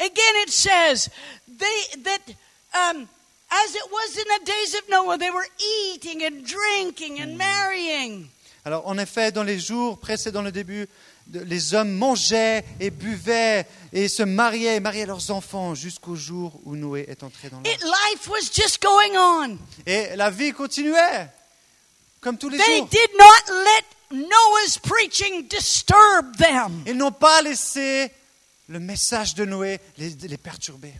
Again, 0.00 0.42
it 0.44 0.50
says 0.50 1.08
they 1.46 2.02
that 2.02 2.18
um, 2.74 3.06
as 3.50 3.74
it 3.74 3.90
was 3.90 4.16
in 4.16 4.24
the 4.24 4.44
days 4.44 4.74
of 4.74 4.88
Noah, 4.90 5.18
they 5.18 5.30
were 5.30 5.46
eating 5.92 6.22
and 6.24 6.44
drinking 6.44 7.20
and 7.20 7.36
marrying. 7.36 8.28
alors 8.64 8.86
en 8.86 8.98
effet, 8.98 9.30
dans 9.32 9.42
les 9.44 9.58
jours 9.58 9.98
précédant 9.98 10.42
le 10.42 10.50
début, 10.52 10.88
les 11.32 11.72
hommes 11.74 11.92
mangeaient 11.92 12.64
et 12.80 12.90
buvaient 12.90 13.66
et 13.92 14.08
se 14.08 14.22
mariaient 14.22 14.76
et 14.76 14.80
mariaient 14.80 15.06
leurs 15.06 15.30
enfants 15.30 15.74
jusqu'au 15.74 16.16
jour 16.16 16.60
où 16.64 16.76
Noé 16.76 17.04
est 17.08 17.22
entré 17.22 17.48
dans 17.48 17.60
l'arche. 17.60 17.80
life 17.82 18.28
was 18.28 18.50
just 18.52 18.82
going 18.82 19.16
on. 19.16 19.58
Et 19.86 20.16
la 20.16 20.30
vie 20.30 20.52
continuait, 20.52 21.28
comme 22.20 22.36
tous 22.38 22.48
les 22.50 22.58
They 22.58 22.78
jours. 22.78 22.88
did 22.88 23.10
not 23.18 23.54
let 23.54 23.84
Noah's 24.16 24.78
preaching 24.78 25.46
disturb 25.48 26.36
them. 26.38 26.82
Ils 26.86 26.96
n'ont 26.96 27.10
pas 27.12 27.40
laissé 27.42 28.10
le 28.68 28.78
message 28.80 29.34
de 29.34 29.44
Noé 29.44 29.80
les, 29.98 30.10
les 30.10 30.36
perturber. 30.38 30.92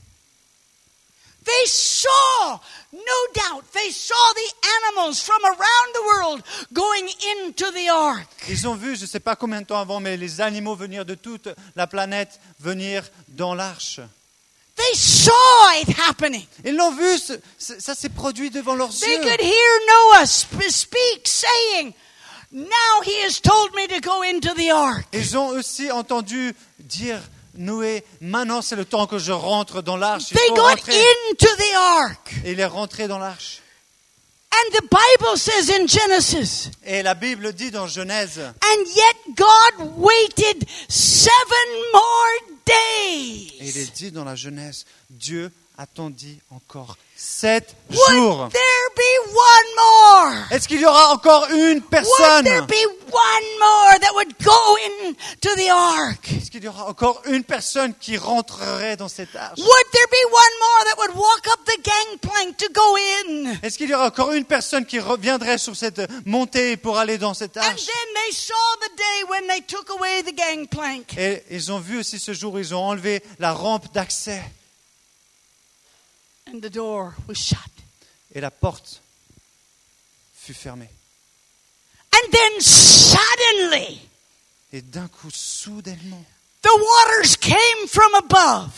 They 1.45 1.67
saw, 1.67 2.59
no 2.93 3.01
doubt, 3.35 3.65
they 3.75 3.91
saw 3.91 4.15
the 4.35 4.69
animals 4.89 5.21
from 5.21 5.45
around 5.45 5.93
the 5.93 6.03
world 6.07 6.43
going 6.73 7.07
into 7.37 7.71
the 7.73 7.89
ark. 7.91 8.27
Ils 8.49 8.67
ont 8.67 8.75
vu, 8.77 8.97
je 8.97 9.03
ne 9.03 9.07
sais 9.07 9.21
pas 9.21 9.37
combien 9.37 9.61
de 9.61 9.67
temps 9.67 9.79
avant, 9.81 10.01
mais 10.01 10.17
les 10.17 10.41
animaux 10.41 10.75
venir 10.75 11.05
de 11.05 11.15
toute 11.15 11.49
la 11.77 11.87
planète 11.87 12.41
venir 12.61 13.03
dans 13.29 13.55
l'arche. 13.55 14.01
They 14.77 14.95
saw 14.97 15.31
it 15.83 15.89
happening. 16.09 16.47
Ils 16.65 16.75
l'ont 16.75 16.93
vu, 16.97 17.19
ce- 17.19 17.35
ce- 17.59 17.79
ça 17.79 17.95
s'est 17.95 18.09
produit 18.09 18.51
devant 18.51 18.75
leurs 18.75 18.91
They 18.91 19.15
yeux. 19.17 19.21
could 19.23 19.41
hear 19.41 19.81
Noah 19.87 20.27
sp- 20.27 20.69
speak, 20.71 21.29
saying, 21.29 21.93
Now 22.51 23.03
he 23.05 23.23
has 23.27 23.41
told 23.41 23.75
me 23.75 23.87
to 23.89 24.01
go 24.01 24.23
into 24.23 24.55
the 24.55 24.71
ark. 24.73 25.05
Ils 25.13 25.37
ont 25.37 25.49
aussi 25.49 25.91
entendu 25.93 26.55
dire, 26.79 27.21
Noé, 27.57 28.05
maintenant 28.21 28.63
c'est 28.63 28.77
le 28.77 28.85
temps 28.85 29.07
que 29.07 29.19
je 29.19 29.33
rentre 29.33 29.83
dans 29.83 29.97
l'arche. 29.97 30.31
Il 30.31 30.37
They 30.37 30.49
got 30.51 30.73
into 30.73 31.57
the 31.57 31.75
ark. 31.77 32.35
Et 32.45 32.53
il 32.53 32.61
est 32.61 32.65
rentré 32.67 33.09
dans 33.09 33.19
l'arche. 33.19 33.61
And 34.53 34.77
the 34.77 34.83
Bible 34.83 35.37
says 35.37 35.69
in 35.71 35.87
Genesis, 35.89 36.71
Et 36.85 37.03
la 37.03 37.15
Bible 37.15 37.53
dit 37.53 37.73
dans 37.73 37.89
Genèse, 37.89 38.39
and 38.39 38.85
yet 38.95 39.37
God 39.37 39.97
waited 39.97 40.65
seven 40.89 41.91
more 41.93 42.55
et 42.67 43.57
il 43.61 43.73
days. 43.73 43.79
est 43.79 43.97
dit 43.97 44.11
dans 44.11 44.25
la 44.25 44.37
Genèse, 44.37 44.85
Dieu 45.11 45.51
attendit 45.77 46.39
encore 46.51 46.97
sept 47.25 47.75
jours. 47.89 48.51
Est-ce 50.51 50.69
qu'il 50.69 50.81
y 50.81 50.85
aura 50.87 51.13
encore 51.15 51.47
une 51.51 51.81
Would 51.81 51.89
personne? 51.89 52.47
Est-ce 56.27 56.51
qu'il 56.51 56.65
y 56.65 56.69
aura 56.69 56.87
encore 56.87 57.23
une 57.27 57.45
personne 57.45 57.95
qui 57.95 58.19
rentrerait 58.19 58.97
dans 58.97 59.09
cette 59.09 59.35
arche? 59.37 59.59
Est-ce 63.63 63.79
qu'il 63.79 63.89
y 63.89 63.95
aura 63.95 64.07
encore 64.07 64.33
une 64.33 64.45
personne 64.45 64.85
qui 64.85 64.99
reviendrait 64.99 65.59
sur 65.59 65.75
cette 65.77 66.03
montée 66.27 66.77
pour 66.77 66.99
aller 66.99 67.17
dans 67.17 67.33
cette 67.33 67.57
And 67.57 67.61
arche? 67.63 67.87
then 67.87 68.15
they 68.27 68.33
saw 68.35 68.53
the 68.83 68.97
day 68.99 69.25
when 69.31 69.47
they 69.49 69.63
took 69.63 69.89
away 69.91 70.23
the 70.23 70.35
gangplank. 70.37 71.17
Et 71.17 71.43
ils 71.51 71.73
ont 71.73 71.79
vu 71.81 72.01
aussi 72.01 72.19
ce 72.19 72.35
jour, 72.35 72.59
ils 72.61 72.75
ont 72.75 72.85
enlevé 72.85 73.23
la 73.39 73.53
rampe 73.55 73.93
d'accès 73.95 74.43
And 76.47 76.61
the 76.61 76.71
door 76.71 77.15
was 77.27 77.39
shut. 77.39 77.59
et 78.35 78.41
la 78.41 78.51
porte 78.51 79.01
fut 80.37 80.55
fermée. 80.55 80.89
And 82.13 82.31
then 82.33 82.61
suddenly, 82.61 84.01
Et 84.73 84.83
d'un 84.83 85.09
coup, 85.09 85.31
soudainement, 85.31 86.25
the 86.63 86.71
waters 86.71 87.37
came 87.37 87.89
from 87.89 88.15
above. 88.17 88.71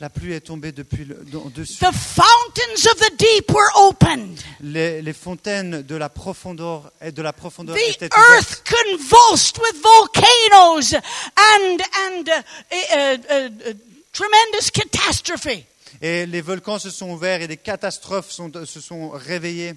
la 0.00 0.08
pluie 0.10 0.32
est 0.34 0.40
tombée 0.46 0.72
depuis 0.72 1.04
le 1.04 1.14
dans- 1.24 1.48
dessus. 1.50 1.78
The 1.78 1.92
fountains 1.92 2.86
of 2.92 2.98
the 3.00 3.16
deep 3.16 3.50
were 3.50 3.70
opened. 3.76 4.40
Les, 4.60 5.00
les 5.02 5.12
fontaines 5.12 5.82
de 5.82 5.96
la 5.96 6.08
profondeur 6.08 6.90
et 7.00 7.10
de 7.12 7.22
la 7.22 7.32
profondeur 7.32 7.74
The 7.76 7.80
étaient 7.96 8.10
ouvertes. 8.12 8.36
earth 8.36 8.62
convulsed 8.64 9.58
with 9.58 9.80
volcanoes 9.82 10.94
and 11.36 11.80
and 12.06 12.28
uh, 12.28 12.42
uh, 12.70 13.16
uh, 13.30 13.70
uh, 13.70 13.74
tremendous 14.12 14.70
catastrophe. 14.70 15.64
Et 16.00 16.26
les 16.26 16.40
volcans 16.40 16.78
se 16.78 16.90
sont 16.90 17.10
ouverts 17.10 17.40
et 17.42 17.48
des 17.48 17.56
catastrophes 17.56 18.30
sont- 18.30 18.64
se 18.66 18.80
sont 18.80 19.10
réveillées. 19.10 19.74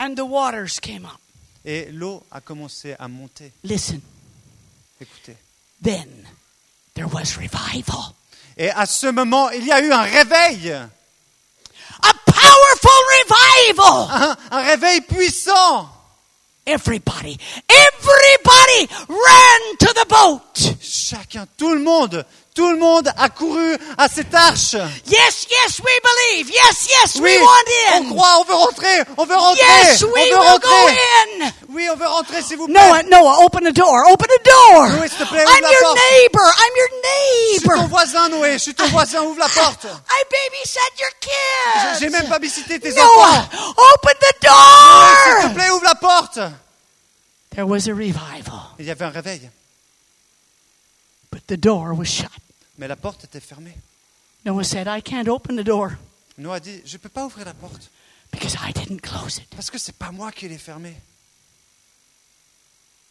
And 0.00 0.14
the 0.14 0.20
waters 0.20 0.78
came 0.80 1.04
up. 1.06 1.18
Et 1.64 1.86
l'eau 1.92 2.22
a 2.30 2.40
commencé 2.40 2.94
à 2.98 3.08
monter. 3.08 3.52
Listen, 3.64 4.00
Écoutez. 5.00 5.36
then 5.82 6.06
there 6.94 7.06
was 7.08 7.36
revival. 7.36 8.14
Et 8.56 8.70
à 8.70 8.86
ce 8.86 9.06
moment, 9.08 9.50
il 9.50 9.64
y 9.66 9.72
a 9.72 9.80
eu 9.80 9.92
un 9.92 10.02
réveil. 10.02 10.70
A 10.70 12.12
powerful 12.24 13.02
revival. 13.18 14.08
Un, 14.10 14.36
un 14.58 14.62
réveil 14.62 15.00
puissant. 15.02 15.88
Everybody, 16.66 17.38
everybody 17.68 18.88
ran 19.08 19.76
to 19.78 19.86
the 19.94 20.06
boat. 20.08 20.74
Chacun, 20.80 21.46
tout 21.56 21.72
le 21.72 21.80
monde, 21.80 22.24
tout 22.56 22.70
le 22.72 22.78
monde 22.78 23.12
a 23.18 23.28
couru 23.28 23.76
à 23.98 24.08
cette 24.08 24.34
arche. 24.34 24.72
Yes, 25.06 25.46
yes, 25.50 25.78
we 25.78 25.92
believe. 26.02 26.48
Yes, 26.50 26.88
yes, 26.88 27.16
Oui, 27.20 27.36
we 27.36 27.42
want 27.42 27.68
on 27.92 28.02
in. 28.02 28.14
croit, 28.14 28.40
on 28.40 28.44
veut 28.44 28.54
rentrer, 28.54 28.98
on 29.18 29.24
veut 29.26 29.36
rentrer, 29.36 29.60
Yes, 29.84 30.02
on 30.02 30.06
we 30.08 30.30
veut 30.30 30.38
will 30.38 30.58
go 30.58 30.88
in. 30.88 31.52
Oui, 31.68 31.88
on 31.92 31.96
veut 31.96 32.06
rentrer, 32.08 32.40
s'il 32.42 32.56
vous 32.56 32.66
plaît. 32.66 32.74
Noah, 32.74 33.02
Noah, 33.04 33.44
open 33.44 33.62
the 33.64 33.72
door. 33.76 34.04
Open 34.10 34.26
the 34.26 34.42
door. 34.44 34.88
Noé, 34.88 35.08
s'il 35.08 35.18
te 35.18 35.24
plaît, 35.28 35.44
I'm 35.44 35.48
ouvre 35.52 35.62
la 35.62 35.70
your 35.70 35.80
porte. 35.82 35.98
neighbor. 36.10 36.46
I'm 36.58 36.74
your 36.76 36.88
Je 36.88 37.58
suis 37.58 37.60
ton 37.62 37.74
neighbor. 37.76 37.88
voisin, 37.88 38.28
Noé, 38.30 38.52
je 38.54 38.58
suis 38.58 38.74
ton 38.74 38.86
voisin, 38.88 39.22
ouvre 39.22 39.38
la 39.38 39.48
porte. 39.48 39.84
I 40.08 40.24
babysat 40.30 40.98
your 40.98 41.10
kids. 41.20 42.00
J'ai 42.00 42.08
même 42.08 42.26
tes 42.80 42.94
Noah, 42.94 43.28
enfants. 43.28 43.74
open 43.94 44.14
the 44.18 44.46
Noé, 44.46 45.14
s'il 45.24 45.34
te 45.36 45.42
door. 45.42 45.54
plaît, 45.54 45.70
ouvre 45.70 45.84
la 45.84 45.94
porte. 45.94 46.38
There 47.50 47.66
was 47.66 47.86
a 47.88 47.92
revival, 47.94 48.60
Il 48.78 48.86
y 48.86 48.90
avait 48.90 49.04
un 49.04 49.10
réveil, 49.10 49.50
but 51.30 51.42
the 51.46 51.56
door 51.58 51.92
was 51.94 52.06
shut. 52.06 52.30
Mais 52.78 52.88
la 52.88 52.96
porte 52.96 53.24
était 53.24 53.40
fermée. 53.40 53.76
Noah 54.44 54.64
said, 54.64 54.86
I 54.86 55.00
can't 55.02 55.28
open 55.28 55.56
the 55.56 55.64
door 55.64 55.90
Noé 56.38 56.56
a 56.56 56.60
dit, 56.60 56.82
je 56.84 56.92
ne 56.96 56.98
peux 56.98 57.08
pas 57.08 57.24
ouvrir 57.24 57.46
la 57.46 57.54
porte 57.54 57.90
because 58.30 58.54
I 58.62 58.72
didn't 58.72 59.00
close 59.00 59.38
it. 59.38 59.48
parce 59.54 59.70
que 59.70 59.78
c'est 59.78 59.96
pas 59.96 60.12
moi 60.12 60.30
qui 60.32 60.48
l'ai 60.48 60.58
fermée. 60.58 60.94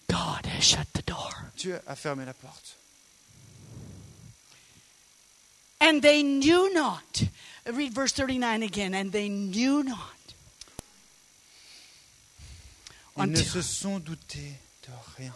God 0.07 0.45
has 0.45 0.61
shut 0.61 0.87
the 0.93 1.03
door. 1.07 1.33
Dieu 1.57 1.79
a 1.87 1.95
fermé 1.95 2.23
la 2.25 2.33
porte. 2.33 2.77
And 5.81 6.01
they 6.01 6.23
knew 6.23 6.71
not. 6.73 7.23
Read 7.65 7.93
verse 7.93 8.13
39 8.13 8.61
again. 8.63 8.93
And 8.93 9.11
they 9.11 9.27
knew 9.29 9.83
not. 9.83 9.97
Ils 13.17 13.23
ne 13.23 13.37
Until- 13.37 13.45
se 13.49 13.61
sont 13.61 13.99
doutés 13.99 14.53
de 14.83 14.93
rien 15.17 15.33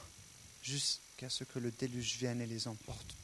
jusqu'à 0.62 1.30
ce 1.30 1.44
que 1.44 1.60
le 1.60 1.72
déluge 1.72 2.18
vienne 2.18 2.42
et 2.42 2.46
les 2.46 2.68
emporte. 2.68 3.16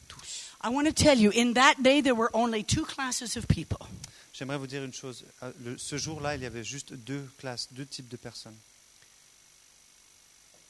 I 0.66 0.68
want 0.68 0.86
to 0.88 0.92
tell 0.92 1.16
you, 1.16 1.30
in 1.30 1.54
that 1.54 1.76
day, 1.80 2.00
there 2.02 2.16
were 2.16 2.30
only 2.34 2.64
two 2.64 2.84
classes 2.84 3.36
of 3.36 3.46
people. 3.46 3.86
J'aimerais 4.32 4.58
vous 4.58 4.66
dire 4.66 4.82
une 4.82 4.92
chose. 4.92 5.24
Le- 5.60 5.78
Ce 5.78 5.96
jour-là, 5.96 6.34
il 6.34 6.42
y 6.42 6.46
avait 6.46 6.64
juste 6.64 6.92
deux 6.92 7.24
classes, 7.38 7.68
deux 7.70 7.86
types 7.86 8.08
de 8.08 8.16
personnes. 8.16 8.56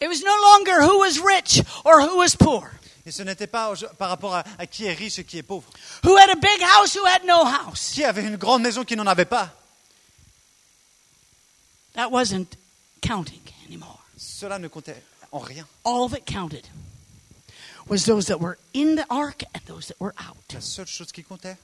It 0.03 0.09
was 0.09 0.21
no 0.23 0.37
longer 0.53 0.83
who 0.83 0.99
was 0.99 1.19
rich 1.25 1.63
or 1.87 2.03
who 2.03 2.19
was 2.19 2.37
poor, 2.39 2.71
Et 3.07 3.11
ce 3.11 3.23
n'était 3.23 3.47
pas 3.47 3.73
au- 3.73 3.95
par 3.97 4.11
rapport 4.11 4.35
à, 4.35 4.45
à 4.59 4.67
qui 4.67 4.85
est 4.85 4.93
riche 4.93 5.19
et 5.19 5.25
qui 5.25 5.39
est 5.39 5.43
pauvre. 5.43 5.71
who 6.05 6.15
had 6.19 6.29
a 6.29 6.35
big 6.35 6.61
house, 6.61 6.95
who 6.95 7.05
had 7.07 7.25
no 7.25 7.45
house. 7.47 7.93
Qui 7.95 8.05
avait 8.05 8.25
une 8.27 8.37
grande 8.37 8.63
maison, 8.63 8.85
qui 8.85 8.97
n'en 8.97 9.07
avait 9.07 9.25
pas. 9.25 9.51
That 11.95 12.11
wasn't 12.11 12.49
counting 13.01 13.41
anymore. 13.67 14.01
Cela 14.19 14.59
ne 14.59 14.69
comptait 14.69 15.03
en 15.33 15.39
rien. 15.39 15.67
All 15.85 16.11
that 16.11 16.27
counted 16.27 16.67
was 17.89 18.05
those 18.05 18.27
that 18.27 18.41
were 18.41 18.59
in 18.73 18.97
the 18.97 19.07
ark 19.11 19.43
and 19.55 19.63
those 19.67 19.89
that 19.89 20.01
were 20.01 20.15
out. 20.19 20.37
La 20.53 20.61
seule 20.61 20.87
chose 20.87 21.13
qui 21.13 21.23
comptait, 21.23 21.57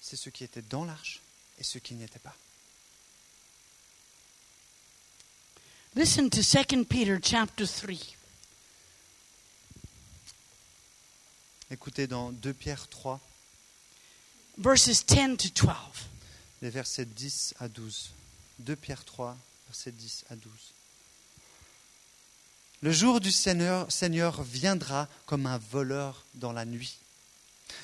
c'est 0.00 0.16
ceux 0.16 0.30
qui 0.30 0.44
étaient 0.44 0.62
dans 0.62 0.84
l'arche 0.84 1.20
et 1.58 1.64
ceux 1.64 1.80
qui 1.80 1.94
n'y 1.94 2.04
étaient 2.04 2.18
pas. 2.18 2.34
Listen 5.94 6.30
to 6.30 6.40
2 6.40 6.84
Peter 6.84 7.18
chapter 7.22 7.66
3. 7.66 8.16
Écoutez 11.70 12.06
dans 12.06 12.32
2 12.32 12.52
Pierre 12.54 12.88
3, 12.88 13.20
verses 14.58 15.04
10 15.04 15.36
to 15.36 15.66
12. 15.66 15.74
les 16.62 16.70
versets 16.70 17.04
10 17.04 17.54
à 17.60 17.68
12. 17.68 18.10
2 18.60 18.76
Pierre 18.76 19.04
3, 19.04 19.36
versets 19.66 19.92
10 19.92 20.24
à 20.30 20.36
12. 20.36 20.52
Le 22.82 22.90
jour 22.90 23.20
du 23.20 23.30
Seigneur, 23.30 24.42
viendra 24.42 25.08
comme 25.26 25.46
un 25.46 25.58
voleur 25.58 26.24
dans 26.34 26.52
la 26.52 26.64
nuit. 26.64 26.98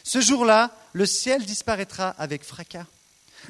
Ce 0.03 0.20
jour-là, 0.20 0.76
le 0.92 1.07
ciel 1.07 1.46
disparaîtra 1.46 2.11
avec 2.11 2.42
fracas. 2.42 2.86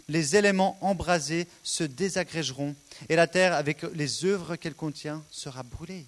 Les 0.08 0.36
éléments 0.36 0.76
embrasés 0.82 1.48
se 1.64 1.84
désagrégeront 1.84 2.76
et 3.08 3.16
la 3.16 3.26
terre, 3.26 3.54
avec 3.54 3.82
les 3.94 4.26
œuvres 4.26 4.56
qu'elle 4.56 4.74
contient, 4.74 5.24
sera 5.30 5.62
brûlée. 5.62 6.04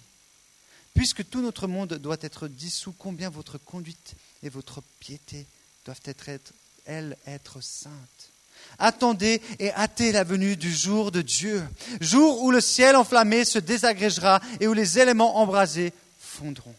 Puisque 0.93 1.27
tout 1.27 1.41
notre 1.41 1.67
monde 1.67 1.95
doit 1.95 2.17
être 2.21 2.47
dissous, 2.47 2.93
combien 2.97 3.31
votre 3.31 3.57
conduite 3.57 4.13
et 4.43 4.49
votre 4.49 4.83
piété 4.99 5.47
doivent 5.85 6.01
être- 6.05 6.53
elles, 6.85 7.17
être 7.25 7.61
saintes. 7.61 8.29
Attendez 8.79 9.41
et 9.59 9.71
hâtez 9.73 10.11
la 10.11 10.23
venue 10.23 10.55
du 10.57 10.73
jour 10.73 11.11
de 11.11 11.21
Dieu, 11.21 11.63
jour 11.99 12.41
où 12.41 12.49
le 12.51 12.61
ciel 12.61 12.95
enflammé 12.95 13.45
se 13.45 13.59
désagrégera 13.59 14.41
et 14.59 14.67
où 14.67 14.73
les 14.73 14.97
éléments 14.97 15.37
embrasés 15.37 15.93
fondront. 16.19 16.75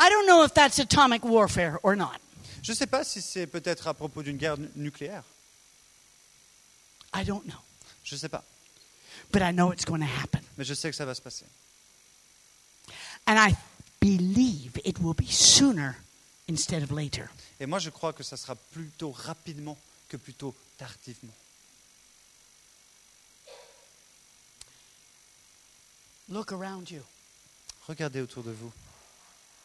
I 0.00 0.08
don't 0.08 0.26
know 0.26 0.44
if 0.44 0.54
that's 0.54 0.78
atomic 0.78 1.24
warfare 1.24 1.78
or 1.82 1.94
not. 1.96 2.16
Je 2.62 2.72
ne 2.72 2.76
sais 2.76 2.86
pas 2.86 3.04
si 3.04 3.20
c'est 3.20 3.46
peut-être 3.46 3.88
à 3.88 3.94
propos 3.94 4.22
d'une 4.22 4.38
guerre 4.38 4.56
nu- 4.56 4.70
nucléaire. 4.76 5.22
I 7.14 7.24
don't 7.24 7.42
know. 7.44 7.58
Je 8.04 8.14
ne 8.14 8.20
sais 8.20 8.28
pas. 8.28 8.42
But 9.32 9.42
I 9.42 9.52
know 9.52 9.72
it's 9.72 9.84
going 9.84 10.00
to 10.00 10.06
happen. 10.22 10.40
Mais 10.56 10.64
je 10.64 10.74
sais 10.74 10.90
que 10.90 10.96
ça 10.96 11.04
va 11.04 11.14
se 11.14 11.20
passer. 11.20 11.44
And 13.26 13.36
I 13.36 13.54
believe 14.00 14.80
it 14.84 14.98
will 15.00 15.14
be 15.14 15.30
sooner 15.30 15.92
instead 16.48 16.82
of 16.82 16.90
later. 16.90 17.28
Et 17.60 17.66
moi, 17.66 17.78
je 17.78 17.90
crois 17.90 18.12
que 18.12 18.22
ça 18.22 18.36
sera 18.38 18.54
plutôt 18.54 19.10
rapidement 19.12 19.76
que 20.10 20.16
plutôt 20.16 20.54
tardivement. 20.76 21.32
Look 26.28 26.52
around 26.52 26.90
you. 26.90 27.02
Regardez 27.88 28.20
autour 28.20 28.42
de 28.42 28.50
vous. 28.50 28.72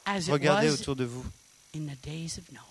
As 0.06 0.30
Regardez 0.30 0.70
autour 0.70 0.96
de 0.96 1.04
vous. 1.04 1.26
in 1.74 1.88
the 1.88 2.00
days 2.02 2.38
of 2.38 2.50
Noah. 2.52 2.62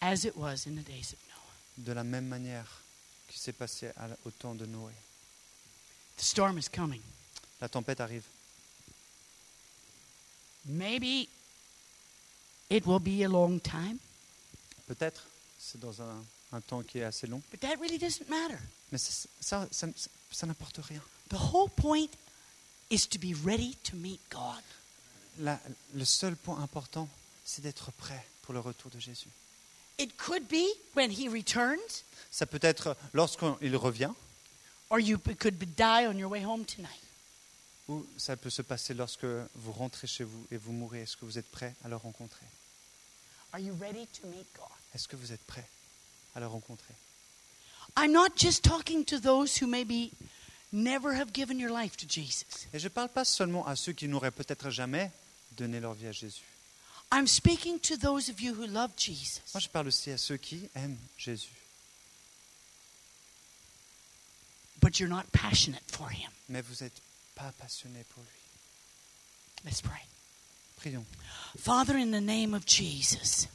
As 0.00 0.24
it 0.24 0.36
was 0.36 0.66
in 0.66 0.76
the 0.76 0.84
days 0.84 1.12
of 1.12 1.18
Noah. 1.28 1.84
De 1.86 1.92
la 1.92 2.04
même 2.04 2.26
manière 2.26 2.82
qui 3.28 3.38
s'est 3.38 3.52
passé 3.52 3.90
au 4.24 4.30
temps 4.30 4.54
de 4.54 4.66
Noé. 4.66 4.92
The 6.18 6.22
storm 6.22 6.58
is 6.58 6.68
coming. 6.68 7.02
La 7.60 7.68
tempête 7.68 8.00
arrive. 8.00 8.24
Maybe 10.66 11.28
it 12.70 12.84
will 12.86 13.00
be 13.00 13.22
a 13.24 13.28
long 13.28 13.58
time. 13.58 13.98
Peut-être, 14.86 15.26
c'est 15.58 15.80
dans 15.80 16.00
un 16.02 16.24
un 16.52 16.60
temps 16.60 16.82
qui 16.82 16.98
est 16.98 17.02
assez 17.04 17.26
long. 17.26 17.42
But 17.50 17.60
that 17.60 17.74
really 17.80 17.98
doesn't 17.98 18.28
matter. 18.28 18.56
Mais 18.92 18.98
ça, 18.98 19.28
ça, 19.40 19.68
ça- 19.72 19.88
ça 20.30 20.46
n'apporte 20.46 20.78
rien. 20.78 21.02
The 21.28 21.34
whole 21.52 21.68
point 21.70 22.08
is 22.88 23.08
to 23.08 23.18
be 23.18 23.34
ready 23.44 23.74
to 23.82 23.96
meet 23.96 24.20
God. 24.30 24.62
La- 25.40 25.60
le 25.94 26.04
seul 26.04 26.36
point 26.36 26.60
important, 26.62 27.08
c'est 27.44 27.62
d'être 27.62 27.90
prêt 27.92 28.24
pour 28.42 28.54
le 28.54 28.60
retour 28.60 28.90
de 28.92 29.00
Jésus. 29.00 29.28
It 29.98 30.16
could 30.16 30.46
be 30.46 30.64
when 30.94 31.10
he 31.10 31.28
returns, 31.28 32.04
Ça 32.30 32.46
peut 32.46 32.60
être 32.62 32.96
lorsqu'il 33.12 33.76
revient, 33.76 34.12
or 34.90 35.00
you 35.00 35.18
b- 35.18 35.34
could 35.36 35.56
be- 35.58 35.66
die 35.76 36.06
on 36.06 36.16
your 36.16 36.30
way 36.30 36.44
home 36.44 36.64
tonight. 36.64 37.02
ou 37.88 38.06
ça 38.16 38.36
peut 38.36 38.50
se 38.50 38.62
passer 38.62 38.94
lorsque 38.94 39.26
vous 39.54 39.72
rentrez 39.72 40.06
chez 40.06 40.24
vous 40.24 40.46
et 40.52 40.56
vous 40.58 40.72
mourrez. 40.72 41.02
Est-ce 41.02 41.16
que 41.16 41.24
vous 41.24 41.38
êtes 41.38 41.50
prêt 41.50 41.74
à 41.84 41.88
le 41.88 41.96
rencontrer? 41.96 42.46
Are 43.52 43.60
you 43.60 43.74
ready 43.80 44.06
to 44.20 44.26
meet 44.28 44.46
God? 44.54 44.68
Est-ce 44.94 45.08
que 45.08 45.16
vous 45.16 45.32
êtes 45.32 45.44
prêt 45.46 45.66
à 46.34 46.40
le 46.40 46.46
rencontrer? 46.46 46.94
I'm 47.96 48.12
not 48.12 48.36
just 48.36 48.62
talking 48.62 49.04
to 49.06 49.18
those 49.18 49.60
who 49.60 49.66
maybe 49.66 50.12
never 50.72 51.14
have 51.14 51.32
given 51.32 51.58
your 51.58 51.70
life 51.70 51.96
to 51.96 52.06
Jesus. 52.08 52.66
Et 52.72 52.78
je 52.78 52.84
ne 52.84 52.88
parle 52.90 53.08
pas 53.08 53.24
seulement 53.24 53.66
à 53.66 53.76
ceux 53.76 53.92
qui 53.92 54.08
n'auraient 54.08 54.30
peut-être 54.30 54.70
jamais 54.70 55.10
donné 55.52 55.80
leur 55.80 55.94
vie 55.94 56.06
à 56.08 56.12
Jésus. 56.12 56.44
I'm 57.12 57.26
speaking 57.26 57.78
to 57.80 57.96
those 57.96 58.28
of 58.28 58.40
you 58.40 58.52
who 58.52 58.66
love 58.66 58.90
Jesus. 58.96 59.40
Moi, 59.54 59.60
je 59.60 59.68
parle 59.68 59.86
aussi 59.88 60.10
à 60.10 60.18
ceux 60.18 60.36
qui 60.36 60.68
aiment 60.74 60.98
Jésus, 61.16 61.54
but 64.80 64.98
you're 64.98 65.08
not 65.08 65.24
passionate 65.32 65.84
for 65.88 66.10
him. 66.10 66.30
mais 66.48 66.62
vous 66.62 66.82
n'êtes 66.82 67.00
pas 67.34 67.52
passionné 67.58 68.04
pour 68.10 68.22
lui. 68.24 69.64
Let's 69.64 69.80
pray. 69.80 70.02
Prions. 70.76 71.04
Father, 71.58 71.96
in 71.96 72.10
the 72.10 72.20
name 72.20 72.54
of 72.54 72.66
Jesus, 72.66 73.48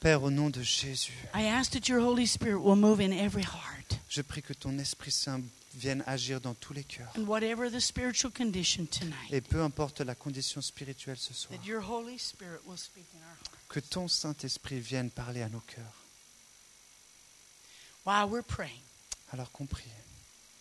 Père, 0.00 0.22
au 0.22 0.30
nom 0.30 0.48
de 0.48 0.62
Jésus, 0.62 1.12
I 1.34 1.46
ask 1.48 1.72
that 1.72 1.88
your 1.88 2.00
Holy 2.00 2.26
Spirit 2.26 2.60
will 2.60 2.76
move 2.76 3.00
in 3.00 3.10
every 3.12 3.42
heart. 3.42 3.98
je 4.08 4.22
prie 4.22 4.42
que 4.42 4.52
ton 4.54 4.78
Esprit 4.78 5.10
Saint 5.10 5.42
vienne 5.74 6.04
agir 6.06 6.40
dans 6.40 6.54
tous 6.54 6.72
les 6.72 6.84
cœurs. 6.84 7.12
And 7.16 7.24
whatever 7.26 7.68
the 7.68 7.80
spiritual 7.80 8.32
condition 8.32 8.86
tonight, 8.86 9.32
Et 9.32 9.40
peu 9.40 9.60
importe 9.60 10.00
la 10.00 10.14
condition 10.14 10.60
spirituelle 10.62 11.18
ce 11.18 11.34
soir, 11.34 11.58
that 11.58 11.66
your 11.66 11.82
Holy 11.82 12.16
Spirit 12.18 12.60
will 12.66 12.78
speak 12.78 13.06
in 13.14 13.18
our 13.18 13.36
heart. 13.36 13.68
que 13.68 13.80
ton 13.80 14.06
Saint-Esprit 14.06 14.78
vienne 14.78 15.10
parler 15.10 15.42
à 15.42 15.48
nos 15.48 15.60
cœurs. 15.60 16.04
While 18.06 18.28
we're 18.30 18.44
praying, 18.44 18.80
Alors 19.32 19.50
qu'on 19.50 19.66
prie. 19.66 19.90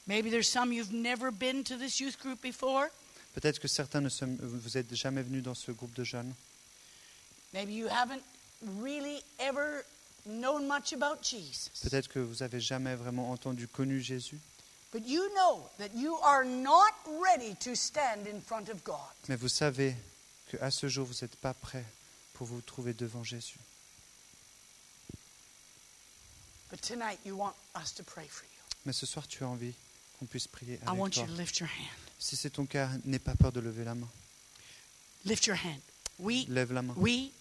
maybe 0.08 0.32
there's 0.32 0.50
some 0.50 0.74
you've 0.74 0.92
never 0.92 1.32
been 1.32 1.64
to 1.64 1.78
this 1.78 2.00
youth 2.00 2.18
group 2.20 2.42
before. 2.42 2.88
Peut-être 3.36 3.60
que 3.60 3.68
certains 3.68 4.02
ne 4.02 4.10
sont, 4.10 4.36
vous 4.42 4.78
êtes 4.80 4.94
jamais 4.96 5.22
venus 5.22 5.44
dans 5.44 5.54
ce 5.54 5.72
groupe 5.72 5.94
de 5.94 6.04
jeunes. 6.04 6.34
Maybe 7.54 7.70
you 7.72 7.88
haven't 7.88 8.22
really 8.82 9.22
ever 9.40 9.84
known 10.26 10.68
much 10.68 10.94
about 10.94 11.22
Jesus. 11.24 11.70
Peut-être 11.84 12.10
que 12.10 12.20
vous 12.20 12.44
avez 12.44 12.60
jamais 12.60 12.96
vraiment 12.96 13.32
entendu, 13.32 13.68
connu 13.68 14.02
Jésus. 14.02 14.40
But 14.92 15.06
you 15.06 15.28
know 15.36 15.70
that 15.80 15.90
you 15.96 16.16
are 16.24 16.46
not 16.46 16.94
ready 17.22 17.56
to 17.56 17.76
stand 17.76 18.26
in 18.28 18.40
front 18.42 18.70
of 18.70 18.84
God. 18.84 18.98
Mais 19.28 19.36
vous 19.36 19.50
savez 19.50 19.96
qu'à 20.50 20.72
ce 20.72 20.88
jour, 20.88 21.06
vous 21.06 21.16
n'êtes 21.22 21.36
pas 21.36 21.54
prêt 21.54 21.84
pour 22.34 22.48
vous 22.48 22.62
trouver 22.62 22.94
devant 22.94 23.24
Jésus. 23.24 23.60
But 26.70 26.82
tonight 26.82 27.20
you 27.26 27.36
want 27.36 27.54
us 27.76 27.94
to 27.96 28.04
pray 28.04 28.28
for 28.28 28.46
you. 28.46 28.62
Mais 28.86 28.94
ce 28.94 29.06
soir, 29.06 29.28
tu 29.28 29.44
as 29.44 29.48
envie 29.48 29.74
qu'on 30.20 30.26
puisse 30.26 30.48
prier 30.48 30.76
I 30.76 30.88
avec 30.88 31.00
want 31.00 31.10
toi. 31.12 31.24
you 31.24 31.30
to 31.30 31.38
lift 31.38 31.60
your 31.60 31.70
hand. 31.70 31.98
Si 32.20 32.36
c'est 32.36 32.50
ton 32.50 32.66
cas, 32.66 32.90
n'aie 33.06 33.20
pas 33.20 33.36
peur 33.36 33.52
de 33.52 33.60
lever 33.60 33.84
la 33.84 33.94
main. 33.96 34.10
Lift 35.26 35.46
your 35.46 35.58
hand. 35.58 35.80
We, 36.20 36.46
Lève 36.50 36.74
la 36.74 36.82
main. 36.82 36.94
we, 36.98 37.32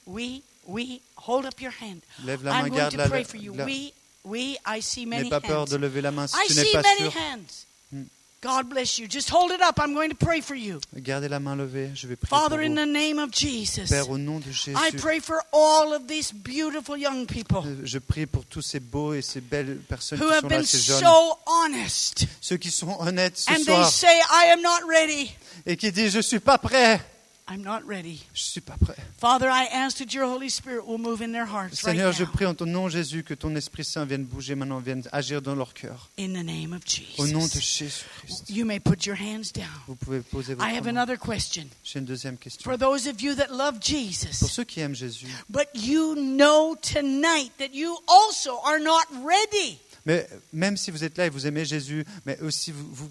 we, 0.67 1.01
hold 1.17 1.47
up 1.47 1.61
your 1.61 1.73
hand. 1.73 2.01
Lève 2.25 2.43
la 2.45 2.53
I'm 2.53 2.65
main, 2.65 2.69
going 2.71 2.79
garde 2.81 2.93
to 2.93 2.99
la, 2.99 3.09
pray 3.09 3.25
for 3.25 3.39
you. 3.39 3.55
la- 3.55 3.65
We, 3.65 3.93
we, 4.25 4.59
I 4.67 4.81
see 4.81 5.07
many 5.07 5.25
N'aie 5.25 5.31
pas 5.31 5.41
peur 5.41 5.61
hands. 5.61 5.71
de 5.71 5.77
lever 5.79 6.03
la 6.03 6.11
main 6.11 6.27
si 6.27 6.37
I 6.37 6.47
tu 6.49 6.55
n'es 6.55 6.65
see 6.65 6.73
pas 6.73 6.83
many 6.83 7.11
sûr. 7.11 7.13
hands. 7.21 7.67
Hmm. 7.93 8.03
God 8.43 8.69
bless 8.69 8.99
you. 8.99 9.07
Just 9.09 9.31
hold 9.31 9.51
it 9.51 9.63
up. 9.63 9.79
I'm 9.81 9.95
going 9.95 10.11
to 10.11 10.15
pray 10.17 10.43
for 10.43 10.55
you. 10.55 10.81
Gardez 10.95 11.29
la 11.29 11.41
main 11.41 11.57
levée, 11.57 11.91
je 11.95 12.07
vais 12.07 12.17
prier 12.17 12.29
Father, 12.29 12.57
pour 12.57 12.65
in 12.67 12.69
vous. 12.75 12.75
the 12.85 12.87
name 12.87 13.19
of 13.19 13.31
Jesus, 13.33 13.89
Père, 13.89 14.11
au 14.11 14.19
nom 14.19 14.41
de 14.41 14.51
Jésus, 14.53 14.77
I 14.77 14.91
pray 14.99 15.21
for 15.21 15.41
all 15.55 15.95
of 15.95 16.07
these 16.07 16.33
beautiful 16.33 16.99
young 16.99 17.27
people 17.27 17.63
euh, 17.65 17.81
je 17.85 17.99
prie 17.99 18.27
pour 18.27 18.45
tous 18.45 18.61
ces 18.63 18.79
beaux 18.81 19.15
et 19.15 19.23
ces 19.23 19.41
belles 19.41 19.79
personnes 19.89 20.21
who 20.21 20.27
qui 20.29 20.35
have 20.35 20.43
sont 20.43 20.49
là, 20.49 20.57
been 20.59 20.67
ces 20.67 20.79
jeunes, 20.81 21.01
so 21.01 21.39
honest. 21.47 22.27
ceux 22.43 22.59
qui 22.59 22.71
sont 22.71 22.95
honnêtes 23.01 23.39
ce 23.39 23.51
And 23.53 23.65
they 23.65 23.85
say, 23.91 24.21
I 24.31 24.51
am 24.53 24.61
not 24.61 24.87
ready. 24.87 25.33
et 25.65 25.77
qui 25.79 25.91
disent 25.93 26.13
je 26.13 26.21
suis 26.21 26.41
pas 26.41 26.59
prêt, 26.59 27.01
I'm 27.49 27.63
not 27.63 27.83
ready. 27.87 28.25
je 28.35 28.41
suis 28.43 28.61
pas 28.61 28.77
prêt. 28.77 28.97
Father, 29.19 29.47
I 29.49 29.67
ask 29.73 29.99
that 29.99 30.13
your 30.13 30.25
Holy 30.27 30.49
Spirit 30.51 30.85
will 30.85 30.99
move 30.99 31.23
in 31.23 31.31
their 31.33 31.47
hearts 31.47 31.85
right 31.85 31.95
Seigneur, 31.97 32.13
je 32.13 32.25
now. 32.25 32.31
prie 32.33 32.45
en 32.47 32.55
ton 32.55 32.67
nom 32.67 32.89
Jésus 32.89 33.23
que 33.23 33.35
ton 33.35 33.55
Esprit 33.55 33.85
Saint 33.85 34.05
vienne 34.05 34.25
bouger 34.25 34.57
maintenant, 34.57 34.81
vienne 34.81 35.03
agir 35.13 35.41
dans 35.41 35.55
leur 35.55 35.73
cœur. 35.73 36.11
In 36.19 36.33
the 36.33 36.45
name 36.45 36.73
of 36.73 36.83
Au 37.19 37.27
nom 37.29 37.39
de 37.47 37.53
Jesus. 37.53 38.05
Jésus-Christ. 38.25 38.51
You 38.51 38.65
may 38.65 38.81
put 38.81 39.07
your 39.07 39.17
hands 39.17 39.53
down. 39.55 39.69
Vous 39.87 39.95
pouvez 39.95 40.21
poser 40.23 40.55
votre 40.55 40.69
I 40.69 40.75
have 40.77 40.85
main. 40.87 40.97
another 40.97 41.17
question. 41.19 41.65
J'ai 41.85 42.01
une 42.01 42.05
deuxième 42.05 42.37
question. 42.37 42.69
For 42.69 42.77
those 42.77 43.07
of 43.07 43.21
you 43.23 43.35
that 43.37 43.49
love 43.51 43.75
Pour 43.75 43.83
Jesus, 43.83 44.33
ceux 44.49 44.65
qui 44.65 44.81
aiment 44.81 44.97
Jésus, 44.97 45.29
but 45.49 45.69
you 45.75 46.15
know 46.17 46.75
tonight 46.83 47.53
that 47.59 47.73
you 47.73 47.97
also 48.09 48.59
are 48.65 48.81
not 48.81 49.05
ready. 49.25 49.79
mais 50.05 50.27
même 50.53 50.77
si 50.77 50.91
vous 50.91 51.05
êtes 51.05 51.17
là 51.17 51.27
et 51.27 51.31
vous 51.31 51.47
aimez 51.47 51.65
Jésus, 51.65 52.05
mais 52.25 52.39
aussi 52.41 52.73
vous 52.73 52.89
vous, 52.93 53.11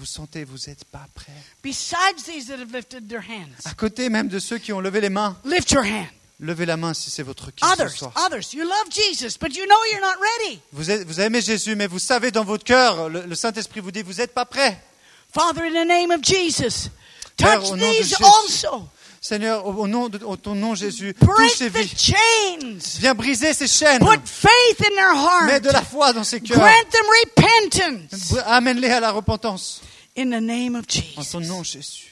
vous 0.00 0.06
sentez, 0.06 0.44
vous 0.44 0.56
n'êtes 0.66 0.84
pas 0.84 1.06
prêt. 1.14 1.30
Besides 1.62 2.24
these 2.26 2.46
that 2.46 2.54
have 2.54 2.72
lifted 2.72 3.06
their 3.08 3.20
hands, 3.20 3.50
À 3.66 3.74
côté 3.74 4.08
même 4.08 4.28
de 4.28 4.38
ceux 4.38 4.56
qui 4.58 4.72
ont 4.72 4.80
levé 4.80 5.00
les 5.02 5.10
mains, 5.10 5.36
lift 5.44 5.70
your 5.72 5.84
hand. 5.84 6.06
levez 6.40 6.64
la 6.64 6.78
main 6.78 6.94
si 6.94 7.10
c'est 7.10 7.22
votre 7.22 7.50
cas 7.50 7.66
ce 7.68 7.72
Others, 7.82 7.90
soir. 7.98 8.12
others, 8.26 8.54
you 8.54 8.62
love 8.64 8.90
Jesus, 8.90 9.36
but 9.38 9.54
you 9.54 9.66
know 9.66 9.76
you're 9.92 10.00
not 10.00 10.18
ready. 10.20 10.60
Vous, 10.72 10.90
êtes- 10.90 11.06
vous 11.06 11.20
aimez 11.20 11.42
Jésus, 11.42 11.76
mais 11.76 11.86
vous 11.86 11.98
savez 11.98 12.30
dans 12.30 12.44
votre 12.44 12.64
cœur, 12.64 13.10
le, 13.10 13.26
le 13.26 13.34
Saint-Esprit 13.34 13.80
vous 13.80 13.90
dit, 13.92 14.02
vous 14.02 14.14
n'êtes 14.14 14.32
pas 14.32 14.46
prêt. 14.46 14.82
Father, 15.32 15.62
in 15.66 15.84
the 15.84 15.86
name 15.86 16.10
of 16.10 16.22
Jesus, 16.24 16.88
Père, 17.36 17.60
touch 17.60 17.72
de 17.72 17.76
these 17.78 18.08
Jésus. 18.08 18.24
also. 18.24 18.88
Seigneur, 19.22 19.66
au, 19.66 19.86
nom 19.86 20.08
de 20.08 20.18
au 20.24 20.34
ton 20.38 20.54
nom 20.54 20.74
Jésus, 20.74 21.12
touche 21.12 21.28
Break 21.28 21.50
ces 21.50 21.68
the 21.70 21.76
vies. 21.76 21.94
chains. 21.94 22.78
Viens 23.00 23.14
briser 23.14 23.52
ces 23.52 23.68
chaînes. 23.68 23.98
Put 23.98 24.18
faith 24.24 24.80
in 24.80 24.94
their 24.96 25.12
Mets 25.44 25.52
heart. 25.56 25.62
de 25.64 25.70
la 25.70 25.82
foi 25.82 26.14
dans 26.14 26.24
ces 26.24 26.40
cœurs. 26.40 26.56
Grant 26.56 26.90
them 26.90 27.04
repentance. 27.26 28.34
Amène-les 28.46 28.88
à 28.88 28.98
la 29.00 29.10
repentance. 29.10 29.82
In 30.16 30.30
the 30.30 30.40
name 30.40 30.76
of 30.76 30.84
En 30.88 31.22
ton 31.24 31.40
Jesus. 31.40 31.48
nom, 31.48 31.62
Jésus. 31.62 32.09